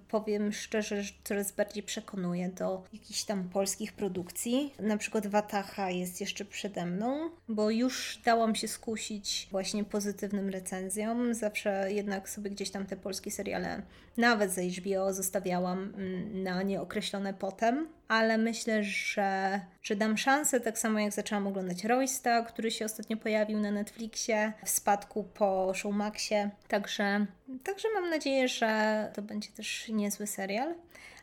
powiem 0.08 0.52
szczerze, 0.52 1.02
że 1.02 1.12
coraz 1.24 1.52
bardziej 1.52 1.82
przekonuję 1.82 2.48
do 2.48 2.82
jakichś 2.92 3.24
tam 3.24 3.48
polskich 3.48 3.92
produkcji. 3.92 4.74
Na 4.78 4.96
przykład 4.96 5.26
Watacha 5.26 5.90
jest 5.90 6.20
jeszcze 6.20 6.44
przede 6.44 6.86
mną, 6.86 7.30
bo 7.48 7.70
już 7.70 8.20
dałam 8.24 8.54
się 8.54 8.68
skusić 8.68 9.48
właśnie 9.50 9.84
pozytywnym 9.84 10.48
recenzjom. 10.48 11.34
Zawsze 11.34 11.92
jednak 11.92 12.28
sobie 12.28 12.50
gdzieś 12.50 12.70
tam 12.70 12.86
te 12.86 12.96
polskie 12.96 13.30
seriale, 13.30 13.82
nawet 14.16 14.50
z 14.50 14.78
HBO, 14.78 15.12
zostawiałam 15.12 15.94
mm, 15.96 16.42
na 16.42 16.62
nieokreślone 16.62 17.34
potem 17.34 17.88
ale 18.14 18.38
myślę, 18.38 18.84
że, 18.84 19.60
że 19.82 19.96
dam 19.96 20.18
szansę, 20.18 20.60
tak 20.60 20.78
samo 20.78 21.00
jak 21.00 21.12
zaczęłam 21.12 21.46
oglądać 21.46 21.84
Roysta, 21.84 22.42
który 22.42 22.70
się 22.70 22.84
ostatnio 22.84 23.16
pojawił 23.16 23.60
na 23.60 23.70
Netflixie, 23.70 24.52
w 24.64 24.68
spadku 24.68 25.24
po 25.24 25.72
Showmaxie, 25.74 26.50
także, 26.68 27.26
także 27.64 27.88
mam 27.94 28.10
nadzieję, 28.10 28.48
że 28.48 29.10
to 29.14 29.22
będzie 29.22 29.48
też 29.48 29.88
niezły 29.88 30.26
serial. 30.26 30.74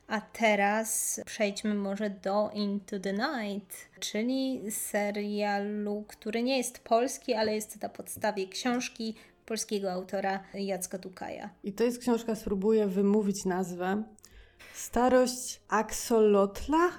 A 0.07 0.21
teraz 0.21 1.21
przejdźmy 1.25 1.73
może 1.73 2.09
do 2.09 2.49
Into 2.53 2.99
the 2.99 3.13
Night, 3.13 3.75
czyli 3.99 4.61
serialu, 4.71 6.05
który 6.07 6.43
nie 6.43 6.57
jest 6.57 6.79
polski, 6.79 7.33
ale 7.33 7.55
jest 7.55 7.81
na 7.81 7.89
podstawie 7.89 8.47
książki 8.47 9.15
polskiego 9.45 9.91
autora 9.91 10.43
Jacka 10.53 10.99
Tukaja. 10.99 11.49
I 11.63 11.73
to 11.73 11.83
jest 11.83 11.99
książka, 11.99 12.35
spróbuję 12.35 12.87
wymówić 12.87 13.45
nazwę. 13.45 14.03
Starość 14.73 15.61
Axolotla? 15.69 16.89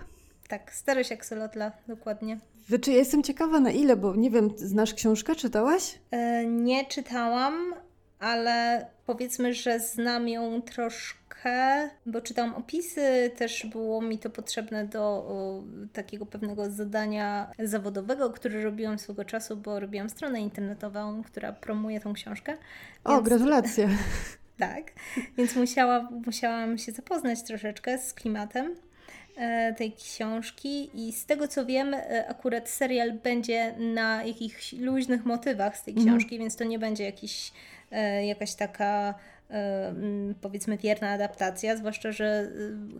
Tak, 0.48 0.74
starość 0.74 1.12
Axolotla, 1.12 1.72
dokładnie. 1.88 2.38
Ja 2.86 2.92
jestem 2.92 3.22
ciekawa 3.22 3.60
na 3.60 3.70
ile, 3.70 3.96
bo 3.96 4.16
nie 4.16 4.30
wiem, 4.30 4.50
znasz 4.56 4.94
książkę, 4.94 5.34
czytałaś? 5.34 5.98
E, 6.10 6.46
nie 6.46 6.86
czytałam, 6.86 7.74
ale 8.18 8.86
powiedzmy, 9.06 9.54
że 9.54 9.80
znam 9.80 10.28
ją 10.28 10.62
troszkę, 10.62 11.90
bo 12.06 12.20
czytałam 12.20 12.54
opisy, 12.54 13.30
też 13.36 13.66
było 13.66 14.02
mi 14.02 14.18
to 14.18 14.30
potrzebne 14.30 14.86
do 14.86 15.02
o, 15.02 15.62
takiego 15.92 16.26
pewnego 16.26 16.70
zadania 16.70 17.52
zawodowego, 17.58 18.30
które 18.30 18.62
robiłam 18.62 18.98
swego 18.98 19.24
czasu, 19.24 19.56
bo 19.56 19.80
robiłam 19.80 20.10
stronę 20.10 20.40
internetową, 20.40 21.22
która 21.22 21.52
promuje 21.52 22.00
tą 22.00 22.12
książkę. 22.12 22.52
Więc... 23.06 23.18
O, 23.18 23.22
gratulacje. 23.22 23.88
tak, 24.58 24.92
więc 25.36 25.56
musiała, 25.56 26.08
musiałam 26.26 26.78
się 26.78 26.92
zapoznać 26.92 27.42
troszeczkę 27.42 27.98
z 27.98 28.14
klimatem 28.14 28.74
e, 29.36 29.74
tej 29.74 29.92
książki 29.92 30.90
i 30.94 31.12
z 31.12 31.26
tego 31.26 31.48
co 31.48 31.66
wiem, 31.66 31.94
e, 31.94 32.28
akurat 32.28 32.68
serial 32.68 33.12
będzie 33.12 33.74
na 33.78 34.24
jakichś 34.24 34.72
luźnych 34.72 35.24
motywach 35.24 35.76
z 35.76 35.82
tej 35.82 35.94
mhm. 35.94 36.08
książki, 36.08 36.34
mm. 36.34 36.44
więc 36.44 36.56
to 36.56 36.64
nie 36.64 36.78
będzie 36.78 37.04
jakiś, 37.04 37.52
e, 37.90 38.26
jakaś 38.26 38.54
taka 38.54 39.14
powiedzmy 40.40 40.76
wierna 40.76 41.10
adaptacja, 41.10 41.76
zwłaszcza, 41.76 42.12
że 42.12 42.50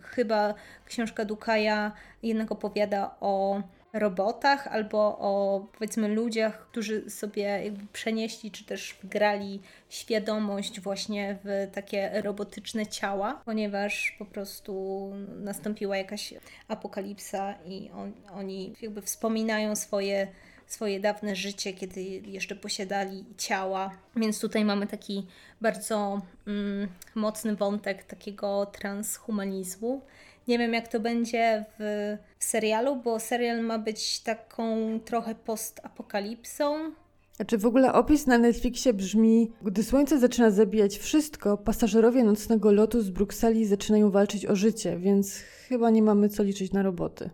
chyba 0.01 0.53
książka 0.85 1.25
Dukaja 1.25 1.91
jednak 2.23 2.51
opowiada 2.51 3.15
o 3.21 3.61
robotach 3.93 4.67
albo 4.67 4.97
o 5.19 5.65
powiedzmy 5.77 6.07
ludziach, 6.07 6.67
którzy 6.69 7.09
sobie 7.09 7.43
jakby 7.43 7.85
przenieśli 7.93 8.51
czy 8.51 8.65
też 8.65 8.97
grali 9.03 9.61
świadomość 9.89 10.81
właśnie 10.81 11.37
w 11.43 11.67
takie 11.73 12.21
robotyczne 12.21 12.87
ciała, 12.87 13.41
ponieważ 13.45 14.15
po 14.19 14.25
prostu 14.25 15.11
nastąpiła 15.35 15.97
jakaś 15.97 16.33
apokalipsa 16.67 17.53
i 17.65 17.89
on, 17.91 18.13
oni 18.33 18.73
jakby 18.81 19.01
wspominają 19.01 19.75
swoje 19.75 20.27
swoje 20.67 20.99
dawne 20.99 21.35
życie, 21.35 21.73
kiedy 21.73 22.01
jeszcze 22.25 22.55
posiadali 22.55 23.25
ciała. 23.37 23.91
Więc 24.15 24.39
tutaj 24.39 24.65
mamy 24.65 24.87
taki 24.87 25.27
bardzo 25.61 26.21
mm, 26.47 26.87
mocny 27.15 27.55
wątek 27.55 28.03
takiego 28.03 28.65
transhumanizmu. 28.65 30.01
Nie 30.47 30.57
wiem, 30.57 30.73
jak 30.73 30.87
to 30.87 30.99
będzie 30.99 31.65
w, 31.79 32.17
w 32.39 32.43
serialu, 32.43 32.95
bo 32.95 33.19
serial 33.19 33.63
ma 33.63 33.79
być 33.79 34.19
taką 34.19 34.99
trochę 35.05 35.35
postapokalipsą. 35.35 36.91
Znaczy 37.35 37.57
w 37.57 37.65
ogóle 37.65 37.93
opis 37.93 38.27
na 38.27 38.37
Netflixie 38.37 38.93
brzmi: 38.93 39.51
Gdy 39.61 39.83
słońce 39.83 40.19
zaczyna 40.19 40.51
zabijać 40.51 40.97
wszystko, 40.97 41.57
pasażerowie 41.57 42.23
nocnego 42.23 42.71
lotu 42.71 43.01
z 43.01 43.09
Brukseli 43.09 43.65
zaczynają 43.65 44.11
walczyć 44.11 44.45
o 44.45 44.55
życie, 44.55 44.97
więc 44.97 45.37
chyba 45.37 45.89
nie 45.89 46.01
mamy 46.01 46.29
co 46.29 46.43
liczyć 46.43 46.71
na 46.71 46.83
roboty. 46.83 47.29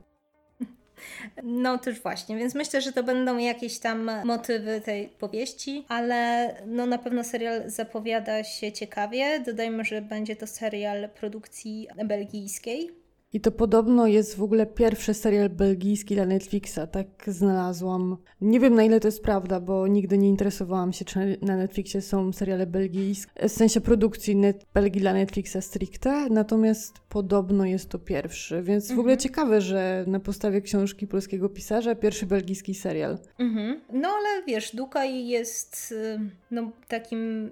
No 1.43 1.77
też 1.77 2.01
właśnie, 2.01 2.37
więc 2.37 2.55
myślę, 2.55 2.81
że 2.81 2.91
to 2.91 3.03
będą 3.03 3.37
jakieś 3.37 3.79
tam 3.79 4.11
motywy 4.25 4.81
tej 4.81 5.07
powieści, 5.07 5.85
ale 5.87 6.55
no 6.67 6.85
na 6.85 6.97
pewno 6.97 7.23
serial 7.23 7.69
zapowiada 7.69 8.43
się 8.43 8.71
ciekawie. 8.71 9.39
Dodajmy, 9.45 9.85
że 9.85 10.01
będzie 10.01 10.35
to 10.35 10.47
serial 10.47 11.09
produkcji 11.09 11.87
belgijskiej. 12.05 12.99
I 13.33 13.41
to 13.41 13.51
podobno 13.51 14.07
jest 14.07 14.35
w 14.35 14.43
ogóle 14.43 14.65
pierwszy 14.65 15.13
serial 15.13 15.49
belgijski 15.49 16.15
dla 16.15 16.25
Netflixa, 16.25 16.79
tak 16.91 17.07
znalazłam. 17.27 18.17
Nie 18.41 18.59
wiem 18.59 18.75
na 18.75 18.83
ile 18.83 18.99
to 18.99 19.07
jest 19.07 19.23
prawda, 19.23 19.59
bo 19.59 19.87
nigdy 19.87 20.17
nie 20.17 20.29
interesowałam 20.29 20.93
się, 20.93 21.05
czy 21.05 21.37
na 21.41 21.57
Netflixie 21.57 22.01
są 22.01 22.33
seriale 22.33 22.67
belgijskie, 22.67 23.49
w 23.49 23.51
sensie 23.51 23.81
produkcji 23.81 24.35
net, 24.35 24.65
Belgii 24.73 25.01
dla 25.01 25.13
Netflixa 25.13 25.57
stricte, 25.61 26.29
natomiast 26.29 26.99
podobno 27.09 27.65
jest 27.65 27.89
to 27.89 27.99
pierwszy, 27.99 28.63
więc 28.63 28.87
w 28.87 28.91
ogóle 28.91 29.13
mhm. 29.13 29.19
ciekawe, 29.19 29.61
że 29.61 30.03
na 30.07 30.19
podstawie 30.19 30.61
książki 30.61 31.07
polskiego 31.07 31.49
pisarza 31.49 31.95
pierwszy 31.95 32.25
belgijski 32.25 32.75
serial. 32.75 33.17
Mhm. 33.39 33.81
No 33.93 34.09
ale 34.09 34.43
wiesz, 34.47 34.75
Dukaj 34.75 35.27
jest 35.27 35.91
y, 35.91 36.19
no, 36.51 36.71
takim, 36.87 37.51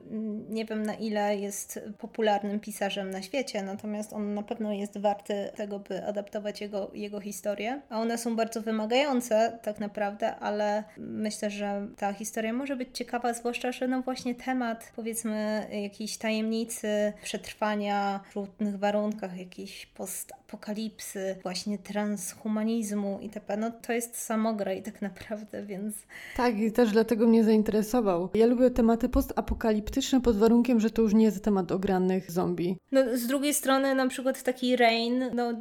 nie 0.49 0.65
wiem 0.65 0.83
na 0.83 0.93
ile 0.93 1.37
jest 1.37 1.79
popularnym 1.97 2.59
pisarzem 2.59 3.09
na 3.09 3.21
świecie, 3.21 3.63
natomiast 3.63 4.13
on 4.13 4.33
na 4.33 4.43
pewno 4.43 4.73
jest 4.73 4.97
warty 4.97 5.33
tego, 5.55 5.67
tego, 5.67 5.79
by 5.79 6.05
adaptować 6.05 6.61
jego, 6.61 6.91
jego 6.93 7.19
historię. 7.19 7.81
A 7.89 8.01
one 8.01 8.17
są 8.17 8.35
bardzo 8.35 8.61
wymagające 8.61 9.59
tak 9.63 9.79
naprawdę, 9.79 10.35
ale 10.35 10.83
myślę, 10.97 11.49
że 11.49 11.87
ta 11.97 12.13
historia 12.13 12.53
może 12.53 12.75
być 12.75 12.89
ciekawa, 12.93 13.33
zwłaszcza, 13.33 13.71
że 13.71 13.87
no 13.87 14.01
właśnie 14.01 14.35
temat 14.35 14.91
powiedzmy 14.95 15.67
jakiejś 15.81 16.17
tajemnicy, 16.17 17.13
przetrwania 17.23 18.19
w 18.29 18.31
trudnych 18.31 18.79
warunkach, 18.79 19.37
jakiejś 19.47 19.85
postapokalipsy, 19.85 21.35
właśnie 21.43 21.77
transhumanizmu 21.77 23.19
itp. 23.21 23.57
No 23.57 23.71
to 23.71 23.93
jest 23.93 24.17
samograj 24.17 24.83
tak 24.83 25.01
naprawdę, 25.01 25.63
więc... 25.65 25.95
Tak 26.37 26.57
i 26.57 26.71
też 26.71 26.91
dlatego 26.91 27.27
mnie 27.27 27.43
zainteresował. 27.43 28.29
Ja 28.33 28.45
lubię 28.45 28.69
tematy 28.69 29.09
postapokaliptyczne 29.09 30.21
pod 30.21 30.37
warunkiem, 30.37 30.79
że 30.79 30.89
to 30.89 31.01
już 31.01 31.13
nie 31.13 31.25
jest 31.25 31.43
temat 31.43 31.71
ogranych 31.71 32.31
zombie. 32.31 32.77
No 32.91 33.01
z 33.17 33.27
drugiej 33.27 33.53
strony 33.53 33.95
na 33.95 34.07
przykład 34.07 34.43
taki 34.43 34.75
Rain, 34.75 35.23
no 35.33 35.53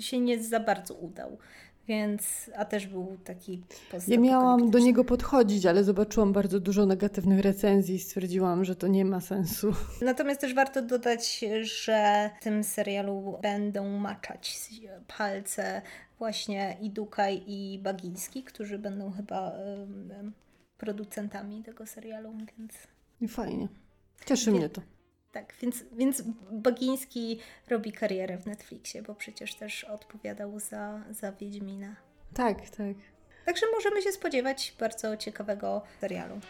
się 0.00 0.20
nie 0.20 0.42
za 0.42 0.60
bardzo 0.60 0.94
udał. 0.94 1.38
Więc, 1.90 2.50
a 2.56 2.64
też 2.64 2.86
był 2.86 3.18
taki 3.24 3.62
Ja 4.08 4.18
miałam 4.18 4.70
do 4.70 4.78
niego 4.78 5.04
podchodzić, 5.04 5.66
ale 5.66 5.84
zobaczyłam 5.84 6.32
bardzo 6.32 6.60
dużo 6.60 6.86
negatywnych 6.86 7.40
recenzji 7.40 7.94
i 7.94 7.98
stwierdziłam, 7.98 8.64
że 8.64 8.76
to 8.76 8.86
nie 8.86 9.04
ma 9.04 9.20
sensu. 9.20 9.72
Natomiast 10.02 10.40
też 10.40 10.54
warto 10.54 10.82
dodać, 10.82 11.44
że 11.62 12.30
w 12.40 12.42
tym 12.42 12.64
serialu 12.64 13.38
będą 13.42 13.98
maczać 13.98 14.70
palce 15.18 15.82
właśnie 16.18 16.76
i 16.80 16.90
Dukaj 16.90 17.42
i 17.46 17.78
Bagiński, 17.78 18.42
którzy 18.42 18.78
będą 18.78 19.12
chyba 19.12 19.50
um, 19.50 20.32
producentami 20.78 21.62
tego 21.62 21.86
serialu, 21.86 22.32
więc... 22.58 22.72
I 23.20 23.28
fajnie. 23.28 23.68
Cieszy 24.26 24.50
mnie 24.50 24.68
to. 24.68 24.80
Tak, 25.32 25.54
więc, 25.62 25.84
więc 25.92 26.22
Bagiński 26.52 27.38
robi 27.68 27.92
karierę 27.92 28.38
w 28.38 28.46
Netflixie, 28.46 29.02
bo 29.02 29.14
przecież 29.14 29.54
też 29.54 29.84
odpowiadał 29.84 30.58
za, 30.58 31.04
za 31.10 31.32
Wiedźmina. 31.32 31.96
Tak, 32.34 32.70
tak. 32.70 32.96
Także 33.46 33.66
możemy 33.72 34.02
się 34.02 34.12
spodziewać 34.12 34.74
bardzo 34.80 35.16
ciekawego 35.16 35.82
serialu. 36.00 36.40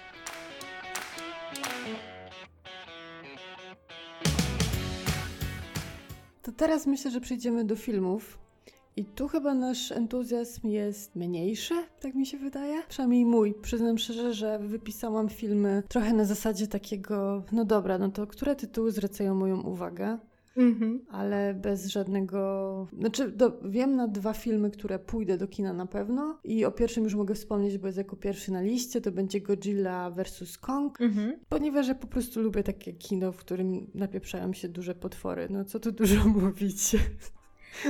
To 6.43 6.53
teraz 6.53 6.87
myślę, 6.87 7.11
że 7.11 7.21
przejdziemy 7.21 7.65
do 7.65 7.77
filmów. 7.77 8.39
I 8.97 9.05
tu 9.05 9.29
chyba 9.29 9.55
nasz 9.55 9.93
entuzjazm 9.93 10.69
jest 10.69 11.17
mniejszy, 11.17 11.75
tak 12.01 12.15
mi 12.15 12.27
się 12.27 12.39
wydaje. 12.39 12.83
Przynajmniej 12.89 13.25
mój. 13.25 13.55
Przyznam 13.63 13.99
szczerze, 13.99 14.35
że 14.35 14.59
wypisałam 14.59 15.29
filmy 15.29 15.83
trochę 15.89 16.13
na 16.13 16.25
zasadzie 16.25 16.67
takiego, 16.67 17.43
no 17.53 17.65
dobra, 17.65 17.99
no 17.99 18.11
to 18.11 18.27
które 18.27 18.57
tytuły 18.57 18.93
zwracają 18.93 19.35
moją 19.35 19.63
uwagę? 19.63 20.19
Mhm. 20.57 21.01
Ale 21.11 21.55
bez 21.55 21.87
żadnego. 21.87 22.87
Znaczy, 22.99 23.31
do... 23.31 23.61
wiem 23.65 23.97
na 23.97 24.09
dwa 24.09 24.33
filmy, 24.33 24.71
które 24.71 24.99
pójdę 24.99 25.39
do 25.39 25.49
kina 25.49 25.73
na 25.73 25.87
pewno. 25.87 26.39
I 26.45 26.65
o 26.65 26.71
pierwszym 26.73 27.05
już 27.05 27.15
mogę 27.15 27.35
wspomnieć, 27.35 27.79
bo 27.79 27.87
jest 27.87 27.99
jako 27.99 28.17
pierwszy 28.17 28.53
na 28.53 28.61
liście. 28.61 29.01
To 29.01 29.13
będzie 29.13 29.41
Godzilla 29.41 30.11
vs. 30.11 30.59
Kong. 30.59 31.01
Mhm. 31.01 31.37
Ponieważ 31.49 31.89
ja 31.89 31.95
po 31.95 32.07
prostu 32.07 32.41
lubię 32.41 32.63
takie 32.63 32.93
kino, 32.93 33.33
w 33.33 33.37
którym 33.37 33.91
napieprzają 33.95 34.53
się 34.53 34.69
duże 34.69 34.95
potwory. 34.95 35.49
No 35.51 35.65
co 35.65 35.81
tu 35.81 35.93
dużo 35.93 36.29
mówić. 36.41 36.97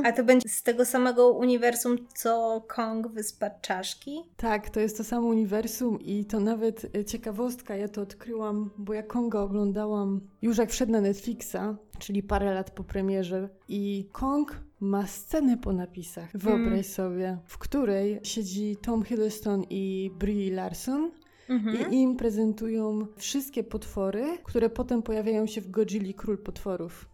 A 0.05 0.12
to 0.12 0.24
będzie 0.24 0.49
z 0.49 0.62
tego 0.62 0.85
samego 0.85 1.33
uniwersum, 1.33 1.97
co 2.14 2.64
Kong 2.68 3.09
Wyspa 3.09 3.51
Czaszki? 3.51 4.22
Tak, 4.37 4.70
to 4.70 4.81
jest 4.81 4.97
to 4.97 5.05
samo 5.05 5.26
uniwersum 5.26 6.01
i 6.01 6.24
to 6.24 6.41
nawet 6.41 6.97
e, 6.97 7.05
ciekawostka, 7.05 7.76
ja 7.76 7.89
to 7.89 8.03
odkryłam, 8.03 8.70
bo 8.78 8.95
ja 8.95 9.03
Konga 9.03 9.41
oglądałam 9.41 10.20
już 10.43 10.59
jak 10.59 10.70
wszedł 10.70 10.93
na 10.93 11.01
Netflixa, 11.01 11.76
czyli 11.99 12.22
parę 12.22 12.55
lat 12.55 12.70
po 12.70 12.85
premierze 12.85 13.49
i 13.68 14.09
Kong 14.12 14.61
ma 14.81 15.07
scenę 15.07 15.57
po 15.57 15.72
napisach, 15.72 16.31
wyobraź 16.35 16.72
mm. 16.72 16.85
sobie, 16.85 17.39
w 17.47 17.59
której 17.59 18.20
siedzi 18.22 18.76
Tom 18.83 19.03
Hiddleston 19.03 19.64
i 19.70 20.11
Brie 20.18 20.55
Larson 20.55 21.11
Mhm. 21.51 21.93
I 21.93 21.97
im 21.97 22.16
prezentują 22.16 23.07
wszystkie 23.16 23.64
potwory, 23.64 24.39
które 24.45 24.70
potem 24.70 25.03
pojawiają 25.03 25.47
się 25.47 25.61
w 25.61 25.70
Godzilli 25.70 26.14
Król 26.14 26.39
Potworów. 26.39 27.09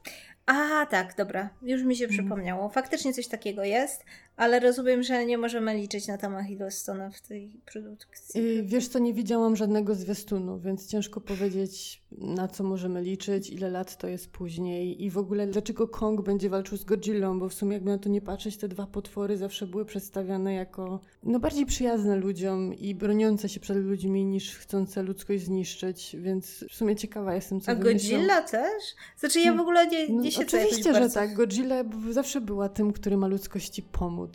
A, 0.47 0.87
tak, 0.87 1.15
dobra, 1.17 1.49
już 1.63 1.83
mi 1.83 1.97
się 1.97 2.05
mhm. 2.05 2.21
przypomniało. 2.21 2.69
Faktycznie 2.69 3.13
coś 3.13 3.29
takiego 3.29 3.65
jest, 3.65 4.05
ale 4.37 4.61
rozumiem, 4.61 5.03
że 5.03 5.27
nie 5.27 5.39
możemy 5.39 5.75
liczyć 5.75 6.09
na 6.09 6.19
Toma 6.19 6.43
Hiddlestona 6.43 7.11
w 7.11 7.21
tej 7.21 7.61
produkcji. 7.73 8.41
I 8.41 8.63
wiesz 8.63 8.89
co, 8.89 8.99
nie 8.99 9.15
widziałam 9.15 9.57
żadnego 9.57 9.95
zwiastunu, 9.95 10.59
więc 10.59 10.87
ciężko 10.87 11.21
powiedzieć, 11.21 12.03
na 12.13 12.49
co 12.49 12.65
możemy 12.65 13.03
liczyć, 13.03 13.51
ile 13.51 13.71
lat 13.71 13.97
to 13.97 14.09
jest 14.09 14.31
później 14.31 15.05
i 15.05 15.11
w 15.11 15.19
ogóle 15.19 15.47
dlaczego 15.47 15.89
Kong 15.89 16.23
będzie 16.23 16.51
walczył 16.51 16.79
z 16.79 16.85
Godzillą, 16.85 17.39
bo 17.39 17.49
w 17.49 17.55
sumie 17.55 17.73
jakby 17.73 17.91
na 17.91 17.99
to 17.99 18.09
nie 18.09 18.21
patrzeć, 18.21 18.57
te 18.57 18.69
dwa 18.69 18.87
potwory 18.87 19.37
zawsze 19.37 19.67
były 19.67 19.85
przedstawiane 19.85 20.55
jako 20.55 21.01
no 21.23 21.41
bardziej 21.41 21.67
przyjazne 21.67 22.17
ludziom 22.17 22.75
i 22.75 22.95
broniące 22.95 23.49
się 23.49 23.61
przed 23.61 23.77
ludźmi 23.77 24.25
niż 24.25 24.57
chcące 24.57 25.03
ludzkość 25.03 25.45
zniszczyć, 25.45 26.17
więc 26.19 26.65
w 26.71 26.75
sumie 26.75 26.97
ciekawa 26.97 27.35
jestem, 27.35 27.61
co 27.61 27.73
A 27.73 27.75
Godzilla 27.75 28.43
też? 28.43 28.83
Znaczy 29.19 29.41
ja 29.41 29.55
w 29.55 29.61
ogóle 29.61 29.87
nie, 29.87 30.09
nie 30.09 30.15
no, 30.15 30.31
siedzę 30.31 30.59
Oczywiście, 30.59 30.95
że 30.95 31.11
tak. 31.11 31.35
Godzilla 31.35 31.85
zawsze 32.11 32.41
była 32.41 32.69
tym, 32.69 32.93
który 32.93 33.17
ma 33.17 33.27
ludzkości 33.27 33.83
pomóc. 33.83 34.26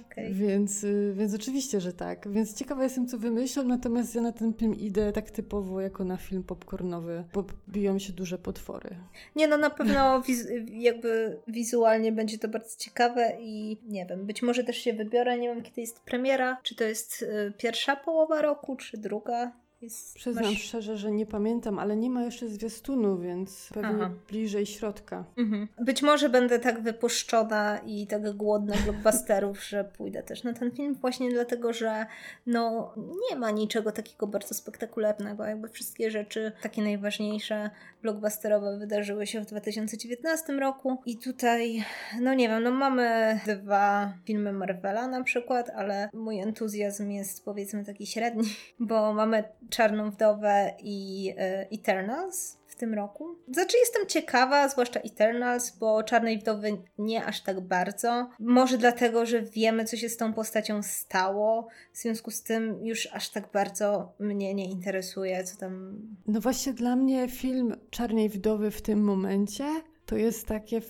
Okay. 0.00 0.34
Więc, 0.34 0.84
y, 0.84 1.14
więc 1.16 1.34
oczywiście, 1.34 1.80
że 1.80 1.92
tak. 1.92 2.28
Więc 2.32 2.54
ciekawa 2.54 2.84
jestem, 2.84 3.06
co 3.06 3.18
wymyślą, 3.18 3.64
natomiast 3.64 4.14
ja 4.14 4.20
na 4.20 4.32
ten 4.32 4.54
film 4.54 4.74
idę 4.74 5.12
tak 5.12 5.30
typowo 5.30 5.80
jako 5.80 6.04
na 6.04 6.16
film 6.16 6.42
popcornowy, 6.42 7.24
bo 7.32 7.44
biją 7.68 7.98
się 7.98 8.12
duże 8.12 8.38
potwory. 8.38 8.96
Nie, 9.36 9.48
no 9.48 9.58
na 9.58 9.70
pewno 9.70 10.20
wiz 10.26 10.46
jakby 10.68 11.36
wizualnie 11.48 12.12
będzie 12.12 12.38
to 12.38 12.48
bardzo 12.48 12.76
ciekawe 12.78 13.32
i 13.40 13.78
nie 13.88 14.06
wiem, 14.06 14.26
być 14.26 14.42
może 14.42 14.64
też 14.64 14.76
się 14.76 14.92
wybiorę, 14.92 15.38
nie 15.38 15.48
wiem 15.48 15.62
kiedy 15.62 15.80
jest 15.80 16.00
premiera, 16.00 16.60
czy 16.62 16.74
to 16.74 16.84
jest 16.84 17.22
y, 17.22 17.52
pierwsza 17.58 17.96
połowa 17.96 18.42
roku, 18.42 18.76
czy 18.76 18.98
druga. 18.98 19.52
Jest, 19.82 20.14
Przyznam 20.14 20.44
masz... 20.44 20.62
szczerze, 20.62 20.96
że 20.96 21.10
nie 21.10 21.26
pamiętam, 21.26 21.78
ale 21.78 21.96
nie 21.96 22.10
ma 22.10 22.22
jeszcze 22.22 22.48
zwiastunu, 22.48 23.18
więc 23.18 23.70
pewnie 23.74 24.04
Aha. 24.04 24.10
bliżej 24.28 24.66
środka. 24.66 25.24
Mhm. 25.36 25.68
Być 25.78 26.02
może 26.02 26.28
będę 26.28 26.58
tak 26.58 26.82
wypuszczona 26.82 27.78
i 27.86 28.06
tak 28.06 28.36
głodna 28.36 28.74
blockbusterów, 28.84 29.64
że 29.68 29.84
pójdę 29.84 30.22
też 30.22 30.44
na 30.44 30.52
ten 30.52 30.70
film 30.70 30.94
właśnie 30.94 31.30
dlatego, 31.30 31.72
że 31.72 32.06
no 32.46 32.94
nie 33.30 33.36
ma 33.36 33.50
niczego 33.50 33.92
takiego 33.92 34.26
bardzo 34.26 34.54
spektakularnego. 34.54 35.44
Jakby 35.44 35.68
wszystkie 35.68 36.10
rzeczy 36.10 36.52
takie 36.62 36.82
najważniejsze 36.82 37.70
blockbusterowe 38.02 38.78
wydarzyły 38.78 39.26
się 39.26 39.40
w 39.40 39.46
2019 39.46 40.52
roku 40.52 40.98
i 41.06 41.18
tutaj, 41.18 41.84
no 42.20 42.34
nie 42.34 42.48
wiem, 42.48 42.62
no 42.62 42.70
mamy 42.70 43.40
dwa 43.46 44.12
filmy 44.24 44.52
Marvela 44.52 45.06
na 45.06 45.22
przykład, 45.22 45.70
ale 45.70 46.08
mój 46.14 46.40
entuzjazm 46.40 47.10
jest 47.10 47.44
powiedzmy 47.44 47.84
taki 47.84 48.06
średni, 48.06 48.48
bo 48.78 49.12
mamy 49.12 49.44
Czarną 49.70 50.10
Wdowę 50.10 50.74
i 50.82 51.30
e, 51.38 51.66
Eternals 51.72 52.58
w 52.66 52.76
tym 52.76 52.94
roku. 52.94 53.38
Znaczy 53.52 53.76
jestem 53.78 54.06
ciekawa, 54.06 54.68
zwłaszcza 54.68 55.00
Eternals, 55.00 55.78
bo 55.78 56.02
Czarnej 56.02 56.38
Wdowy 56.38 56.82
nie 56.98 57.24
aż 57.24 57.42
tak 57.42 57.60
bardzo. 57.60 58.30
Może 58.40 58.78
dlatego, 58.78 59.26
że 59.26 59.42
wiemy, 59.42 59.84
co 59.84 59.96
się 59.96 60.08
z 60.08 60.16
tą 60.16 60.32
postacią 60.32 60.82
stało. 60.82 61.68
W 61.92 61.98
związku 61.98 62.30
z 62.30 62.42
tym 62.42 62.86
już 62.86 63.08
aż 63.12 63.30
tak 63.30 63.52
bardzo 63.52 64.12
mnie 64.18 64.54
nie 64.54 64.70
interesuje, 64.70 65.44
co 65.44 65.56
tam... 65.56 66.00
No 66.26 66.40
właśnie 66.40 66.72
dla 66.72 66.96
mnie 66.96 67.28
film 67.28 67.76
Czarnej 67.90 68.28
Wdowy 68.28 68.70
w 68.70 68.82
tym 68.82 69.04
momencie 69.04 69.64
to 70.06 70.16
jest 70.16 70.46
takie 70.46 70.80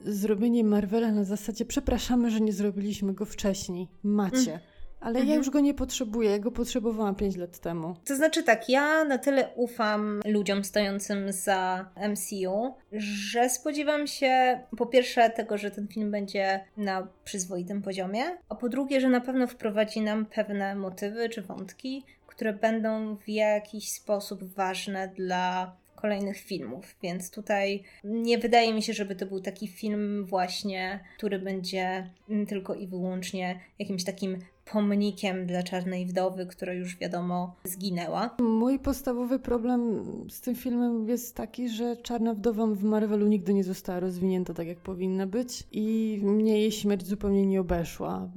zrobienie 0.00 0.64
Marvela 0.64 1.12
na 1.12 1.24
zasadzie 1.24 1.64
przepraszamy, 1.64 2.30
że 2.30 2.40
nie 2.40 2.52
zrobiliśmy 2.52 3.14
go 3.14 3.24
wcześniej. 3.24 3.88
Macie. 4.02 4.52
Mm. 4.52 4.69
Ale 5.00 5.18
mhm. 5.18 5.28
ja 5.28 5.34
już 5.34 5.50
go 5.50 5.60
nie 5.60 5.74
potrzebuję, 5.74 6.30
ja 6.30 6.38
go 6.38 6.50
potrzebowałam 6.50 7.14
5 7.14 7.36
lat 7.36 7.58
temu. 7.58 7.94
To 8.04 8.16
znaczy 8.16 8.42
tak, 8.42 8.68
ja 8.68 9.04
na 9.04 9.18
tyle 9.18 9.48
ufam 9.56 10.20
ludziom 10.24 10.64
stojącym 10.64 11.32
za 11.32 11.90
MCU, 11.96 12.74
że 12.92 13.50
spodziewam 13.50 14.06
się 14.06 14.60
po 14.76 14.86
pierwsze 14.86 15.30
tego, 15.30 15.58
że 15.58 15.70
ten 15.70 15.88
film 15.88 16.10
będzie 16.10 16.64
na 16.76 17.08
przyzwoitym 17.24 17.82
poziomie, 17.82 18.24
a 18.48 18.54
po 18.54 18.68
drugie, 18.68 19.00
że 19.00 19.08
na 19.08 19.20
pewno 19.20 19.46
wprowadzi 19.46 20.00
nam 20.00 20.26
pewne 20.26 20.74
motywy 20.74 21.28
czy 21.28 21.42
wątki, 21.42 22.04
które 22.26 22.52
będą 22.52 23.16
w 23.16 23.28
jakiś 23.28 23.92
sposób 23.92 24.44
ważne 24.44 25.08
dla 25.08 25.76
kolejnych 26.00 26.38
filmów, 26.38 26.96
więc 27.02 27.30
tutaj 27.30 27.82
nie 28.04 28.38
wydaje 28.38 28.74
mi 28.74 28.82
się, 28.82 28.92
żeby 28.92 29.16
to 29.16 29.26
był 29.26 29.40
taki 29.40 29.68
film 29.68 30.26
właśnie, 30.26 31.00
który 31.16 31.38
będzie 31.38 32.10
tylko 32.48 32.74
i 32.74 32.86
wyłącznie 32.86 33.60
jakimś 33.78 34.04
takim 34.04 34.38
pomnikiem 34.72 35.46
dla 35.46 35.62
Czarnej 35.62 36.06
Wdowy, 36.06 36.46
która 36.46 36.72
już 36.72 36.96
wiadomo 36.96 37.56
zginęła. 37.64 38.36
Mój 38.40 38.78
podstawowy 38.78 39.38
problem 39.38 40.04
z 40.28 40.40
tym 40.40 40.54
filmem 40.54 41.08
jest 41.08 41.36
taki, 41.36 41.68
że 41.68 41.96
Czarna 41.96 42.34
Wdowa 42.34 42.66
w 42.66 42.82
Marvelu 42.82 43.26
nigdy 43.26 43.54
nie 43.54 43.64
została 43.64 44.00
rozwinięta 44.00 44.54
tak, 44.54 44.66
jak 44.66 44.78
powinna 44.78 45.26
być 45.26 45.64
i 45.72 46.18
mnie 46.22 46.60
jej 46.60 46.72
śmierć 46.72 47.06
zupełnie 47.06 47.46
nie 47.46 47.60
obeszła. 47.60 48.30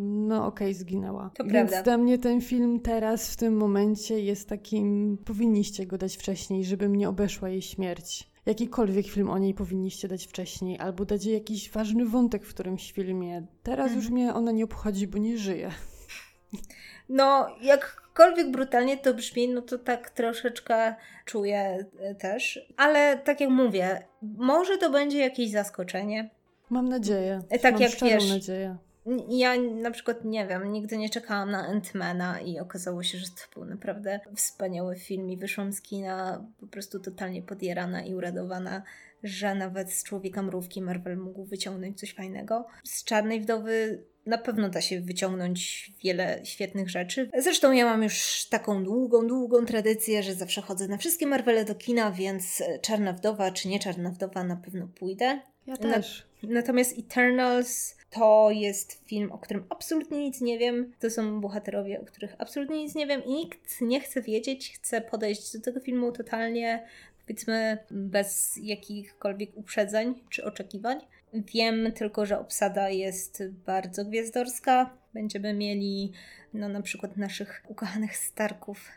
No 0.00 0.46
okej, 0.46 0.68
okay, 0.68 0.74
zginęła. 0.74 1.30
To 1.34 1.44
Więc 1.44 1.70
prawda. 1.70 1.82
dla 1.82 1.98
mnie 1.98 2.18
ten 2.18 2.40
film 2.40 2.80
teraz, 2.80 3.32
w 3.32 3.36
tym 3.36 3.56
momencie 3.56 4.20
jest 4.20 4.48
takim, 4.48 5.18
powinniście 5.24 5.86
go 5.86 5.98
dać 5.98 6.16
wcześniej, 6.16 6.64
żeby 6.64 6.88
mnie 6.88 7.08
obeszła 7.08 7.48
jej 7.48 7.62
śmierć 7.62 8.33
jakikolwiek 8.46 9.06
film 9.06 9.30
o 9.30 9.38
niej 9.38 9.54
powinniście 9.54 10.08
dać 10.08 10.26
wcześniej, 10.26 10.78
albo 10.78 11.04
dać 11.04 11.24
jej 11.24 11.34
jakiś 11.34 11.70
ważny 11.70 12.04
wątek 12.06 12.44
w 12.44 12.54
którymś 12.54 12.92
filmie. 12.92 13.46
Teraz 13.62 13.86
mhm. 13.86 14.00
już 14.00 14.10
mnie 14.10 14.34
ona 14.34 14.52
nie 14.52 14.64
obchodzi, 14.64 15.06
bo 15.06 15.18
nie 15.18 15.38
żyje. 15.38 15.70
No, 17.08 17.56
jakkolwiek 17.62 18.50
brutalnie 18.50 18.96
to 18.96 19.14
brzmi, 19.14 19.48
no 19.48 19.62
to 19.62 19.78
tak 19.78 20.10
troszeczkę 20.10 20.94
czuję 21.24 21.86
e, 21.98 22.14
też. 22.14 22.60
Ale 22.76 23.18
tak 23.18 23.40
jak 23.40 23.50
mówię, 23.50 24.02
może 24.22 24.78
to 24.78 24.90
będzie 24.90 25.18
jakieś 25.18 25.50
zaskoczenie. 25.50 26.30
Mam 26.70 26.88
nadzieję. 26.88 27.42
E, 27.50 27.58
tak 27.58 27.72
Mam 27.72 27.82
jak 27.82 27.92
wiesz, 27.92 28.28
nadzieję. 28.28 28.76
Ja 29.28 29.56
na 29.60 29.90
przykład 29.90 30.24
nie 30.24 30.46
wiem, 30.46 30.72
nigdy 30.72 30.96
nie 30.96 31.10
czekałam 31.10 31.50
na 31.50 31.68
Ant-Mana 31.68 32.42
i 32.46 32.58
okazało 32.58 33.02
się, 33.02 33.18
że 33.18 33.26
to 33.26 33.60
był 33.60 33.64
naprawdę 33.64 34.20
wspaniały 34.36 34.96
film 34.96 35.30
i 35.30 35.36
wyszłam 35.36 35.72
z 35.72 35.82
kina 35.82 36.44
po 36.60 36.66
prostu 36.66 37.00
totalnie 37.00 37.42
podjerana 37.42 38.02
i 38.02 38.14
uradowana, 38.14 38.82
że 39.24 39.54
nawet 39.54 39.92
z 39.92 40.04
Człowieka 40.04 40.42
Mrówki 40.42 40.82
Marvel 40.82 41.16
mógł 41.16 41.44
wyciągnąć 41.44 42.00
coś 42.00 42.14
fajnego. 42.14 42.66
Z 42.84 43.04
Czarnej 43.04 43.40
Wdowy 43.40 44.04
na 44.26 44.38
pewno 44.38 44.68
da 44.68 44.80
się 44.80 45.00
wyciągnąć 45.00 45.92
wiele 46.04 46.40
świetnych 46.44 46.90
rzeczy. 46.90 47.30
Zresztą 47.38 47.72
ja 47.72 47.84
mam 47.84 48.02
już 48.02 48.46
taką 48.50 48.84
długą, 48.84 49.26
długą 49.26 49.66
tradycję, 49.66 50.22
że 50.22 50.34
zawsze 50.34 50.62
chodzę 50.62 50.88
na 50.88 50.96
wszystkie 50.96 51.26
Marvele 51.26 51.64
do 51.64 51.74
kina, 51.74 52.12
więc 52.12 52.62
Czarna 52.80 53.12
Wdowa 53.12 53.50
czy 53.50 53.68
nie 53.68 53.78
Czarna 53.78 54.10
Wdowa 54.10 54.44
na 54.44 54.56
pewno 54.56 54.88
pójdę. 54.98 55.40
Ja 55.66 55.76
też. 55.76 56.26
Na, 56.42 56.54
natomiast 56.54 56.98
Eternals 56.98 57.96
to 58.10 58.50
jest 58.50 59.08
film, 59.08 59.32
o 59.32 59.38
którym 59.38 59.64
absolutnie 59.68 60.18
nic 60.18 60.40
nie 60.40 60.58
wiem. 60.58 60.92
To 61.00 61.10
są 61.10 61.40
bohaterowie, 61.40 62.00
o 62.00 62.04
których 62.04 62.34
absolutnie 62.38 62.76
nic 62.76 62.94
nie 62.94 63.06
wiem 63.06 63.24
i 63.24 63.30
nikt 63.30 63.80
nie 63.80 64.00
chce 64.00 64.22
wiedzieć. 64.22 64.72
Chce 64.74 65.00
podejść 65.00 65.52
do 65.52 65.60
tego 65.60 65.80
filmu 65.80 66.12
totalnie, 66.12 66.86
powiedzmy, 67.26 67.78
bez 67.90 68.56
jakichkolwiek 68.62 69.56
uprzedzeń 69.56 70.14
czy 70.30 70.44
oczekiwań. 70.44 70.98
Wiem 71.34 71.92
tylko, 71.92 72.26
że 72.26 72.38
obsada 72.38 72.88
jest 72.88 73.42
bardzo 73.66 74.04
gwiazdorska. 74.04 74.90
Będziemy 75.14 75.54
mieli 75.54 76.12
no, 76.54 76.68
na 76.68 76.82
przykład 76.82 77.16
naszych 77.16 77.62
ukochanych 77.68 78.16
Starków, 78.16 78.88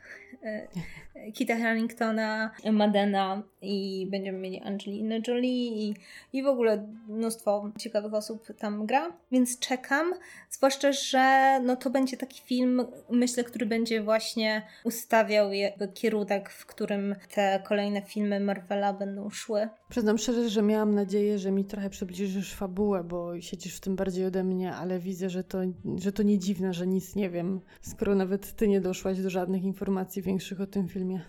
Kita 1.33 1.57
Harringtona, 1.57 2.51
Madena 2.71 3.43
i 3.61 4.07
będziemy 4.11 4.39
mieli 4.39 4.61
Angelinę 4.61 5.19
Jolie 5.27 5.67
i, 5.67 5.95
i 6.33 6.43
w 6.43 6.47
ogóle 6.47 6.87
mnóstwo 7.07 7.71
ciekawych 7.79 8.13
osób 8.13 8.47
tam 8.59 8.85
gra, 8.85 9.13
więc 9.31 9.59
czekam, 9.59 10.13
zwłaszcza, 10.49 10.91
że 10.91 11.59
no, 11.63 11.75
to 11.75 11.89
będzie 11.89 12.17
taki 12.17 12.41
film, 12.41 12.85
myślę, 13.09 13.43
który 13.43 13.65
będzie 13.65 14.03
właśnie 14.03 14.61
ustawiał 14.83 15.53
jakby 15.53 15.87
kierunek, 15.87 16.49
w 16.49 16.65
którym 16.65 17.15
te 17.33 17.63
kolejne 17.67 18.01
filmy 18.01 18.39
Marvela 18.39 18.93
będą 18.93 19.29
szły. 19.29 19.69
Przyznam 19.89 20.17
szczerze, 20.17 20.49
że 20.49 20.61
miałam 20.61 20.95
nadzieję, 20.95 21.39
że 21.39 21.51
mi 21.51 21.65
trochę 21.65 21.89
przybliżysz 21.89 22.53
fabułę, 22.53 23.03
bo 23.03 23.41
siedzisz 23.41 23.77
w 23.77 23.79
tym 23.79 23.95
bardziej 23.95 24.25
ode 24.25 24.43
mnie, 24.43 24.73
ale 24.73 24.99
widzę, 24.99 25.29
że 25.29 25.43
to, 25.43 25.59
że 25.97 26.11
to 26.11 26.23
nie 26.23 26.39
dziwne, 26.39 26.73
że 26.73 26.87
nic 26.87 27.15
nie 27.15 27.29
wiem, 27.29 27.61
skoro 27.81 28.15
nawet 28.15 28.55
ty 28.55 28.67
nie 28.67 28.81
doszłaś 28.81 29.19
do 29.19 29.29
żadnych 29.29 29.63
informacji 29.63 30.16
większych 30.21 30.61
o 30.61 30.67
tym 30.67 30.87
filmie. 30.89 31.21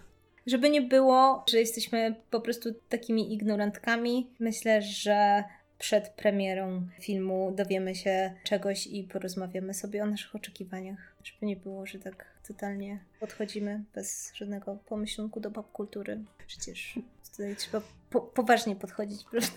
Żeby 0.47 0.71
nie 0.71 0.83
było, 0.83 1.45
że 1.51 1.59
jesteśmy 1.59 2.15
po 2.31 2.41
prostu 2.41 2.75
takimi 2.89 3.35
ignorantkami, 3.35 4.31
myślę, 4.39 4.83
że 4.83 5.45
przed 5.79 6.09
premierą 6.09 6.87
filmu 7.01 7.53
dowiemy 7.57 7.95
się 7.95 8.35
czegoś 8.45 8.87
i 8.87 9.05
porozmawiamy 9.05 9.75
sobie 9.75 10.03
o 10.03 10.07
naszych 10.07 10.35
oczekiwaniach. 10.35 11.17
Żeby 11.25 11.47
nie 11.47 11.57
było, 11.57 11.87
że 11.87 11.99
tak 11.99 12.27
totalnie 12.49 12.99
podchodzimy 13.21 13.85
bez 13.95 14.33
żadnego 14.35 14.79
pomyślunku 14.87 15.41
do 15.41 15.51
popkultury. 15.51 16.21
Przecież 16.47 16.99
tutaj 17.31 17.57
trzeba 17.57 17.81
po 18.11 18.21
poważnie 18.21 18.77
podchodzić, 18.77 19.25
prawda? 19.31 19.49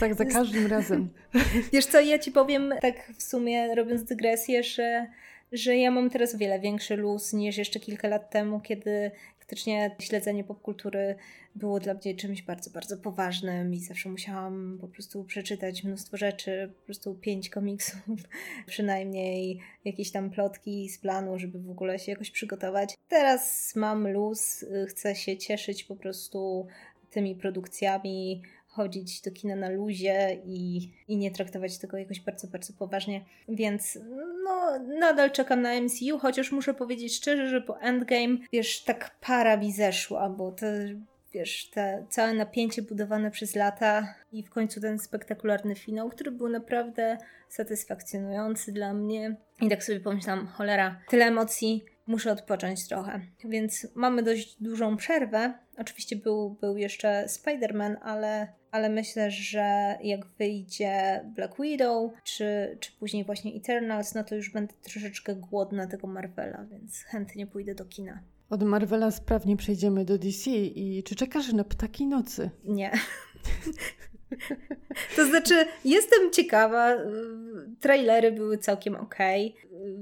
Tak, 0.00 0.14
za 0.14 0.24
każdym 0.24 0.66
razem. 0.66 1.08
Wiesz 1.72 1.86
co, 1.86 2.00
ja 2.00 2.18
ci 2.18 2.32
powiem 2.32 2.74
tak 2.80 3.12
w 3.18 3.22
sumie, 3.22 3.74
robiąc 3.74 4.04
dygresję, 4.04 4.62
że, 4.62 5.06
że 5.52 5.76
ja 5.76 5.90
mam 5.90 6.10
teraz 6.10 6.34
o 6.34 6.38
wiele 6.38 6.60
większy 6.60 6.96
luz 6.96 7.32
niż 7.32 7.56
jeszcze 7.56 7.80
kilka 7.80 8.08
lat 8.08 8.30
temu, 8.30 8.60
kiedy 8.60 9.10
faktycznie 9.38 9.96
śledzenie 9.98 10.44
popkultury 10.44 11.14
było 11.54 11.80
dla 11.80 11.94
mnie 11.94 12.14
czymś 12.14 12.42
bardzo, 12.42 12.70
bardzo 12.70 12.96
poważnym 12.96 13.74
i 13.74 13.80
zawsze 13.80 14.08
musiałam 14.08 14.78
po 14.80 14.88
prostu 14.88 15.24
przeczytać 15.24 15.84
mnóstwo 15.84 16.16
rzeczy, 16.16 16.72
po 16.80 16.84
prostu 16.84 17.14
pięć 17.14 17.50
komiksów, 17.50 18.00
przynajmniej 18.66 19.60
jakieś 19.84 20.10
tam 20.10 20.30
plotki 20.30 20.88
z 20.88 20.98
planu, 20.98 21.38
żeby 21.38 21.58
w 21.58 21.70
ogóle 21.70 21.98
się 21.98 22.12
jakoś 22.12 22.30
przygotować. 22.30 22.94
Teraz 23.08 23.72
mam 23.76 24.08
luz, 24.08 24.64
chcę 24.88 25.14
się 25.14 25.36
cieszyć 25.36 25.84
po 25.84 25.96
prostu 25.96 26.66
tymi 27.10 27.34
produkcjami, 27.34 28.42
chodzić 28.72 29.20
do 29.20 29.30
kina 29.30 29.56
na 29.56 29.70
luzie 29.70 30.40
i, 30.44 30.90
i 31.08 31.16
nie 31.16 31.30
traktować 31.30 31.78
tego 31.78 31.96
jakoś 31.96 32.20
bardzo, 32.20 32.48
bardzo 32.48 32.72
poważnie. 32.72 33.24
Więc 33.48 33.98
no, 34.44 34.78
nadal 35.00 35.30
czekam 35.30 35.62
na 35.62 35.80
MCU, 35.80 36.18
chociaż 36.18 36.52
muszę 36.52 36.74
powiedzieć 36.74 37.16
szczerze, 37.16 37.48
że 37.48 37.60
po 37.60 37.80
Endgame, 37.80 38.36
wiesz, 38.52 38.84
tak 38.84 39.16
para 39.20 39.56
mi 39.56 39.72
zeszła, 39.72 40.28
bo 40.28 40.52
to 40.52 40.66
wiesz, 41.32 41.70
te 41.70 42.06
całe 42.10 42.34
napięcie 42.34 42.82
budowane 42.82 43.30
przez 43.30 43.54
lata 43.54 44.14
i 44.32 44.42
w 44.42 44.50
końcu 44.50 44.80
ten 44.80 44.98
spektakularny 44.98 45.74
finał, 45.74 46.10
który 46.10 46.30
był 46.30 46.48
naprawdę 46.48 47.18
satysfakcjonujący 47.48 48.72
dla 48.72 48.94
mnie. 48.94 49.36
I 49.60 49.68
tak 49.68 49.84
sobie 49.84 50.00
pomyślałam, 50.00 50.46
cholera, 50.46 51.00
tyle 51.08 51.24
emocji, 51.24 51.84
muszę 52.06 52.32
odpocząć 52.32 52.88
trochę. 52.88 53.20
Więc 53.44 53.86
mamy 53.94 54.22
dość 54.22 54.62
dużą 54.62 54.96
przerwę. 54.96 55.54
Oczywiście 55.78 56.16
był, 56.16 56.50
był 56.50 56.76
jeszcze 56.76 57.24
Spider-Man, 57.28 57.96
ale, 58.02 58.48
ale 58.72 58.88
myślę, 58.88 59.30
że 59.30 59.98
jak 60.02 60.26
wyjdzie 60.38 61.24
Black 61.34 61.60
Widow, 61.60 62.12
czy, 62.24 62.76
czy 62.80 62.92
później 62.92 63.24
właśnie 63.24 63.54
Eternals, 63.54 64.14
no 64.14 64.24
to 64.24 64.34
już 64.34 64.50
będę 64.50 64.74
troszeczkę 64.82 65.34
głodna 65.34 65.86
tego 65.86 66.06
Marvela, 66.06 66.64
więc 66.70 67.02
chętnie 67.02 67.46
pójdę 67.46 67.74
do 67.74 67.84
kina. 67.84 68.20
Od 68.50 68.62
Marvela 68.62 69.10
sprawnie 69.10 69.56
przejdziemy 69.56 70.04
do 70.04 70.18
DC 70.18 70.50
i 70.50 71.02
czy 71.02 71.14
czekasz 71.14 71.52
na 71.52 71.64
Ptaki 71.64 72.06
Nocy? 72.06 72.50
Nie. 72.64 72.90
To 75.16 75.26
znaczy, 75.26 75.54
jestem 75.84 76.30
ciekawa. 76.32 76.96
Trailery 77.80 78.32
były 78.32 78.58
całkiem 78.58 78.96
ok. 78.96 79.14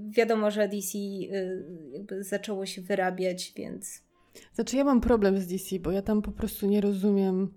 Wiadomo, 0.09 0.51
że 0.51 0.68
DC 0.68 0.99
y, 0.99 1.64
jakby 1.93 2.25
zaczęło 2.25 2.66
się 2.66 2.83
wyrabiać, 2.83 3.53
więc. 3.57 4.03
Znaczy, 4.55 4.77
ja 4.77 4.85
mam 4.85 5.01
problem 5.01 5.39
z 5.39 5.47
DC, 5.47 5.79
bo 5.79 5.91
ja 5.91 6.03
tam 6.03 6.23
po 6.23 6.33
prostu 6.33 6.66
nie 6.66 6.81
rozumiem 6.81 7.55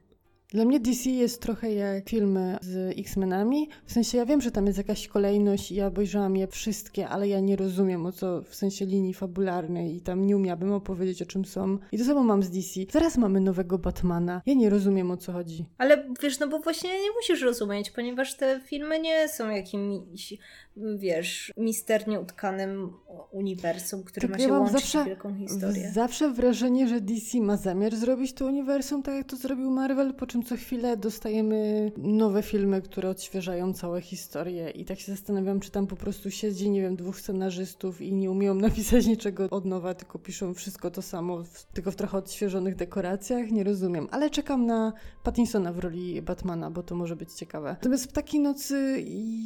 dla 0.54 0.66
mnie 0.66 0.80
DC 0.80 1.10
jest 1.10 1.42
trochę 1.42 1.74
jak 1.74 2.10
filmy 2.10 2.58
z 2.62 3.00
X-Menami. 3.00 3.70
W 3.86 3.92
sensie 3.92 4.18
ja 4.18 4.26
wiem, 4.26 4.42
że 4.42 4.52
tam 4.52 4.66
jest 4.66 4.78
jakaś 4.78 5.08
kolejność 5.08 5.72
i 5.72 5.76
ja 5.76 5.88
obejrzałam 5.88 6.36
je 6.36 6.48
wszystkie, 6.48 7.10
ale 7.10 7.28
ja 7.28 7.40
nie 7.40 7.56
rozumiem 7.56 8.06
o 8.06 8.12
co 8.12 8.42
w 8.42 8.56
sensie 8.56 8.86
linii 8.86 9.14
fabularnej 9.14 9.96
i 9.96 10.02
tam 10.02 10.26
nie 10.26 10.36
umiałabym 10.36 10.74
opowiedzieć 10.74 11.22
o 11.22 11.26
czym 11.26 11.46
są. 11.46 11.78
I 11.92 11.98
to 11.98 12.06
samo 12.06 12.24
mam 12.24 12.44
z 12.44 12.50
DC. 12.50 12.86
Teraz 12.92 13.18
mamy 13.18 13.40
nowego 13.40 13.78
Batmana. 13.78 14.42
Ja 14.46 14.54
nie 14.54 14.70
rozumiem 14.70 15.12
o 15.12 15.18
co 15.18 15.32
chodzi. 15.32 15.66
Ale 15.78 16.10
wiesz, 16.22 16.40
no 16.40 16.48
bo 16.48 16.60
właśnie 16.60 16.90
nie 16.90 17.12
musisz 17.16 17.42
rozumieć, 17.42 17.92
ponieważ 17.92 18.38
te 18.38 18.62
filmy 18.66 19.00
nie 19.00 19.30
są 19.30 19.50
jakimiś 19.50 20.34
wiesz, 20.78 21.54
misternie 21.58 22.20
utkanym 22.20 22.94
uniwersum, 23.32 24.04
które 24.04 24.28
tak 24.28 24.38
ma 24.38 24.44
się 24.44 24.52
ja 24.52 24.60
łączyć 24.60 24.74
zawsze, 24.74 25.06
wielką 25.06 25.36
historię. 25.36 25.92
Zawsze 25.94 26.30
wrażenie, 26.32 26.88
że 26.88 27.02
DC 27.02 27.42
ma 27.42 27.58
zamiar 27.58 27.96
zrobić 27.96 28.34
to 28.34 28.46
uniwersum 28.46 29.04
tak 29.04 29.16
jak 29.16 29.28
to 29.28 29.36
zrobił 29.36 29.72
Marvel, 29.72 30.14
po 30.14 30.28
czym 30.28 30.44
co 30.44 30.56
chwilę 30.56 30.98
dostajemy 30.98 31.92
nowe 31.98 32.44
filmy, 32.44 32.82
które 32.82 33.10
odświeżają 33.10 33.74
całe 33.74 34.02
historie 34.02 34.70
i 34.70 34.86
tak 34.86 35.00
się 35.00 35.12
zastanawiam, 35.12 35.60
czy 35.60 35.72
tam 35.72 35.88
po 35.88 35.96
prostu 35.96 36.32
siedzi, 36.32 36.70
nie 36.70 36.82
wiem, 36.82 36.96
dwóch 36.96 37.20
scenarzystów 37.20 38.02
i 38.02 38.14
nie 38.14 38.32
umieją 38.32 38.56
napisać 38.70 39.06
niczego 39.06 39.50
od 39.50 39.66
nowa, 39.66 39.94
tylko 39.94 40.20
piszą 40.20 40.54
wszystko 40.54 40.92
to 40.92 41.02
samo, 41.02 41.44
tylko 41.74 41.92
w 41.92 41.96
trochę 41.96 42.18
odświeżonych 42.18 42.76
dekoracjach, 42.76 43.52
nie 43.52 43.64
rozumiem, 43.64 44.08
ale 44.12 44.30
czekam 44.30 44.66
na 44.66 44.94
Pattinsona 45.24 45.74
w 45.74 45.80
roli 45.80 46.22
Batmana, 46.22 46.72
bo 46.72 46.84
to 46.84 46.96
może 46.96 47.16
być 47.16 47.34
ciekawe. 47.34 47.70
Natomiast 47.70 48.10
w 48.10 48.14
takiej 48.14 48.40
nocy 48.40 49.04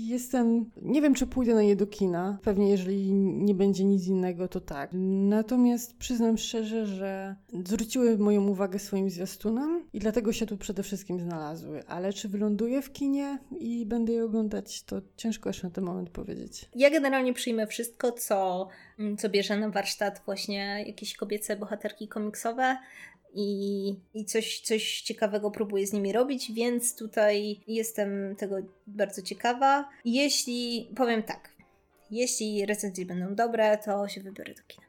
jestem, 0.07 0.65
nie 0.81 1.01
wiem, 1.01 1.15
czy 1.17 1.27
pójdę 1.27 1.53
na 1.53 1.61
nie 1.61 1.75
do 1.75 1.87
kina. 1.87 2.37
Pewnie 2.43 2.69
jeżeli 2.69 3.13
nie 3.13 3.55
będzie 3.55 3.85
nic 3.85 4.07
innego, 4.07 4.47
to 4.47 4.61
tak. 4.61 4.89
Natomiast 4.93 5.97
przyznam 5.97 6.37
szczerze, 6.37 6.85
że 6.85 7.35
zwróciły 7.65 8.17
moją 8.17 8.47
uwagę 8.47 8.79
swoim 8.79 9.09
zwiastunem 9.09 9.83
i 9.93 9.99
dlatego 9.99 10.33
się 10.33 10.45
tu 10.45 10.57
przede 10.57 10.83
wszystkim 10.83 11.19
znalazły. 11.19 11.87
Ale 11.87 12.13
czy 12.13 12.29
wyląduję 12.29 12.81
w 12.81 12.91
kinie 12.91 13.39
i 13.59 13.85
będę 13.85 14.13
je 14.13 14.25
oglądać, 14.25 14.83
to 14.83 15.01
ciężko 15.17 15.49
jeszcze 15.49 15.67
na 15.67 15.73
ten 15.73 15.83
moment 15.83 16.09
powiedzieć. 16.09 16.69
Ja 16.75 16.89
generalnie 16.89 17.33
przyjmę 17.33 17.67
wszystko, 17.67 18.11
co, 18.11 18.67
co 19.17 19.29
bierze 19.29 19.57
na 19.57 19.69
warsztat 19.69 20.21
właśnie 20.25 20.83
jakieś 20.87 21.15
kobiece 21.15 21.55
bohaterki 21.55 22.07
komiksowe 22.07 22.77
i, 23.37 23.95
i 24.13 24.25
coś, 24.25 24.59
coś 24.59 25.01
ciekawego 25.01 25.51
próbuję 25.51 25.87
z 25.87 25.93
nimi 25.93 26.13
robić, 26.13 26.51
więc 26.51 26.95
tutaj 26.95 27.59
jestem 27.67 28.35
tego 28.35 28.55
bardzo 28.87 29.21
ciekawa. 29.21 29.89
Jeśli, 30.05 30.89
powiem 30.95 31.23
tak, 31.23 31.49
jeśli 32.11 32.65
recenzje 32.65 33.05
będą 33.05 33.35
dobre, 33.35 33.77
to 33.77 34.07
się 34.07 34.21
wybiorę 34.21 34.53
do 34.53 34.61
kina. 34.67 34.87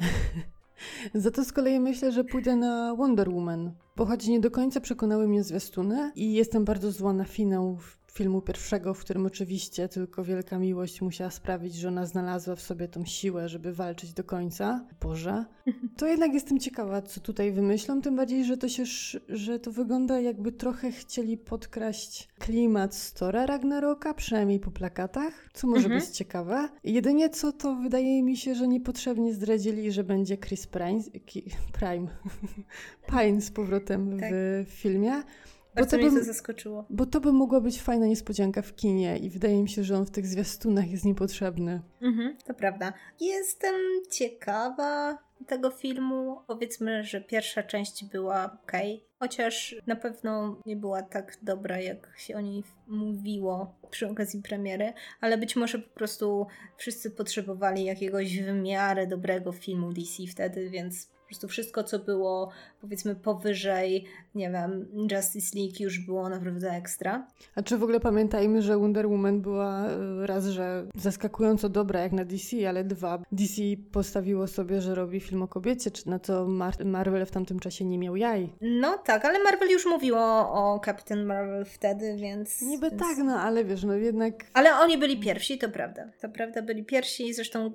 Za 1.14 1.30
to 1.30 1.44
z 1.44 1.52
kolei 1.52 1.80
myślę, 1.80 2.12
że 2.12 2.24
pójdę 2.24 2.56
na 2.56 2.94
Wonder 2.94 3.30
Woman, 3.30 3.72
bo 3.96 4.06
choć 4.06 4.26
nie 4.26 4.40
do 4.40 4.50
końca 4.50 4.80
przekonały 4.80 5.28
mnie 5.28 5.42
zwiastuny 5.42 6.12
i 6.16 6.32
jestem 6.32 6.64
bardzo 6.64 6.92
zła 6.92 7.12
na 7.12 7.24
finał 7.24 7.78
filmu 8.14 8.42
pierwszego, 8.42 8.94
w 8.94 9.00
którym 9.00 9.26
oczywiście 9.26 9.88
tylko 9.88 10.24
wielka 10.24 10.58
miłość 10.58 11.02
musiała 11.02 11.30
sprawić, 11.30 11.74
że 11.74 11.88
ona 11.88 12.06
znalazła 12.06 12.56
w 12.56 12.60
sobie 12.60 12.88
tą 12.88 13.04
siłę, 13.04 13.48
żeby 13.48 13.72
walczyć 13.72 14.12
do 14.12 14.24
końca. 14.24 14.86
Boże. 15.00 15.44
To 15.96 16.06
jednak 16.06 16.34
jestem 16.34 16.58
ciekawa, 16.60 17.02
co 17.02 17.20
tutaj 17.20 17.52
wymyślą, 17.52 18.02
tym 18.02 18.16
bardziej, 18.16 18.44
że 18.44 18.56
to 18.56 18.68
się, 18.68 18.84
że 19.28 19.58
to 19.58 19.72
wygląda 19.72 20.20
jakby 20.20 20.52
trochę 20.52 20.92
chcieli 20.92 21.38
podkraść 21.38 22.28
klimat 22.38 22.94
Stora 22.94 23.46
Ragnaroka, 23.46 24.14
przynajmniej 24.14 24.60
po 24.60 24.70
plakatach, 24.70 25.48
co 25.54 25.66
może 25.66 25.84
mhm. 25.84 26.00
być 26.00 26.10
ciekawe. 26.10 26.68
Jedynie 26.84 27.30
co 27.30 27.52
to 27.52 27.74
wydaje 27.74 28.22
mi 28.22 28.36
się, 28.36 28.54
że 28.54 28.68
niepotrzebnie 28.68 29.34
zdradzili, 29.34 29.92
że 29.92 30.04
będzie 30.04 30.38
Chris 30.38 30.66
Prime, 30.66 31.00
Prime, 31.78 32.08
Pine 33.10 33.40
z 33.40 33.50
powrotem 33.50 34.20
tak. 34.20 34.30
w 34.32 34.68
filmie. 34.68 35.22
Bardzo 35.74 35.96
mnie 35.96 36.10
to 36.10 36.24
zaskoczyło. 36.24 36.84
Bo 36.90 37.06
to 37.06 37.20
by 37.20 37.32
mogła 37.32 37.60
być 37.60 37.82
fajna 37.82 38.06
niespodzianka 38.06 38.62
w 38.62 38.74
kinie 38.74 39.18
i 39.18 39.30
wydaje 39.30 39.62
mi 39.62 39.68
się, 39.68 39.84
że 39.84 39.96
on 39.96 40.06
w 40.06 40.10
tych 40.10 40.26
zwiastunach 40.26 40.90
jest 40.90 41.04
niepotrzebny. 41.04 41.82
Mhm, 42.02 42.36
to 42.46 42.54
prawda. 42.54 42.92
Jestem 43.20 43.74
ciekawa 44.10 45.18
tego 45.46 45.70
filmu. 45.70 46.40
Powiedzmy, 46.46 47.04
że 47.04 47.20
pierwsza 47.20 47.62
część 47.62 48.04
była 48.04 48.44
ok, 48.44 48.72
chociaż 49.18 49.76
na 49.86 49.96
pewno 49.96 50.60
nie 50.66 50.76
była 50.76 51.02
tak 51.02 51.38
dobra, 51.42 51.80
jak 51.80 52.12
się 52.16 52.36
o 52.36 52.40
niej 52.40 52.64
mówiło 52.88 53.74
przy 53.90 54.08
okazji 54.08 54.42
premiery, 54.42 54.92
ale 55.20 55.38
być 55.38 55.56
może 55.56 55.78
po 55.78 55.94
prostu 55.94 56.46
wszyscy 56.76 57.10
potrzebowali 57.10 57.84
jakiegoś 57.84 58.38
w 58.38 58.52
miarę 58.52 59.06
dobrego 59.06 59.52
filmu 59.52 59.92
DC 59.92 60.12
wtedy, 60.30 60.70
więc 60.70 61.06
po 61.06 61.26
prostu 61.26 61.48
wszystko, 61.48 61.84
co 61.84 61.98
było 61.98 62.50
powiedzmy 62.80 63.16
powyżej, 63.16 64.04
nie 64.34 64.50
wiem, 64.50 64.86
Justice 65.12 65.58
League 65.58 65.76
już 65.80 65.98
było 65.98 66.28
naprawdę 66.28 66.70
ekstra. 66.70 67.26
A 67.54 67.62
czy 67.62 67.78
w 67.78 67.82
ogóle 67.82 68.00
pamiętajmy, 68.00 68.62
że 68.62 68.78
Wonder 68.78 69.08
Woman 69.08 69.40
była 69.40 69.86
e, 69.86 70.26
raz, 70.26 70.46
że 70.46 70.86
zaskakująco 70.94 71.68
dobra 71.68 72.00
jak 72.00 72.12
na 72.12 72.24
DC, 72.24 72.68
ale 72.68 72.84
dwa, 72.84 73.22
DC 73.32 73.62
postawiło 73.92 74.46
sobie, 74.46 74.80
że 74.80 74.94
robi 74.94 75.20
film 75.20 75.42
o 75.42 75.48
kobiecie, 75.48 75.90
czy 75.90 76.08
na 76.08 76.18
co 76.18 76.46
Mar 76.46 76.84
Marvel 76.84 77.26
w 77.26 77.30
tamtym 77.30 77.58
czasie 77.60 77.84
nie 77.84 77.98
miał 77.98 78.16
jaj. 78.16 78.52
No 78.60 78.98
tak, 78.98 79.24
ale 79.24 79.42
Marvel 79.42 79.70
już 79.70 79.86
mówiło 79.86 80.20
o 80.50 80.80
Captain 80.84 81.24
Marvel 81.24 81.64
wtedy, 81.64 82.16
więc... 82.16 82.62
Niby 82.62 82.90
więc... 82.90 83.02
tak, 83.02 83.18
no 83.18 83.40
ale 83.40 83.64
wiesz, 83.64 83.84
no 83.84 83.94
jednak... 83.94 84.34
Ale 84.52 84.74
oni 84.74 84.98
byli 84.98 85.20
pierwsi, 85.20 85.58
to 85.58 85.68
prawda. 85.68 86.08
To 86.20 86.28
prawda, 86.28 86.62
byli 86.62 86.84
pierwsi, 86.84 87.34
zresztą 87.34 87.66
y, 87.66 87.72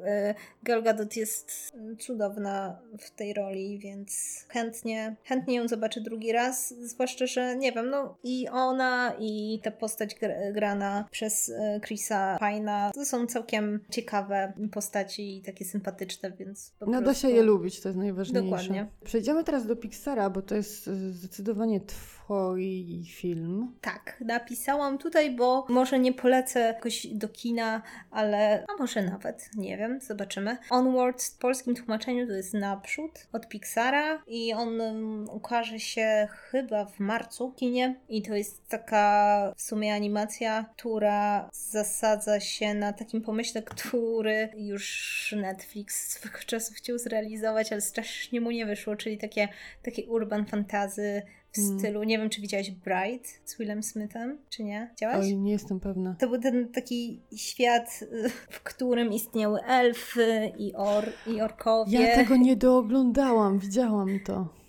Gal 0.64 0.84
Gadot 0.84 1.16
jest 1.16 1.72
cudowna 1.99 2.80
w 2.99 3.12
tej 3.12 3.34
roli, 3.34 3.80
więc 3.80 4.45
chętnie, 4.49 5.16
chętnie 5.24 5.55
ją 5.55 5.68
zobaczę 5.68 6.01
drugi 6.01 6.32
raz, 6.32 6.49
zwłaszcza, 6.82 7.26
że 7.26 7.56
nie 7.56 7.72
wiem, 7.72 7.89
no 7.89 8.18
i 8.24 8.47
ona 8.52 9.14
i 9.20 9.60
ta 9.64 9.72
postać 9.72 10.16
grana 10.54 11.06
przez 11.12 11.50
y, 11.50 11.80
Chrisa 11.86 12.38
Pine'a 12.41 12.91
to 12.91 13.06
są 13.06 13.28
całkiem 13.28 13.80
ciekawe 13.91 14.54
postaci 14.72 15.38
i 15.38 15.41
takie 15.41 15.66
sympatyczne, 15.66 16.32
więc 16.32 16.74
No 16.82 16.88
prostu... 16.88 17.06
da 17.06 17.14
się 17.14 17.30
je 17.30 17.43
lubić, 17.43 17.82
to 17.82 17.89
jest 17.89 18.00
najważniejsze. 18.00 18.47
Dokładnie. 18.50 18.88
Przejdziemy 19.04 19.43
teraz 19.43 19.68
do 19.68 19.76
Pixara, 19.76 20.30
bo 20.30 20.41
to 20.41 20.56
jest 20.56 20.88
y, 20.88 21.14
zdecydowanie 21.14 21.82
twój 21.82 23.04
film. 23.08 23.76
Tak, 23.82 24.18
napisałam 24.26 24.97
tutaj, 24.97 25.36
bo 25.36 25.66
może 25.70 26.00
nie 26.00 26.14
polecę 26.14 26.60
jakoś 26.60 27.08
do 27.08 27.30
kina, 27.30 27.82
ale 28.12 28.66
a 28.68 28.82
może 28.82 29.04
nawet, 29.04 29.50
nie 29.56 29.78
wiem, 29.78 30.00
zobaczymy. 30.02 30.58
Onward 30.70 31.24
w 31.24 31.38
polskim 31.38 31.76
tłumaczeniu 31.76 32.28
to 32.28 32.34
jest 32.34 32.54
naprzód 32.54 33.28
od 33.34 33.47
Pixara 33.47 34.24
i 34.28 34.54
on 34.54 34.82
um, 34.82 35.30
ukaże 35.30 35.80
się 35.80 36.28
chyba 36.52 36.86
w 36.86 37.00
marcu 37.00 37.52
kinie 37.52 37.96
i 38.10 38.22
to 38.22 38.36
jest 38.36 38.68
taka 38.68 39.54
w 39.58 39.62
sumie 39.62 39.94
animacja, 39.94 40.66
która 40.78 41.50
zasadza 41.54 42.40
się 42.40 42.74
na 42.74 42.94
takim 42.94 43.22
pomyśle, 43.22 43.64
który 43.64 44.50
już 44.58 45.36
Netflix 45.38 46.12
swego 46.12 46.40
czasu 46.46 46.74
chciał 46.74 46.98
zrealizować, 46.98 47.72
ale 47.72 47.82
strasznie 47.82 48.42
mu 48.42 48.52
nie 48.52 48.66
wyszło, 48.66 48.96
czyli 48.96 49.18
takie, 49.18 49.48
takie 49.84 50.06
urban 50.06 50.46
fantazy 50.46 51.22
w 51.52 51.58
mm. 51.60 51.80
stylu, 51.80 52.04
nie 52.04 52.18
wiem 52.18 52.30
czy 52.30 52.42
widziałaś 52.42 52.72
Bright 52.72 53.42
z 53.46 53.58
Willem 53.58 53.84
Smithem, 53.84 54.38
czy 54.50 54.64
nie? 54.64 54.88
Widziałaś? 54.90 55.26
Oj, 55.26 55.38
nie 55.38 55.52
jestem 55.52 55.80
pewna. 55.80 56.16
To 56.20 56.28
był 56.28 56.42
ten 56.42 56.72
taki 56.72 57.22
świat, 57.36 58.04
w 58.50 58.60
którym 58.64 59.14
istniały 59.14 59.60
elfy 59.64 60.52
i, 60.58 60.74
or, 60.76 61.06
i 61.28 61.42
orkowie. 61.42 62.02
Ja 62.02 62.16
tego 62.16 62.36
nie 62.36 62.56
dooglądałam, 62.56 63.60
widziałam 63.60 64.20
to. 64.26 64.60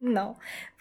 No, 0.00 0.36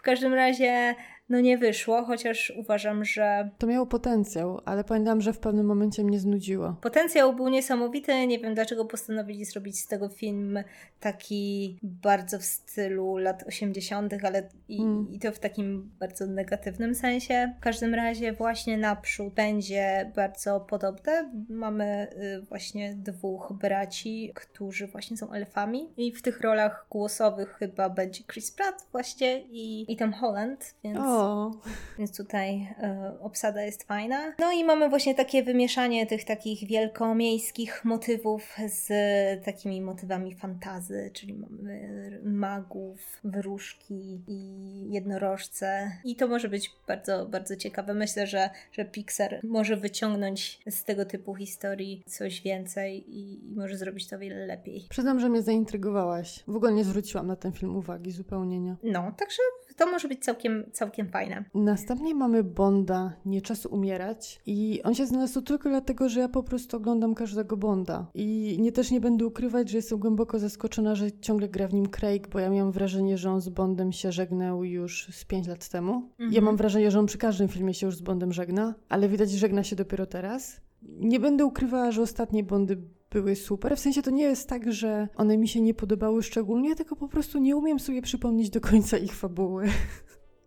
każdym 0.06 0.34
razie 0.34 0.96
no 1.30 1.40
nie 1.40 1.58
wyszło, 1.58 2.04
chociaż 2.04 2.54
uważam, 2.58 3.06
że. 3.06 3.50
To 3.58 3.68
miało 3.68 3.86
potencjał, 3.86 4.62
ale 4.66 4.84
pamiętam, 4.84 5.22
że 5.22 5.34
w 5.34 5.40
pewnym 5.40 5.66
momencie 5.66 6.04
mnie 6.04 6.20
znudziło. 6.20 6.76
Potencjał 6.82 7.34
był 7.34 7.50
niesamowity. 7.50 8.28
Nie 8.28 8.40
wiem, 8.40 8.54
dlaczego 8.54 8.86
postanowili 8.86 9.46
zrobić 9.46 9.80
z 9.80 9.88
tego 9.88 10.10
film 10.10 10.60
taki 11.00 11.80
bardzo 11.84 12.40
w 12.40 12.44
stylu 12.44 13.18
lat 13.18 13.44
80., 13.48 14.14
ale 14.24 14.50
i, 14.68 14.82
mm. 14.82 15.08
i 15.12 15.20
to 15.20 15.32
w 15.32 15.40
takim 15.40 15.92
bardzo 16.00 16.28
negatywnym 16.28 16.96
sensie. 16.96 17.54
W 17.58 17.64
każdym 17.64 17.94
razie, 17.94 18.34
właśnie 18.34 18.78
naprzód 18.78 19.34
będzie 19.34 20.12
bardzo 20.16 20.60
podobne. 20.60 21.32
Mamy 21.50 22.08
y, 22.42 22.42
właśnie 22.42 22.96
dwóch 22.96 23.54
braci, 23.62 24.32
którzy 24.36 24.88
właśnie 24.88 25.18
są 25.18 25.32
elfami, 25.32 25.94
i 25.98 26.12
w 26.12 26.22
tych 26.22 26.42
rolach 26.42 26.88
głosowych 26.90 27.56
chyba 27.60 27.90
będzie 27.90 28.24
Chris 28.24 28.52
Pratt, 28.52 28.88
właśnie 28.92 29.42
i, 29.42 29.94
i 29.94 29.98
Tom 29.98 30.14
Holland, 30.14 30.76
więc. 30.84 31.00
O 31.00 31.15
więc 31.98 32.18
tutaj 32.18 32.76
y, 33.16 33.20
obsada 33.20 33.62
jest 33.62 33.84
fajna. 33.84 34.34
No 34.40 34.52
i 34.52 34.64
mamy 34.64 34.90
właśnie 34.90 35.16
takie 35.16 35.44
wymieszanie 35.44 36.08
tych 36.08 36.24
takich 36.24 36.68
wielkomiejskich 36.68 37.86
motywów 37.86 38.56
z 38.68 38.90
takimi 39.46 39.82
motywami 39.82 40.36
fantazy, 40.36 41.12
czyli 41.14 41.34
mamy 41.34 42.20
magów, 42.24 43.20
wróżki 43.24 44.22
i 44.28 44.92
jednorożce. 44.92 45.92
I 46.04 46.16
to 46.16 46.28
może 46.28 46.50
być 46.50 46.72
bardzo, 46.88 47.26
bardzo 47.26 47.56
ciekawe. 47.56 47.94
Myślę, 47.94 48.28
że, 48.28 48.50
że 48.72 48.86
Pixar 48.86 49.40
może 49.44 49.78
wyciągnąć 49.78 50.60
z 50.70 50.84
tego 50.84 51.06
typu 51.06 51.36
historii 51.36 52.04
coś 52.06 52.42
więcej 52.42 53.10
i, 53.10 53.52
i 53.52 53.56
może 53.56 53.78
zrobić 53.78 54.08
to 54.08 54.20
wiele 54.20 54.46
lepiej. 54.46 54.86
Przyznam, 54.90 55.20
że 55.20 55.30
mnie 55.30 55.42
zaintrygowałaś. 55.42 56.44
W 56.48 56.56
ogóle 56.56 56.74
nie 56.74 56.84
zwróciłam 56.84 57.28
na 57.28 57.36
ten 57.36 57.52
film 57.52 57.76
uwagi, 57.76 58.12
zupełnie 58.12 58.60
nie. 58.60 58.76
No, 58.84 59.12
także 59.18 59.42
to 59.76 59.86
może 59.86 60.08
być 60.08 60.24
całkiem, 60.24 60.66
całkiem 60.72 61.05
fajne. 61.06 61.46
Następnie 61.54 62.16
mamy 62.16 62.44
Bonda, 62.44 63.14
Nie 63.26 63.42
czas 63.42 63.66
umierać 63.66 64.42
i 64.46 64.82
on 64.84 64.96
się 64.96 65.06
znalazł 65.06 65.42
tylko 65.42 65.70
dlatego, 65.70 66.10
że 66.10 66.20
ja 66.20 66.30
po 66.30 66.44
prostu 66.44 66.78
oglądam 66.78 67.16
każdego 67.16 67.58
Bonda 67.58 68.08
i 68.14 68.58
nie 68.60 68.72
też 68.72 68.92
nie 68.92 69.02
będę 69.02 69.26
ukrywać, 69.26 69.70
że 69.70 69.78
jestem 69.78 70.00
głęboko 70.00 70.40
zaskoczona, 70.40 70.96
że 70.96 71.12
ciągle 71.12 71.50
gra 71.50 71.68
w 71.68 71.74
nim 71.74 71.86
Craig, 71.86 72.28
bo 72.28 72.40
ja 72.40 72.50
miałam 72.50 72.72
wrażenie, 72.72 73.18
że 73.18 73.32
on 73.32 73.42
z 73.42 73.50
Bondem 73.50 73.92
się 73.92 74.12
żegnał 74.12 74.64
już 74.64 75.08
z 75.12 75.26
5 75.26 75.48
lat 75.48 75.70
temu. 75.70 75.94
Mhm. 75.94 76.34
Ja 76.34 76.42
mam 76.42 76.58
wrażenie, 76.58 76.92
że 76.92 77.00
on 77.00 77.06
przy 77.06 77.18
każdym 77.18 77.48
filmie 77.48 77.74
się 77.74 77.86
już 77.86 77.98
z 77.98 78.02
Bondem 78.02 78.34
żegna, 78.34 78.76
ale 78.90 79.10
widać, 79.10 79.32
że 79.32 79.38
żegna 79.38 79.64
się 79.64 79.76
dopiero 79.76 80.06
teraz. 80.06 80.62
Nie 80.82 81.20
będę 81.20 81.46
ukrywała, 81.46 81.92
że 81.92 82.02
ostatnie 82.02 82.44
Bondy 82.44 82.78
były 83.12 83.36
super. 83.36 83.78
W 83.78 83.80
sensie 83.80 84.02
to 84.02 84.12
nie 84.12 84.24
jest 84.24 84.50
tak, 84.50 84.74
że 84.74 85.08
one 85.16 85.38
mi 85.38 85.48
się 85.48 85.62
nie 85.62 85.74
podobały 85.74 86.24
szczególnie, 86.24 86.76
tylko 86.76 86.96
po 86.96 87.08
prostu 87.08 87.40
nie 87.40 87.56
umiem 87.56 87.80
sobie 87.80 88.02
przypomnieć 88.02 88.50
do 88.50 88.62
końca 88.62 88.98
ich 88.98 89.16
fabuły. 89.16 89.66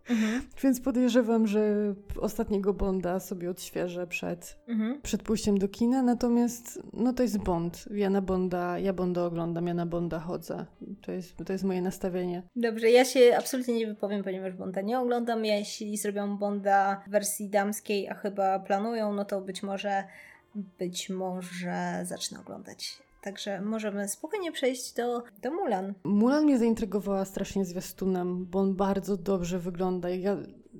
Mhm. 0.09 0.41
Więc 0.63 0.81
podejrzewam, 0.81 1.47
że 1.47 1.93
ostatniego 2.19 2.73
Bonda 2.73 3.19
sobie 3.19 3.49
odświeżę 3.49 4.07
przed, 4.07 4.57
mhm. 4.67 5.01
przed 5.01 5.23
pójściem 5.23 5.57
do 5.57 5.67
kina. 5.67 6.01
Natomiast 6.01 6.79
no 6.93 7.13
to 7.13 7.23
jest 7.23 7.37
Bond. 7.37 7.85
Ja 7.91 8.09
na 8.09 8.21
Bonda, 8.21 8.79
ja 8.79 8.93
Bonda 8.93 9.25
oglądam, 9.25 9.67
ja 9.67 9.73
na 9.73 9.85
Bonda 9.85 10.19
chodzę. 10.19 10.65
To 11.01 11.11
jest, 11.11 11.37
to 11.45 11.53
jest 11.53 11.63
moje 11.63 11.81
nastawienie. 11.81 12.43
Dobrze, 12.55 12.91
ja 12.91 13.05
się 13.05 13.35
absolutnie 13.37 13.73
nie 13.73 13.87
wypowiem, 13.87 14.23
ponieważ 14.23 14.53
Bonda 14.53 14.81
nie 14.81 14.99
oglądam. 14.99 15.45
Jeśli 15.45 15.97
zrobią 15.97 16.37
Bonda 16.37 17.03
w 17.07 17.09
wersji 17.09 17.49
damskiej, 17.49 18.09
a 18.09 18.13
chyba 18.13 18.59
planują, 18.59 19.13
no 19.13 19.25
to 19.25 19.41
być 19.41 19.63
może 19.63 20.03
być 20.79 21.09
może 21.09 22.01
zacznę 22.03 22.39
oglądać. 22.39 22.99
Także 23.21 23.61
możemy 23.61 24.07
spokojnie 24.07 24.51
przejść 24.51 24.93
do, 24.93 25.23
do 25.41 25.51
Mulan. 25.51 25.93
Mulan 26.03 26.43
mnie 26.43 26.57
zaintrygowała 26.57 27.25
strasznie 27.25 27.65
zwiastunem, 27.65 28.45
bo 28.45 28.59
on 28.59 28.75
bardzo 28.75 29.17
dobrze 29.17 29.59
wygląda. 29.59 30.09
Ja 30.09 30.37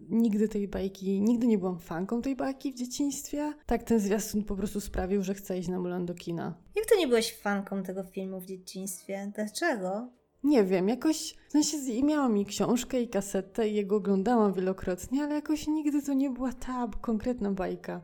nigdy 0.09 0.49
tej 0.49 0.67
bajki, 0.67 1.21
nigdy 1.21 1.47
nie 1.47 1.57
byłam 1.57 1.79
fanką 1.79 2.21
tej 2.21 2.35
bajki 2.35 2.71
w 2.71 2.75
dzieciństwie. 2.75 3.53
Tak 3.65 3.83
ten 3.83 3.99
zwiastun 3.99 4.43
po 4.43 4.55
prostu 4.55 4.81
sprawił, 4.81 5.23
że 5.23 5.33
chcę 5.33 5.59
iść 5.59 5.69
na 5.69 5.79
Mulan 5.79 6.05
do 6.05 6.13
kina. 6.13 6.53
Jak 6.75 6.85
to 6.85 6.95
nie 6.97 7.07
byłeś 7.07 7.37
fanką 7.37 7.83
tego 7.83 8.03
filmu 8.03 8.39
w 8.39 8.45
dzieciństwie? 8.45 9.31
Dlaczego? 9.35 10.09
Nie 10.43 10.63
wiem, 10.63 10.89
jakoś, 10.89 11.35
w 11.47 11.51
sensie 11.51 12.03
miałam 12.03 12.37
i 12.37 12.45
książkę 12.45 13.01
i 13.01 13.09
kasetę 13.09 13.69
i 13.69 13.75
jego 13.75 13.95
oglądałam 13.95 14.53
wielokrotnie, 14.53 15.23
ale 15.23 15.35
jakoś 15.35 15.67
nigdy 15.67 16.01
to 16.01 16.13
nie 16.13 16.29
była 16.29 16.53
ta 16.53 16.89
konkretna 17.01 17.51
bajka 17.51 18.01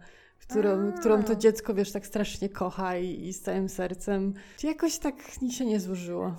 którą, 0.48 0.92
którą 0.92 1.24
to 1.24 1.36
dziecko, 1.36 1.74
wiesz, 1.74 1.92
tak 1.92 2.08
strasznie 2.08 2.50
kocha 2.50 2.98
i, 2.98 3.28
i 3.28 3.34
z 3.34 3.42
całym 3.42 3.70
sercem. 3.70 4.34
Jakoś 4.64 4.98
tak 4.98 5.42
mi 5.42 5.54
się 5.54 5.66
nie 5.66 5.80
złożyło. 5.80 6.36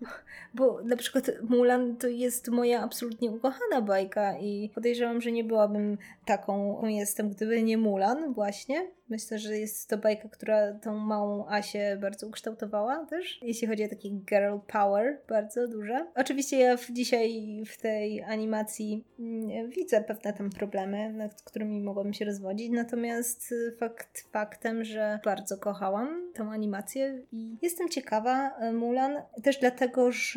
Bo 0.54 0.82
na 0.82 0.96
przykład 0.96 1.30
Mulan 1.48 1.96
to 1.96 2.08
jest 2.08 2.48
moja 2.48 2.82
absolutnie 2.82 3.30
ukochana 3.30 3.82
bajka 3.82 4.38
i 4.38 4.70
podejrzewam, 4.74 5.20
że 5.20 5.32
nie 5.32 5.44
byłabym 5.44 5.98
taką, 6.24 6.86
jestem, 6.86 7.30
gdyby 7.30 7.62
nie 7.62 7.78
Mulan 7.78 8.34
właśnie. 8.34 8.86
Myślę, 9.08 9.38
że 9.38 9.58
jest 9.58 9.88
to 9.88 9.98
bajka, 9.98 10.28
która 10.28 10.72
tą 10.72 10.96
małą 10.96 11.48
Asię 11.48 11.98
bardzo 12.00 12.26
ukształtowała 12.26 13.06
też, 13.06 13.40
jeśli 13.42 13.68
chodzi 13.68 13.84
o 13.84 13.88
taki 13.88 14.12
girl 14.12 14.58
power 14.66 15.20
bardzo 15.28 15.68
duże. 15.68 16.06
Oczywiście 16.14 16.58
ja 16.58 16.76
w, 16.76 16.90
dzisiaj 16.90 17.62
w 17.66 17.80
tej 17.80 18.22
animacji 18.22 19.04
mm, 19.18 19.70
widzę 19.70 20.00
pewne 20.00 20.32
tam 20.32 20.50
problemy, 20.50 21.12
nad 21.12 21.42
którymi 21.42 21.80
mogłabym 21.80 22.12
się 22.12 22.24
rozwodzić, 22.24 22.70
natomiast 22.70 23.54
fakt 23.78 24.20
faktem, 24.32 24.84
że 24.84 25.18
bardzo 25.24 25.58
kochałam 25.58 26.32
tą 26.34 26.52
animację 26.52 27.22
i 27.32 27.56
jestem 27.62 27.88
ciekawa 27.88 28.56
e, 28.58 28.72
Mulan 28.72 29.22
też 29.42 29.58
dlatego, 29.58 30.12
że 30.12 30.29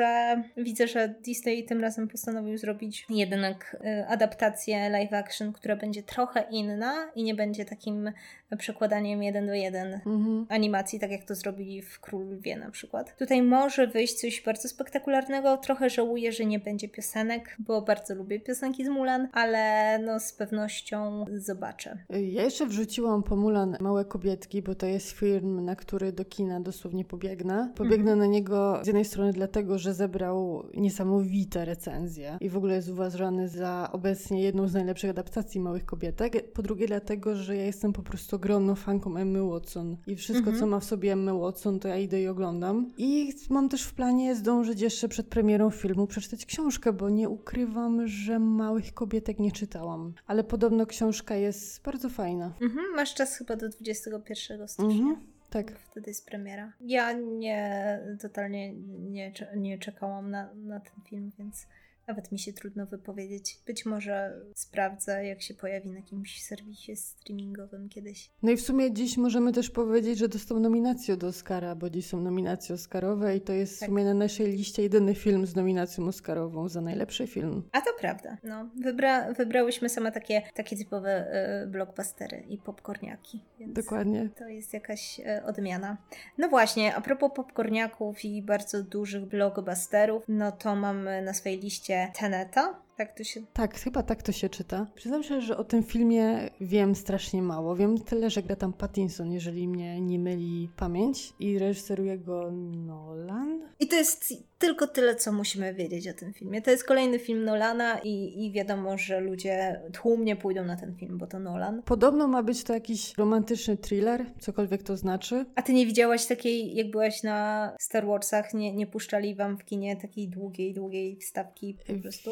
widzę, 0.58 0.88
że 0.88 1.16
Disney 1.26 1.66
tym 1.66 1.82
razem 1.82 2.08
postanowił 2.08 2.58
zrobić 2.58 3.06
jednak 3.10 3.78
e, 3.86 4.08
adaptację 4.08 4.90
live 4.90 5.14
action, 5.14 5.54
która 5.54 5.76
będzie 5.76 6.04
trochę 6.04 6.44
inna 6.52 6.94
i 7.16 7.24
nie 7.24 7.36
będzie 7.36 7.66
takim 7.66 8.12
przekładaniem 8.58 9.24
jeden 9.24 9.48
do 9.48 9.54
jeden 9.54 9.94
mhm. 9.94 10.46
animacji, 10.50 11.00
tak 11.00 11.12
jak 11.12 11.24
to 11.24 11.36
zrobili 11.36 11.82
w 11.82 12.00
Król 12.00 12.30
Lwie 12.30 12.58
na 12.58 12.72
przykład. 12.72 13.18
Tutaj 13.18 13.42
może 13.42 13.88
wyjść 13.88 14.14
coś 14.14 14.42
bardzo 14.42 14.70
spektakularnego. 14.70 15.58
Trochę 15.58 15.90
żałuję, 15.90 16.32
że 16.32 16.46
nie 16.46 16.60
będzie 16.60 16.90
piosenek, 16.90 17.56
bo 17.60 17.82
bardzo 17.82 18.16
lubię 18.16 18.40
piosenki 18.40 18.86
z 18.86 18.90
Mulan, 18.90 19.28
ale 19.34 20.00
no 20.00 20.20
z 20.20 20.34
pewnością 20.34 21.26
zobaczę. 21.38 21.98
Ja 22.10 22.44
jeszcze 22.44 22.66
wrzuciłam 22.66 23.24
po 23.24 23.36
Mulan 23.36 23.78
Małe 23.80 24.06
Kobietki, 24.06 24.62
bo 24.62 24.76
to 24.76 24.86
jest 24.86 25.12
film, 25.12 25.66
na 25.66 25.76
który 25.76 26.12
do 26.12 26.26
kina 26.26 26.60
dosłownie 26.60 27.06
pobiegnę. 27.06 27.72
Pobiegnę 27.76 28.12
mhm. 28.12 28.20
na 28.20 28.26
niego 28.26 28.80
z 28.84 28.88
jednej 28.88 29.06
strony 29.06 29.34
dlatego, 29.34 29.73
że 29.78 29.94
zebrał 29.94 30.64
niesamowite 30.74 31.66
recenzje 31.66 32.38
i 32.42 32.50
w 32.50 32.58
ogóle 32.58 32.76
jest 32.76 32.90
uważany 32.90 33.50
za 33.50 33.90
obecnie 33.92 34.42
jedną 34.42 34.68
z 34.68 34.74
najlepszych 34.74 35.10
adaptacji 35.10 35.62
Małych 35.62 35.86
Kobietek. 35.86 36.52
Po 36.52 36.62
drugie 36.62 36.88
dlatego, 36.88 37.36
że 37.36 37.56
ja 37.56 37.66
jestem 37.66 37.94
po 37.94 38.04
prostu 38.04 38.36
ogromną 38.36 38.76
fanką 38.76 39.18
Emmy 39.18 39.50
Watson 39.50 39.98
i 40.08 40.16
wszystko, 40.16 40.46
mhm. 40.46 40.60
co 40.60 40.68
ma 40.68 40.80
w 40.80 40.84
sobie 40.84 41.12
Emmy 41.12 41.40
Watson, 41.40 41.80
to 41.80 41.88
ja 41.88 41.98
idę 41.98 42.22
i 42.22 42.28
oglądam. 42.28 42.92
I 42.98 43.34
mam 43.50 43.70
też 43.70 43.84
w 43.84 43.94
planie 43.94 44.36
zdążyć 44.36 44.82
jeszcze 44.82 45.08
przed 45.08 45.28
premierą 45.28 45.70
filmu 45.70 46.08
przeczytać 46.08 46.46
książkę, 46.46 46.94
bo 46.94 47.10
nie 47.10 47.30
ukrywam, 47.30 48.08
że 48.08 48.40
Małych 48.40 48.94
Kobietek 48.94 49.40
nie 49.40 49.52
czytałam. 49.52 50.14
Ale 50.28 50.44
podobno 50.44 50.86
książka 50.86 51.36
jest 51.36 51.84
bardzo 51.84 52.10
fajna. 52.10 52.54
Mhm, 52.62 52.86
masz 52.96 53.14
czas 53.14 53.38
chyba 53.38 53.56
do 53.56 53.70
21 53.70 54.68
stycznia. 54.68 54.94
Mhm. 54.94 55.33
Tak. 55.54 55.72
Wtedy 55.72 56.10
jest 56.10 56.26
premiera. 56.26 56.72
Ja 56.82 57.12
nie, 57.12 58.00
totalnie 58.22 58.74
nie, 58.74 59.32
nie 59.56 59.78
czekałam 59.78 60.32
na, 60.32 60.54
na 60.54 60.80
ten 60.80 61.04
film, 61.04 61.32
więc 61.40 61.68
nawet 62.08 62.32
mi 62.32 62.40
się 62.40 62.54
trudno 62.54 62.86
wypowiedzieć. 62.86 63.60
Być 63.68 63.86
może 63.86 64.42
sprawdzę, 64.56 65.26
jak 65.26 65.42
się 65.42 65.54
pojawi 65.54 65.90
na 65.90 65.96
jakimś 65.96 66.44
serwisie 66.44 66.96
streamingowym 66.96 67.90
kiedyś. 67.90 68.30
No 68.44 68.52
i 68.52 68.58
w 68.58 68.62
sumie 68.62 68.94
dziś 68.94 69.18
możemy 69.18 69.54
też 69.54 69.70
powiedzieć, 69.70 70.18
że 70.18 70.28
dostał 70.28 70.60
nominację 70.60 71.18
do 71.18 71.28
Oscara, 71.28 71.76
bo 71.76 71.90
dziś 71.90 72.06
są 72.06 72.20
nominacje 72.20 72.76
Oscarowe 72.76 73.38
i 73.38 73.42
to 73.42 73.54
jest 73.54 73.80
tak. 73.80 73.90
w 73.90 73.92
sumie 73.92 74.04
na 74.04 74.14
naszej 74.14 74.48
liście 74.48 74.84
jedyny 74.84 75.16
film 75.16 75.46
z 75.46 75.56
nominacją 75.56 76.08
Oscarową 76.08 76.70
za 76.70 76.82
najlepszy 76.82 77.28
film. 77.28 77.64
A 77.72 77.82
to 77.82 77.92
prawda. 78.00 78.38
No, 78.44 78.70
wybra 78.76 79.34
wybrałyśmy 79.34 79.90
same 79.90 80.12
takie, 80.12 80.42
takie 80.54 80.78
typowe 80.78 81.36
y, 81.64 81.68
blockbustery 81.68 82.44
i 82.50 82.58
popcorniaki. 82.58 83.42
Dokładnie. 83.60 84.30
To 84.36 84.48
jest 84.48 84.74
jakaś 84.74 85.20
y, 85.20 85.44
odmiana. 85.46 85.98
No 86.38 86.50
właśnie, 86.50 86.96
a 86.96 87.02
propos 87.02 87.32
popcorniaków 87.36 88.26
i 88.26 88.42
bardzo 88.42 88.84
dużych 88.84 89.26
blockbusterów, 89.26 90.24
no 90.28 90.52
to 90.52 90.76
mamy 90.76 91.22
na 91.22 91.34
swojej 91.34 91.60
liście 91.60 91.93
Teneta. 92.14 92.80
Tak 92.98 93.18
to 93.18 93.24
się... 93.24 93.42
Tak, 93.54 93.80
chyba 93.80 94.04
tak 94.04 94.24
to 94.24 94.32
się 94.32 94.50
czyta. 94.50 94.88
Przyznam 94.96 95.24
się, 95.24 95.42
że 95.42 95.58
o 95.58 95.64
tym 95.64 95.84
filmie 95.84 96.50
wiem 96.62 96.96
strasznie 96.96 97.42
mało. 97.42 97.76
Wiem 97.76 97.98
tyle, 97.98 98.30
że 98.30 98.44
gra 98.44 98.56
tam 98.56 98.74
Pattinson, 98.74 99.32
jeżeli 99.32 99.68
mnie 99.68 100.02
nie 100.02 100.20
myli 100.20 100.70
pamięć 100.76 101.34
i 101.40 101.60
reżyseruje 101.60 102.18
go 102.18 102.52
Nolan. 102.52 103.62
I 103.80 103.88
to 103.88 103.96
jest 103.96 104.34
tylko 104.60 104.88
tyle, 104.88 105.16
co 105.16 105.32
musimy 105.32 105.74
wiedzieć 105.74 106.08
o 106.08 106.14
tym 106.14 106.34
filmie. 106.34 106.62
To 106.62 106.72
jest 106.72 106.84
kolejny 106.84 107.20
film 107.20 107.44
Nolana 107.44 108.00
i, 108.00 108.46
i 108.46 108.52
wiadomo, 108.52 108.98
że 108.98 109.20
ludzie 109.20 109.82
tłumnie 109.94 110.36
pójdą 110.36 110.66
na 110.66 110.76
ten 110.76 110.96
film, 110.96 111.18
bo 111.18 111.28
to 111.28 111.40
Nolan. 111.40 111.82
Podobno 111.82 112.28
ma 112.28 112.44
być 112.44 112.64
to 112.64 112.74
jakiś 112.74 113.18
romantyczny 113.18 113.78
thriller, 113.78 114.26
cokolwiek 114.40 114.84
to 114.84 114.98
znaczy. 114.98 115.46
A 115.56 115.62
ty 115.62 115.74
nie 115.74 115.86
widziałaś 115.86 116.26
takiej, 116.26 116.76
jak 116.76 116.92
byłaś 116.92 117.24
na 117.24 117.70
Star 117.80 118.08
Warsach, 118.08 118.54
nie, 118.54 118.74
nie 118.74 118.88
puszczali 118.88 119.36
wam 119.36 119.58
w 119.58 119.66
kinie 119.66 119.96
takiej 119.96 120.28
długiej, 120.28 120.74
długiej 120.74 121.18
wstawki 121.18 121.78
po 121.88 121.94
prostu? 122.02 122.32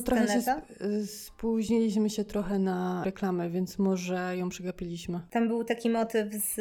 To 0.00 0.06
trochę 0.06 0.26
się 0.26 0.38
sp 0.38 0.60
spóźniliśmy 1.40 2.10
się 2.10 2.24
trochę 2.24 2.58
na 2.58 3.02
reklamę, 3.04 3.50
więc 3.50 3.78
może 3.78 4.36
ją 4.36 4.48
przegapiliśmy. 4.48 5.20
Tam 5.30 5.48
był 5.48 5.64
taki 5.64 5.90
motyw 5.90 6.28
z 6.34 6.60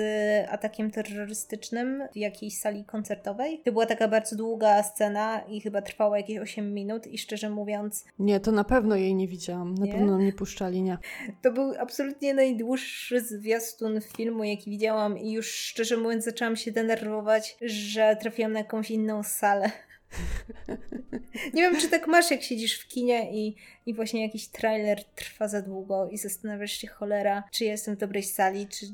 atakiem 0.50 0.92
terrorystycznym 0.92 2.04
w 2.14 2.18
jakiejś 2.18 2.58
sali 2.58 2.86
koncertowej. 2.86 3.62
To 3.66 3.72
była 3.72 3.86
taka 3.86 4.08
bardzo 4.08 4.36
długa 4.36 4.84
scena 4.84 5.42
i 5.48 5.62
chyba 5.62 5.82
trwała 5.82 6.18
jakieś 6.18 6.38
8 6.38 6.74
minut 6.74 7.08
i 7.08 7.18
szczerze 7.18 7.50
mówiąc... 7.50 8.06
Nie, 8.20 8.40
to 8.40 8.52
na 8.52 8.64
pewno 8.64 8.96
jej 8.96 9.16
nie 9.16 9.28
widziałam. 9.28 9.76
Na 9.76 9.86
nie? 9.86 9.92
pewno 9.92 10.12
nam 10.12 10.26
nie 10.26 10.34
puszczali, 10.34 10.82
nie. 10.82 10.98
To 11.42 11.52
był 11.52 11.74
absolutnie 11.80 12.34
najdłuższy 12.34 13.22
zwiastun 13.22 14.02
filmu, 14.02 14.44
jaki 14.44 14.72
widziałam 14.72 15.18
i 15.18 15.32
już 15.32 15.52
szczerze 15.52 15.98
mówiąc 15.98 16.24
zaczęłam 16.24 16.56
się 16.56 16.72
denerwować, 16.72 17.58
że 17.62 18.18
trafiłam 18.22 18.54
na 18.54 18.60
jakąś 18.60 18.92
inną 18.92 19.24
salę. 19.24 19.72
Nie 21.53 21.62
wiem, 21.62 21.82
czy 21.82 21.89
tak 21.89 22.07
masz, 22.07 22.32
jak 22.32 22.43
siedzisz 22.43 22.80
w 22.80 22.88
kinie 22.88 23.32
i, 23.34 23.55
i 23.86 23.93
właśnie 23.93 24.22
jakiś 24.22 24.47
trailer 24.47 25.03
trwa 25.03 25.47
za 25.47 25.62
długo 25.62 26.10
i 26.10 26.18
zastanawiasz 26.18 26.72
się, 26.72 26.88
cholera, 26.88 27.43
czy 27.51 27.66
jestem 27.66 27.95
w 27.95 27.99
dobrej 27.99 28.24
sali, 28.24 28.68
czy, 28.68 28.86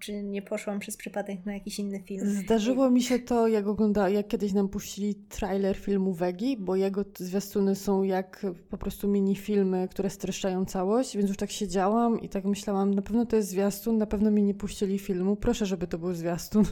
czy 0.00 0.22
nie 0.22 0.42
poszłam 0.42 0.78
przez 0.78 0.96
przypadek 0.96 1.46
na 1.46 1.54
jakiś 1.54 1.78
inny 1.78 2.02
film. 2.02 2.26
Zdarzyło 2.26 2.90
mi 2.90 3.02
się 3.02 3.18
to, 3.18 3.48
jak 3.48 3.66
oglądałam, 3.66 4.12
jak 4.12 4.28
kiedyś 4.28 4.52
nam 4.52 4.68
puścili 4.68 5.14
trailer 5.14 5.76
filmu 5.76 6.12
Wegi, 6.12 6.56
bo 6.56 6.76
jego 6.76 7.04
zwiastuny 7.14 7.74
są 7.74 8.02
jak 8.02 8.46
po 8.70 8.78
prostu 8.78 9.08
mini 9.08 9.36
filmy, 9.36 9.88
które 9.90 10.10
streszczają 10.10 10.64
całość, 10.64 11.16
więc 11.16 11.28
już 11.28 11.36
tak 11.36 11.50
siedziałam 11.50 12.20
i 12.20 12.28
tak 12.28 12.44
myślałam, 12.44 12.94
na 12.94 13.02
pewno 13.02 13.26
to 13.26 13.36
jest 13.36 13.48
zwiastun, 13.48 13.98
na 13.98 14.06
pewno 14.06 14.30
mi 14.30 14.42
nie 14.42 14.54
puścili 14.54 14.98
filmu, 14.98 15.36
proszę, 15.36 15.66
żeby 15.66 15.86
to 15.86 15.98
był 15.98 16.14
zwiastun. 16.14 16.64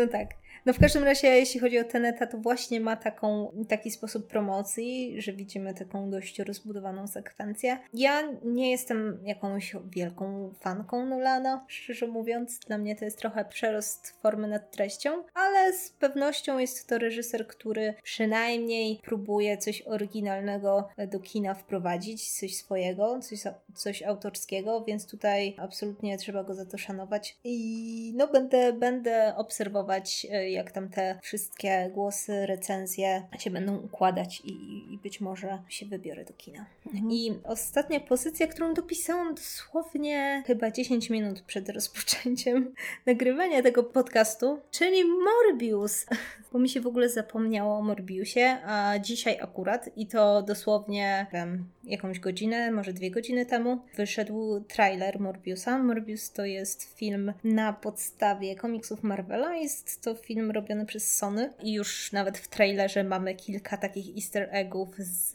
No 0.00 0.06
tak. 0.06 0.41
No 0.66 0.72
w 0.72 0.78
każdym 0.78 1.04
razie, 1.04 1.28
jeśli 1.28 1.60
chodzi 1.60 1.78
o 1.78 1.84
Teneta, 1.84 2.26
to 2.26 2.38
właśnie 2.38 2.80
ma 2.80 2.96
taką, 2.96 3.52
taki 3.68 3.90
sposób 3.90 4.26
promocji, 4.26 5.22
że 5.22 5.32
widzimy 5.32 5.74
taką 5.74 6.10
dość 6.10 6.38
rozbudowaną 6.38 7.06
sekwencję. 7.06 7.78
Ja 7.94 8.22
nie 8.44 8.70
jestem 8.70 9.18
jakąś 9.24 9.76
wielką 9.90 10.54
fanką 10.60 11.06
Nolana, 11.06 11.64
szczerze 11.68 12.06
mówiąc. 12.06 12.58
Dla 12.58 12.78
mnie 12.78 12.96
to 12.96 13.04
jest 13.04 13.18
trochę 13.18 13.44
przerost 13.44 14.10
formy 14.22 14.48
nad 14.48 14.70
treścią, 14.70 15.10
ale 15.34 15.72
z 15.72 15.90
pewnością 15.90 16.58
jest 16.58 16.88
to 16.88 16.98
reżyser, 16.98 17.46
który 17.46 17.94
przynajmniej 18.02 19.00
próbuje 19.04 19.58
coś 19.58 19.82
oryginalnego 19.82 20.88
do 21.08 21.20
kina 21.20 21.54
wprowadzić, 21.54 22.32
coś 22.32 22.56
swojego, 22.56 23.20
coś, 23.20 23.40
coś 23.74 24.02
autorskiego, 24.02 24.84
więc 24.84 25.06
tutaj 25.06 25.56
absolutnie 25.58 26.18
trzeba 26.18 26.44
go 26.44 26.54
za 26.54 26.66
to 26.66 26.78
szanować. 26.78 27.38
I 27.44 28.12
no 28.16 28.28
będę, 28.28 28.72
będę 28.72 29.34
obserwować 29.36 30.26
jak 30.52 30.72
tam 30.72 30.88
te 30.88 31.18
wszystkie 31.22 31.90
głosy, 31.94 32.46
recenzje 32.46 33.22
się 33.38 33.50
będą 33.50 33.76
układać 33.76 34.40
i, 34.40 34.52
i 34.94 34.98
być 34.98 35.20
może 35.20 35.58
się 35.68 35.86
wybiorę 35.86 36.24
do 36.24 36.32
kina. 36.32 36.66
Mhm. 36.86 37.10
I 37.12 37.38
ostatnia 37.44 38.00
pozycja, 38.00 38.46
którą 38.46 38.74
dopisałam 38.74 39.34
dosłownie 39.34 40.42
chyba 40.46 40.70
10 40.70 41.10
minut 41.10 41.40
przed 41.40 41.68
rozpoczęciem 41.68 42.74
nagrywania 43.06 43.62
tego 43.62 43.84
podcastu, 43.84 44.58
czyli 44.70 45.04
Morbius. 45.04 46.06
Bo 46.52 46.58
mi 46.58 46.68
się 46.68 46.80
w 46.80 46.86
ogóle 46.86 47.08
zapomniało 47.08 47.76
o 47.78 47.82
Morbiusie, 47.82 48.58
a 48.66 48.98
dzisiaj 48.98 49.38
akurat 49.40 49.90
i 49.96 50.06
to 50.06 50.42
dosłownie 50.42 51.26
wiem, 51.32 51.64
jakąś 51.84 52.20
godzinę, 52.20 52.70
może 52.70 52.92
dwie 52.92 53.10
godziny 53.10 53.46
temu 53.46 53.78
wyszedł 53.96 54.64
trailer 54.68 55.20
Morbiusa. 55.20 55.78
Morbius 55.78 56.32
to 56.32 56.44
jest 56.44 56.98
film 56.98 57.32
na 57.44 57.72
podstawie 57.72 58.56
komiksów 58.56 59.02
Marvela. 59.02 59.56
Jest 59.56 60.02
to 60.02 60.14
film 60.14 60.50
robiony 60.50 60.86
przez 60.86 61.16
Sony 61.16 61.52
i 61.62 61.72
już 61.72 62.12
nawet 62.12 62.38
w 62.38 62.48
trailerze 62.48 63.04
mamy 63.04 63.34
kilka 63.34 63.76
takich 63.76 64.16
easter 64.16 64.48
eggów 64.50 64.88
z, 64.98 65.32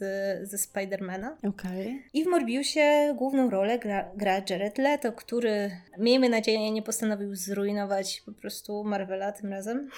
ze 0.48 0.58
Spidermana. 0.58 1.36
Okay. 1.48 2.02
I 2.12 2.24
w 2.24 2.26
Morbiusie 2.26 3.14
główną 3.16 3.50
rolę 3.50 3.78
gra, 3.78 4.10
gra 4.16 4.42
Jared 4.50 4.78
Leto, 4.78 5.12
który 5.12 5.70
miejmy 5.98 6.28
nadzieję 6.28 6.70
nie 6.70 6.82
postanowił 6.82 7.34
zrujnować 7.34 8.22
po 8.26 8.32
prostu 8.32 8.84
Marvela 8.84 9.32
tym 9.32 9.50
razem. 9.50 9.90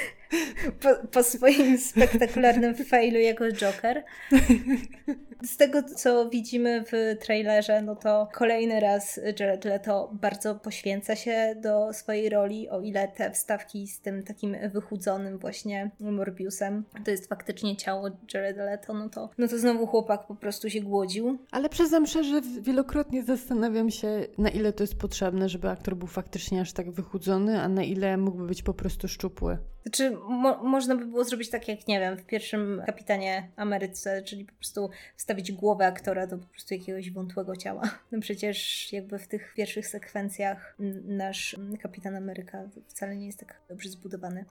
po, 0.82 1.08
po 1.08 1.22
swoim 1.22 1.78
spektakularnym 1.78 2.74
failu 2.74 3.18
jako 3.18 3.52
Joker. 3.52 4.04
Z 5.42 5.56
tego, 5.56 5.69
co 5.96 6.30
widzimy 6.30 6.84
w 6.92 7.16
trailerze, 7.20 7.82
no 7.82 7.96
to 7.96 8.28
kolejny 8.34 8.80
raz 8.80 9.20
Jared 9.40 9.64
Leto 9.64 10.10
bardzo 10.12 10.54
poświęca 10.54 11.16
się 11.16 11.54
do 11.62 11.92
swojej 11.92 12.28
roli, 12.28 12.68
o 12.68 12.80
ile 12.80 13.08
te 13.08 13.30
wstawki 13.30 13.86
z 13.86 14.00
tym 14.00 14.22
takim 14.22 14.56
wychudzonym 14.72 15.38
właśnie 15.38 15.90
Morbiusem 16.00 16.84
to 17.04 17.10
jest 17.10 17.28
faktycznie 17.28 17.76
ciało 17.76 18.10
Jared 18.34 18.56
Leto, 18.56 18.94
no 18.94 19.08
to, 19.08 19.30
no 19.38 19.48
to 19.48 19.58
znowu 19.58 19.86
chłopak 19.86 20.26
po 20.26 20.34
prostu 20.34 20.70
się 20.70 20.80
głodził. 20.80 21.38
Ale 21.50 21.68
przyznam 21.68 22.06
szczerze, 22.06 22.40
wielokrotnie 22.60 23.22
zastanawiam 23.22 23.90
się, 23.90 24.26
na 24.38 24.48
ile 24.48 24.72
to 24.72 24.82
jest 24.82 24.98
potrzebne, 24.98 25.48
żeby 25.48 25.68
aktor 25.68 25.96
był 25.96 26.08
faktycznie 26.08 26.60
aż 26.60 26.72
tak 26.72 26.90
wychudzony, 26.90 27.60
a 27.60 27.68
na 27.68 27.82
ile 27.82 28.16
mógłby 28.16 28.46
być 28.46 28.62
po 28.62 28.74
prostu 28.74 29.08
szczupły. 29.08 29.58
Znaczy, 29.82 30.10
mo 30.28 30.62
można 30.62 30.96
by 30.96 31.06
było 31.06 31.24
zrobić 31.24 31.50
tak 31.50 31.68
jak, 31.68 31.88
nie 31.88 32.00
wiem, 32.00 32.16
w 32.16 32.24
pierwszym 32.24 32.82
Kapitanie 32.86 33.48
Ameryce, 33.56 34.22
czyli 34.22 34.44
po 34.44 34.52
prostu 34.52 34.90
wstawić 35.16 35.52
głowę 35.52 35.86
aktora 35.86 36.26
do 36.26 36.38
po 36.38 36.46
prostu 36.46 36.74
jakiegoś 36.74 37.10
wątłego 37.10 37.56
ciała. 37.56 37.82
No 38.12 38.20
przecież 38.20 38.88
jakby 38.92 39.18
w 39.18 39.28
tych 39.28 39.54
pierwszych 39.54 39.86
sekwencjach 39.86 40.76
nasz 41.04 41.56
Kapitan 41.82 42.16
Ameryka 42.16 42.68
wcale 42.88 43.16
nie 43.16 43.26
jest 43.26 43.40
tak 43.40 43.60
dobrze 43.68 43.88
zbudowany. 43.88 44.44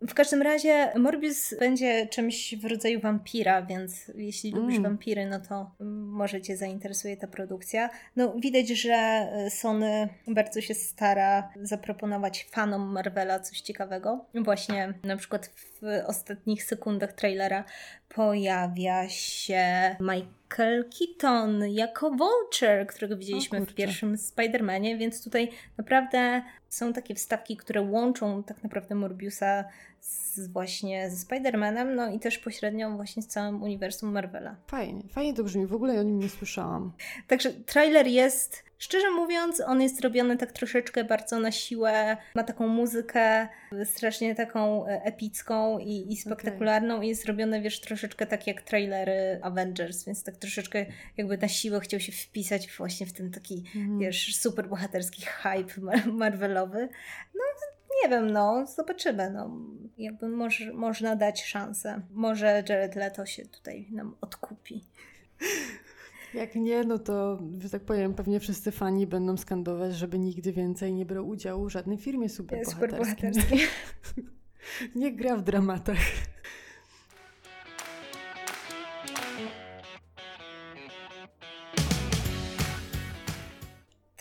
W 0.00 0.14
każdym 0.14 0.42
razie 0.42 0.92
Morbius 0.98 1.54
będzie 1.58 2.06
czymś 2.06 2.54
w 2.54 2.64
rodzaju 2.64 3.00
wampira, 3.00 3.62
więc 3.62 4.10
jeśli 4.14 4.50
mm. 4.50 4.62
lubisz 4.62 4.80
wampiry, 4.80 5.26
no 5.26 5.40
to 5.40 5.70
może 6.06 6.40
Cię 6.40 6.56
zainteresuje 6.56 7.16
ta 7.16 7.26
produkcja. 7.26 7.90
No 8.16 8.34
widać, 8.40 8.68
że 8.68 9.26
Sony 9.50 10.08
bardzo 10.26 10.60
się 10.60 10.74
stara 10.74 11.52
zaproponować 11.62 12.46
fanom 12.50 12.92
Marvela 12.92 13.40
coś 13.40 13.60
ciekawego. 13.60 14.24
Właśnie 14.34 14.71
właśnie 14.72 15.08
na 15.08 15.16
przykład 15.16 15.46
w 15.46 15.82
ostatnich 16.06 16.64
sekundach 16.64 17.12
trailera 17.12 17.64
pojawia 18.08 19.08
się 19.08 19.96
Michael 20.00 20.84
Keaton 20.98 21.64
jako 21.68 22.10
Vulture, 22.10 22.86
którego 22.86 23.16
widzieliśmy 23.16 23.66
w 23.66 23.74
pierwszym 23.74 24.16
Spider-Manie, 24.16 24.98
więc 24.98 25.24
tutaj 25.24 25.50
naprawdę 25.78 26.42
są 26.72 26.92
takie 26.92 27.14
wstawki, 27.14 27.56
które 27.56 27.80
łączą 27.82 28.42
tak 28.42 28.62
naprawdę 28.62 28.94
Morbiusa 28.94 29.64
z, 30.00 30.48
właśnie 30.48 31.10
ze 31.10 31.26
Spider-Manem, 31.26 31.94
no 31.94 32.10
i 32.10 32.18
też 32.18 32.38
pośrednio 32.38 32.90
właśnie 32.90 33.22
z 33.22 33.26
całym 33.26 33.62
uniwersum 33.62 34.12
Marvela. 34.12 34.56
Fajnie, 34.66 35.02
fajnie 35.08 35.34
to 35.34 35.44
brzmi, 35.44 35.66
w 35.66 35.74
ogóle 35.74 36.00
o 36.00 36.02
nim 36.02 36.18
nie 36.18 36.28
słyszałam. 36.28 36.92
Także 37.28 37.52
trailer 37.52 38.06
jest, 38.06 38.64
szczerze 38.78 39.10
mówiąc, 39.10 39.60
on 39.66 39.82
jest 39.82 40.00
robiony 40.00 40.36
tak 40.36 40.52
troszeczkę 40.52 41.04
bardzo 41.04 41.40
na 41.40 41.52
siłę, 41.52 42.16
ma 42.34 42.44
taką 42.44 42.68
muzykę 42.68 43.48
strasznie 43.84 44.34
taką 44.34 44.86
e, 44.86 45.02
epicką 45.02 45.78
i, 45.78 46.12
i 46.12 46.16
spektakularną 46.16 46.94
okay. 46.94 47.06
i 47.06 47.08
jest 47.08 47.26
robiony, 47.26 47.60
wiesz, 47.60 47.80
troszeczkę 47.80 48.26
tak 48.26 48.46
jak 48.46 48.62
trailery 48.62 49.38
Avengers, 49.42 50.04
więc 50.04 50.24
tak 50.24 50.36
troszeczkę 50.36 50.86
jakby 51.16 51.38
na 51.38 51.48
siłę 51.48 51.80
chciał 51.80 52.00
się 52.00 52.12
wpisać 52.12 52.68
właśnie 52.78 53.06
w 53.06 53.12
ten 53.12 53.30
taki, 53.30 53.64
mm. 53.76 53.98
wiesz, 53.98 54.36
super 54.36 54.68
bohaterski 54.68 55.22
hype 55.22 55.80
Marvelowy. 56.12 56.61
No 57.34 57.40
nie 58.02 58.10
wiem, 58.10 58.30
no, 58.30 58.66
zobaczymy. 58.66 59.30
No. 59.30 59.50
Jakby 59.98 60.28
może, 60.28 60.72
można 60.72 61.16
dać 61.16 61.44
szansę. 61.44 62.02
Może 62.10 62.46
Jared 62.68 62.96
Leto 62.96 63.26
się 63.26 63.46
tutaj 63.46 63.88
nam 63.90 64.16
odkupi. 64.20 64.84
Jak 66.34 66.54
nie, 66.54 66.84
no 66.84 66.98
to, 66.98 67.38
że 67.58 67.70
tak 67.70 67.82
powiem, 67.82 68.14
pewnie 68.14 68.40
wszyscy 68.40 68.70
fani 68.70 69.06
będą 69.06 69.36
skandować, 69.36 69.94
żeby 69.94 70.18
nigdy 70.18 70.52
więcej 70.52 70.92
nie 70.92 71.06
brał 71.06 71.28
udziału 71.28 71.64
w 71.64 71.72
żadnej 71.72 71.98
firmie 71.98 72.28
superbohaterskiej. 72.28 73.58
Super 74.02 74.24
nie 74.94 75.12
gra 75.12 75.36
w 75.36 75.42
dramatach. 75.42 75.98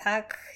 Tak 0.03 0.50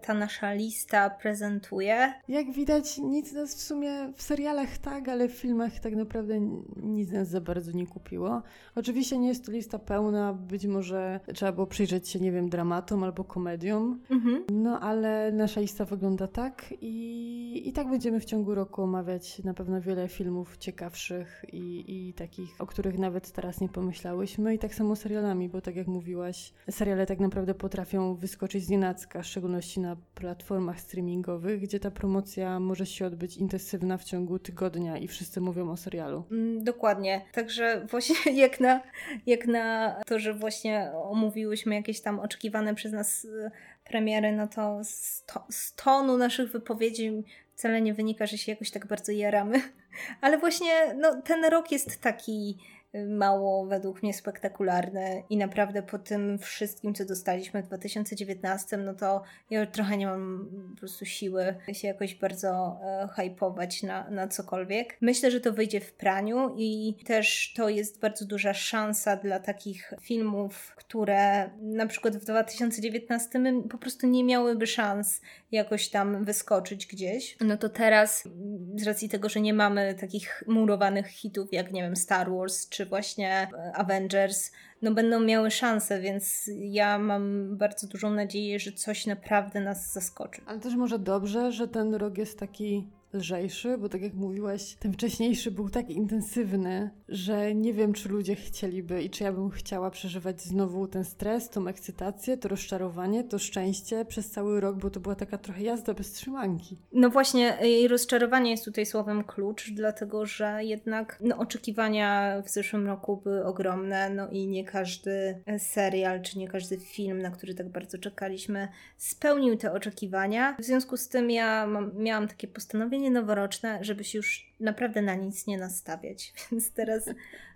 ta 0.00 0.14
nasza 0.14 0.52
lista 0.52 1.10
prezentuje. 1.10 2.14
Jak 2.28 2.52
widać, 2.52 2.98
nic 2.98 3.32
nas 3.32 3.54
w 3.54 3.60
sumie 3.60 4.12
w 4.16 4.22
serialach 4.22 4.78
tak, 4.78 5.08
ale 5.08 5.28
w 5.28 5.32
filmach 5.32 5.78
tak 5.78 5.94
naprawdę 5.94 6.40
nic 6.76 7.10
nas 7.10 7.28
za 7.28 7.40
bardzo 7.40 7.72
nie 7.72 7.86
kupiło. 7.86 8.42
Oczywiście 8.74 9.18
nie 9.18 9.28
jest 9.28 9.46
to 9.46 9.52
lista 9.52 9.78
pełna, 9.78 10.32
być 10.32 10.66
może 10.66 11.20
trzeba 11.34 11.52
było 11.52 11.66
przyjrzeć 11.66 12.08
się, 12.08 12.20
nie 12.20 12.32
wiem, 12.32 12.48
dramatom 12.48 13.02
albo 13.02 13.24
komediom, 13.24 14.00
mhm. 14.10 14.44
no 14.52 14.80
ale 14.80 15.32
nasza 15.32 15.60
lista 15.60 15.84
wygląda 15.84 16.26
tak 16.26 16.74
i, 16.80 17.62
i 17.68 17.72
tak 17.72 17.90
będziemy 17.90 18.20
w 18.20 18.24
ciągu 18.24 18.54
roku 18.54 18.82
omawiać 18.82 19.44
na 19.44 19.54
pewno 19.54 19.80
wiele 19.80 20.08
filmów 20.08 20.56
ciekawszych 20.56 21.44
i, 21.52 21.84
i 21.88 22.12
takich, 22.12 22.54
o 22.58 22.66
których 22.66 22.98
nawet 22.98 23.32
teraz 23.32 23.60
nie 23.60 23.68
pomyślałyśmy 23.68 24.54
i 24.54 24.58
tak 24.58 24.74
samo 24.74 24.96
serialami, 24.96 25.48
bo 25.48 25.60
tak 25.60 25.76
jak 25.76 25.86
mówiłaś, 25.86 26.52
seriale 26.70 27.06
tak 27.06 27.20
naprawdę 27.20 27.54
potrafią 27.54 28.14
wyskoczyć 28.14 28.64
z 28.64 28.68
nienacka, 28.68 29.22
szczególności 29.44 29.80
na 29.80 29.96
platformach 30.14 30.80
streamingowych, 30.80 31.60
gdzie 31.60 31.80
ta 31.80 31.90
promocja 31.90 32.60
może 32.60 32.86
się 32.86 33.06
odbyć 33.06 33.36
intensywna 33.36 33.98
w 33.98 34.04
ciągu 34.04 34.38
tygodnia 34.38 34.98
i 34.98 35.08
wszyscy 35.08 35.40
mówią 35.40 35.70
o 35.70 35.76
serialu. 35.76 36.24
Mm, 36.30 36.64
dokładnie. 36.64 37.22
Także 37.32 37.86
właśnie 37.90 38.16
jak 38.42 38.60
na, 38.60 38.80
jak 39.26 39.46
na 39.46 39.96
to, 40.06 40.18
że 40.18 40.34
właśnie 40.34 40.92
omówiłyśmy 40.94 41.74
jakieś 41.74 42.00
tam 42.00 42.20
oczekiwane 42.20 42.74
przez 42.74 42.92
nas 42.92 43.24
y, 43.24 43.50
premiery, 43.84 44.32
no 44.32 44.46
to 44.46 44.80
z, 44.84 45.24
to, 45.26 45.46
z 45.50 45.74
tonu 45.74 46.18
naszych 46.18 46.52
wypowiedzi 46.52 47.24
wcale 47.54 47.80
nie 47.80 47.94
wynika, 47.94 48.26
że 48.26 48.38
się 48.38 48.52
jakoś 48.52 48.70
tak 48.70 48.86
bardzo 48.86 49.12
jaramy. 49.12 49.60
Ale 50.20 50.38
właśnie 50.38 50.94
no, 51.00 51.22
ten 51.22 51.44
rok 51.44 51.72
jest 51.72 52.00
taki 52.00 52.58
mało 53.06 53.66
według 53.66 54.02
mnie 54.02 54.14
spektakularne 54.14 55.22
i 55.30 55.36
naprawdę 55.36 55.82
po 55.82 55.98
tym 55.98 56.38
wszystkim, 56.38 56.94
co 56.94 57.04
dostaliśmy 57.04 57.62
w 57.62 57.66
2019, 57.66 58.76
no 58.76 58.94
to 58.94 59.22
ja 59.50 59.66
trochę 59.66 59.96
nie 59.96 60.06
mam 60.06 60.48
po 60.74 60.80
prostu 60.80 61.04
siły 61.04 61.54
się 61.72 61.88
jakoś 61.88 62.14
bardzo 62.14 62.80
e, 62.82 63.08
hypować 63.16 63.82
na, 63.82 64.10
na 64.10 64.28
cokolwiek. 64.28 64.96
Myślę, 65.00 65.30
że 65.30 65.40
to 65.40 65.52
wyjdzie 65.52 65.80
w 65.80 65.92
praniu 65.92 66.54
i 66.58 66.94
też 67.04 67.52
to 67.56 67.68
jest 67.68 68.00
bardzo 68.00 68.24
duża 68.24 68.54
szansa 68.54 69.16
dla 69.16 69.40
takich 69.40 69.94
filmów, 70.00 70.74
które 70.76 71.50
na 71.60 71.86
przykład 71.86 72.16
w 72.16 72.24
2019 72.24 73.42
po 73.70 73.78
prostu 73.78 74.06
nie 74.06 74.24
miałyby 74.24 74.66
szans 74.66 75.20
jakoś 75.52 75.88
tam 75.88 76.24
wyskoczyć 76.24 76.86
gdzieś. 76.86 77.36
No 77.40 77.56
to 77.56 77.68
teraz 77.68 78.28
z 78.76 78.86
racji 78.86 79.08
tego, 79.08 79.28
że 79.28 79.40
nie 79.40 79.54
mamy 79.54 79.94
takich 79.94 80.44
murowanych 80.46 81.06
hitów 81.06 81.52
jak 81.52 81.72
nie 81.72 81.82
wiem 81.82 81.96
Star 81.96 82.30
Wars 82.30 82.68
czy 82.68 82.83
właśnie 82.86 83.48
e, 83.54 83.72
Avengers, 83.76 84.52
no 84.82 84.94
będą 84.94 85.20
miały 85.20 85.50
szansę, 85.50 86.00
więc 86.00 86.50
ja 86.60 86.98
mam 86.98 87.56
bardzo 87.56 87.86
dużą 87.86 88.10
nadzieję, 88.10 88.58
że 88.58 88.72
coś 88.72 89.06
naprawdę 89.06 89.60
nas 89.60 89.92
zaskoczy. 89.92 90.42
Ale 90.46 90.60
też 90.60 90.74
może 90.74 90.98
dobrze, 90.98 91.52
że 91.52 91.68
ten 91.68 91.94
rok 91.94 92.18
jest 92.18 92.38
taki 92.38 92.86
lżejszy, 93.14 93.78
bo 93.78 93.88
tak 93.88 94.02
jak 94.02 94.14
mówiłaś, 94.14 94.74
ten 94.74 94.92
wcześniejszy 94.92 95.50
był 95.50 95.68
tak 95.68 95.90
intensywny, 95.90 96.90
że 97.08 97.54
nie 97.54 97.72
wiem, 97.72 97.92
czy 97.92 98.08
ludzie 98.08 98.34
chcieliby 98.34 99.02
i 99.02 99.10
czy 99.10 99.24
ja 99.24 99.32
bym 99.32 99.50
chciała 99.50 99.90
przeżywać 99.90 100.42
znowu 100.42 100.88
ten 100.88 101.04
stres, 101.04 101.50
tą 101.50 101.68
ekscytację, 101.68 102.36
to 102.36 102.48
rozczarowanie, 102.48 103.24
to 103.24 103.38
szczęście 103.38 104.04
przez 104.04 104.30
cały 104.30 104.60
rok, 104.60 104.76
bo 104.76 104.90
to 104.90 105.00
była 105.00 105.14
taka 105.14 105.38
trochę 105.38 105.62
jazda 105.62 105.94
bez 105.94 106.12
trzymanki. 106.12 106.78
No 106.92 107.10
właśnie, 107.10 107.58
rozczarowanie 107.88 108.50
jest 108.50 108.64
tutaj 108.64 108.86
słowem 108.86 109.24
klucz, 109.24 109.70
dlatego 109.70 110.26
że 110.26 110.64
jednak 110.64 111.18
no, 111.20 111.36
oczekiwania 111.38 112.42
w 112.42 112.50
zeszłym 112.50 112.86
roku 112.86 113.16
były 113.16 113.44
ogromne, 113.44 114.10
no 114.10 114.28
i 114.28 114.46
nie 114.46 114.64
każdy 114.64 115.42
serial, 115.58 116.22
czy 116.22 116.38
nie 116.38 116.48
każdy 116.48 116.76
film, 116.78 117.22
na 117.22 117.30
który 117.30 117.54
tak 117.54 117.68
bardzo 117.68 117.98
czekaliśmy, 117.98 118.68
spełnił 118.96 119.56
te 119.56 119.72
oczekiwania. 119.72 120.56
W 120.58 120.64
związku 120.64 120.96
z 120.96 121.08
tym 121.08 121.30
ja 121.30 121.66
mam, 121.66 121.90
miałam 121.96 122.28
takie 122.28 122.48
postanowienie, 122.48 123.03
noworoczne, 123.10 123.78
żeby 123.84 124.04
się 124.04 124.18
już 124.18 124.52
naprawdę 124.60 125.02
na 125.02 125.14
nic 125.14 125.46
nie 125.46 125.58
nastawiać. 125.58 126.32
Więc 126.52 126.72
teraz 126.72 127.10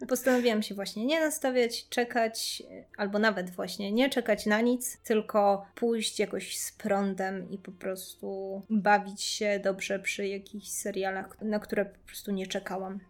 postanowiłam 0.08 0.62
się 0.62 0.74
właśnie 0.74 1.06
nie 1.06 1.20
nastawiać, 1.20 1.88
czekać, 1.88 2.62
albo 2.96 3.18
nawet 3.18 3.50
właśnie 3.50 3.92
nie 3.92 4.10
czekać 4.10 4.46
na 4.46 4.60
nic, 4.60 4.96
tylko 4.96 5.66
pójść 5.74 6.18
jakoś 6.18 6.58
z 6.58 6.72
prądem 6.72 7.50
i 7.50 7.58
po 7.58 7.72
prostu 7.72 8.62
bawić 8.70 9.22
się 9.22 9.60
dobrze 9.64 9.98
przy 9.98 10.26
jakichś 10.26 10.68
serialach, 10.68 11.42
na 11.42 11.58
które 11.58 11.84
po 11.84 12.06
prostu 12.06 12.32
nie 12.32 12.46
czekałam. 12.46 13.00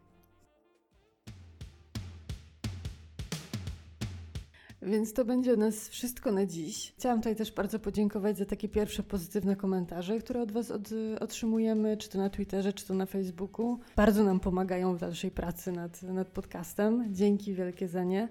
Więc 4.88 5.12
to 5.12 5.24
będzie 5.24 5.56
nas 5.56 5.88
wszystko 5.88 6.32
na 6.32 6.46
dziś. 6.46 6.92
Chciałam 6.98 7.18
tutaj 7.18 7.36
też 7.36 7.52
bardzo 7.52 7.78
podziękować 7.78 8.38
za 8.38 8.44
takie 8.44 8.68
pierwsze 8.68 9.02
pozytywne 9.02 9.56
komentarze, 9.56 10.18
które 10.18 10.42
od 10.42 10.52
Was 10.52 10.70
od, 10.70 10.88
otrzymujemy, 11.20 11.96
czy 11.96 12.08
to 12.08 12.18
na 12.18 12.30
Twitterze, 12.30 12.72
czy 12.72 12.86
to 12.86 12.94
na 12.94 13.06
Facebooku. 13.06 13.78
Bardzo 13.96 14.24
nam 14.24 14.40
pomagają 14.40 14.96
w 14.96 15.00
dalszej 15.00 15.30
pracy 15.30 15.72
nad, 15.72 16.02
nad 16.02 16.28
podcastem. 16.28 17.04
Dzięki 17.10 17.54
wielkie 17.54 17.88
za 17.88 18.04
nie. 18.04 18.28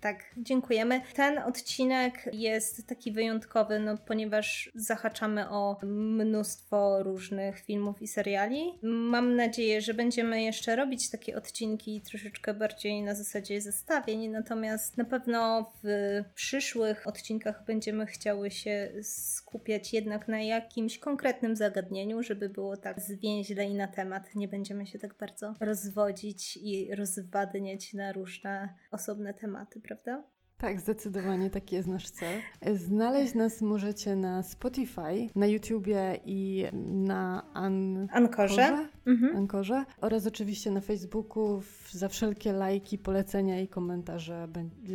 Tak, 0.00 0.24
dziękujemy. 0.36 1.00
Ten 1.14 1.38
odcinek 1.38 2.28
jest 2.32 2.86
taki 2.86 3.12
wyjątkowy, 3.12 3.78
no, 3.78 3.98
ponieważ 4.06 4.70
zahaczamy 4.74 5.50
o 5.50 5.76
mnóstwo 5.82 7.02
różnych 7.02 7.60
filmów 7.60 8.02
i 8.02 8.08
seriali. 8.08 8.78
Mam 8.82 9.36
nadzieję, 9.36 9.80
że 9.80 9.94
będziemy 9.94 10.42
jeszcze 10.42 10.76
robić 10.76 11.10
takie 11.10 11.36
odcinki 11.36 12.00
troszeczkę 12.00 12.54
bardziej 12.54 13.02
na 13.02 13.14
zasadzie 13.14 13.60
zestawień, 13.60 14.28
natomiast 14.28 14.96
na 14.96 15.04
pewno 15.04 15.70
w 15.84 15.88
przyszłych 16.34 17.06
odcinkach 17.06 17.64
będziemy 17.64 18.06
chciały 18.06 18.50
się 18.50 18.92
skupiać 19.02 19.92
jednak 19.92 20.28
na 20.28 20.42
jakimś 20.42 20.98
konkretnym 20.98 21.56
zagadnieniu, 21.56 22.22
żeby 22.22 22.48
było 22.48 22.76
tak 22.76 23.00
zwięźle 23.00 23.64
i 23.64 23.74
na 23.74 23.88
temat. 23.88 24.34
Nie 24.34 24.48
będziemy 24.48 24.86
się 24.86 24.98
tak 24.98 25.14
bardzo 25.14 25.54
rozwodzić 25.60 26.56
i 26.56 26.94
rozwadniać 26.94 27.94
na 27.94 28.12
różne 28.12 28.74
osobne 28.90 29.34
tematy, 29.34 29.80
prawda? 29.80 30.24
Tak, 30.60 30.80
zdecydowanie 30.80 31.50
taki 31.50 31.74
jest 31.74 31.88
nasz 31.88 32.10
cel. 32.10 32.40
Znaleźć 32.74 33.34
nas 33.34 33.62
możecie 33.62 34.16
na 34.16 34.42
Spotify, 34.42 35.28
na 35.34 35.46
YouTubie 35.46 36.20
i 36.24 36.64
na 36.86 37.52
An 37.54 38.08
Ankorze. 38.12 38.88
Mhm. 39.06 39.36
Ankorze 39.36 39.84
oraz 40.00 40.26
oczywiście 40.26 40.70
na 40.70 40.80
Facebooku. 40.80 41.62
Za 41.90 42.08
wszelkie 42.08 42.52
lajki, 42.52 42.98
polecenia 42.98 43.60
i 43.60 43.68
komentarze 43.68 44.48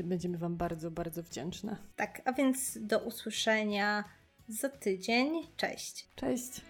będziemy 0.04 0.38
Wam 0.38 0.58
bardzo, 0.58 0.92
bardzo 0.92 1.24
wdzięczne. 1.24 1.78
Tak, 1.96 2.22
a 2.26 2.34
więc 2.34 2.78
do 2.82 3.00
usłyszenia 3.00 4.04
za 4.48 4.70
tydzień. 4.70 5.34
Cześć. 5.58 6.10
Cześć. 6.16 6.62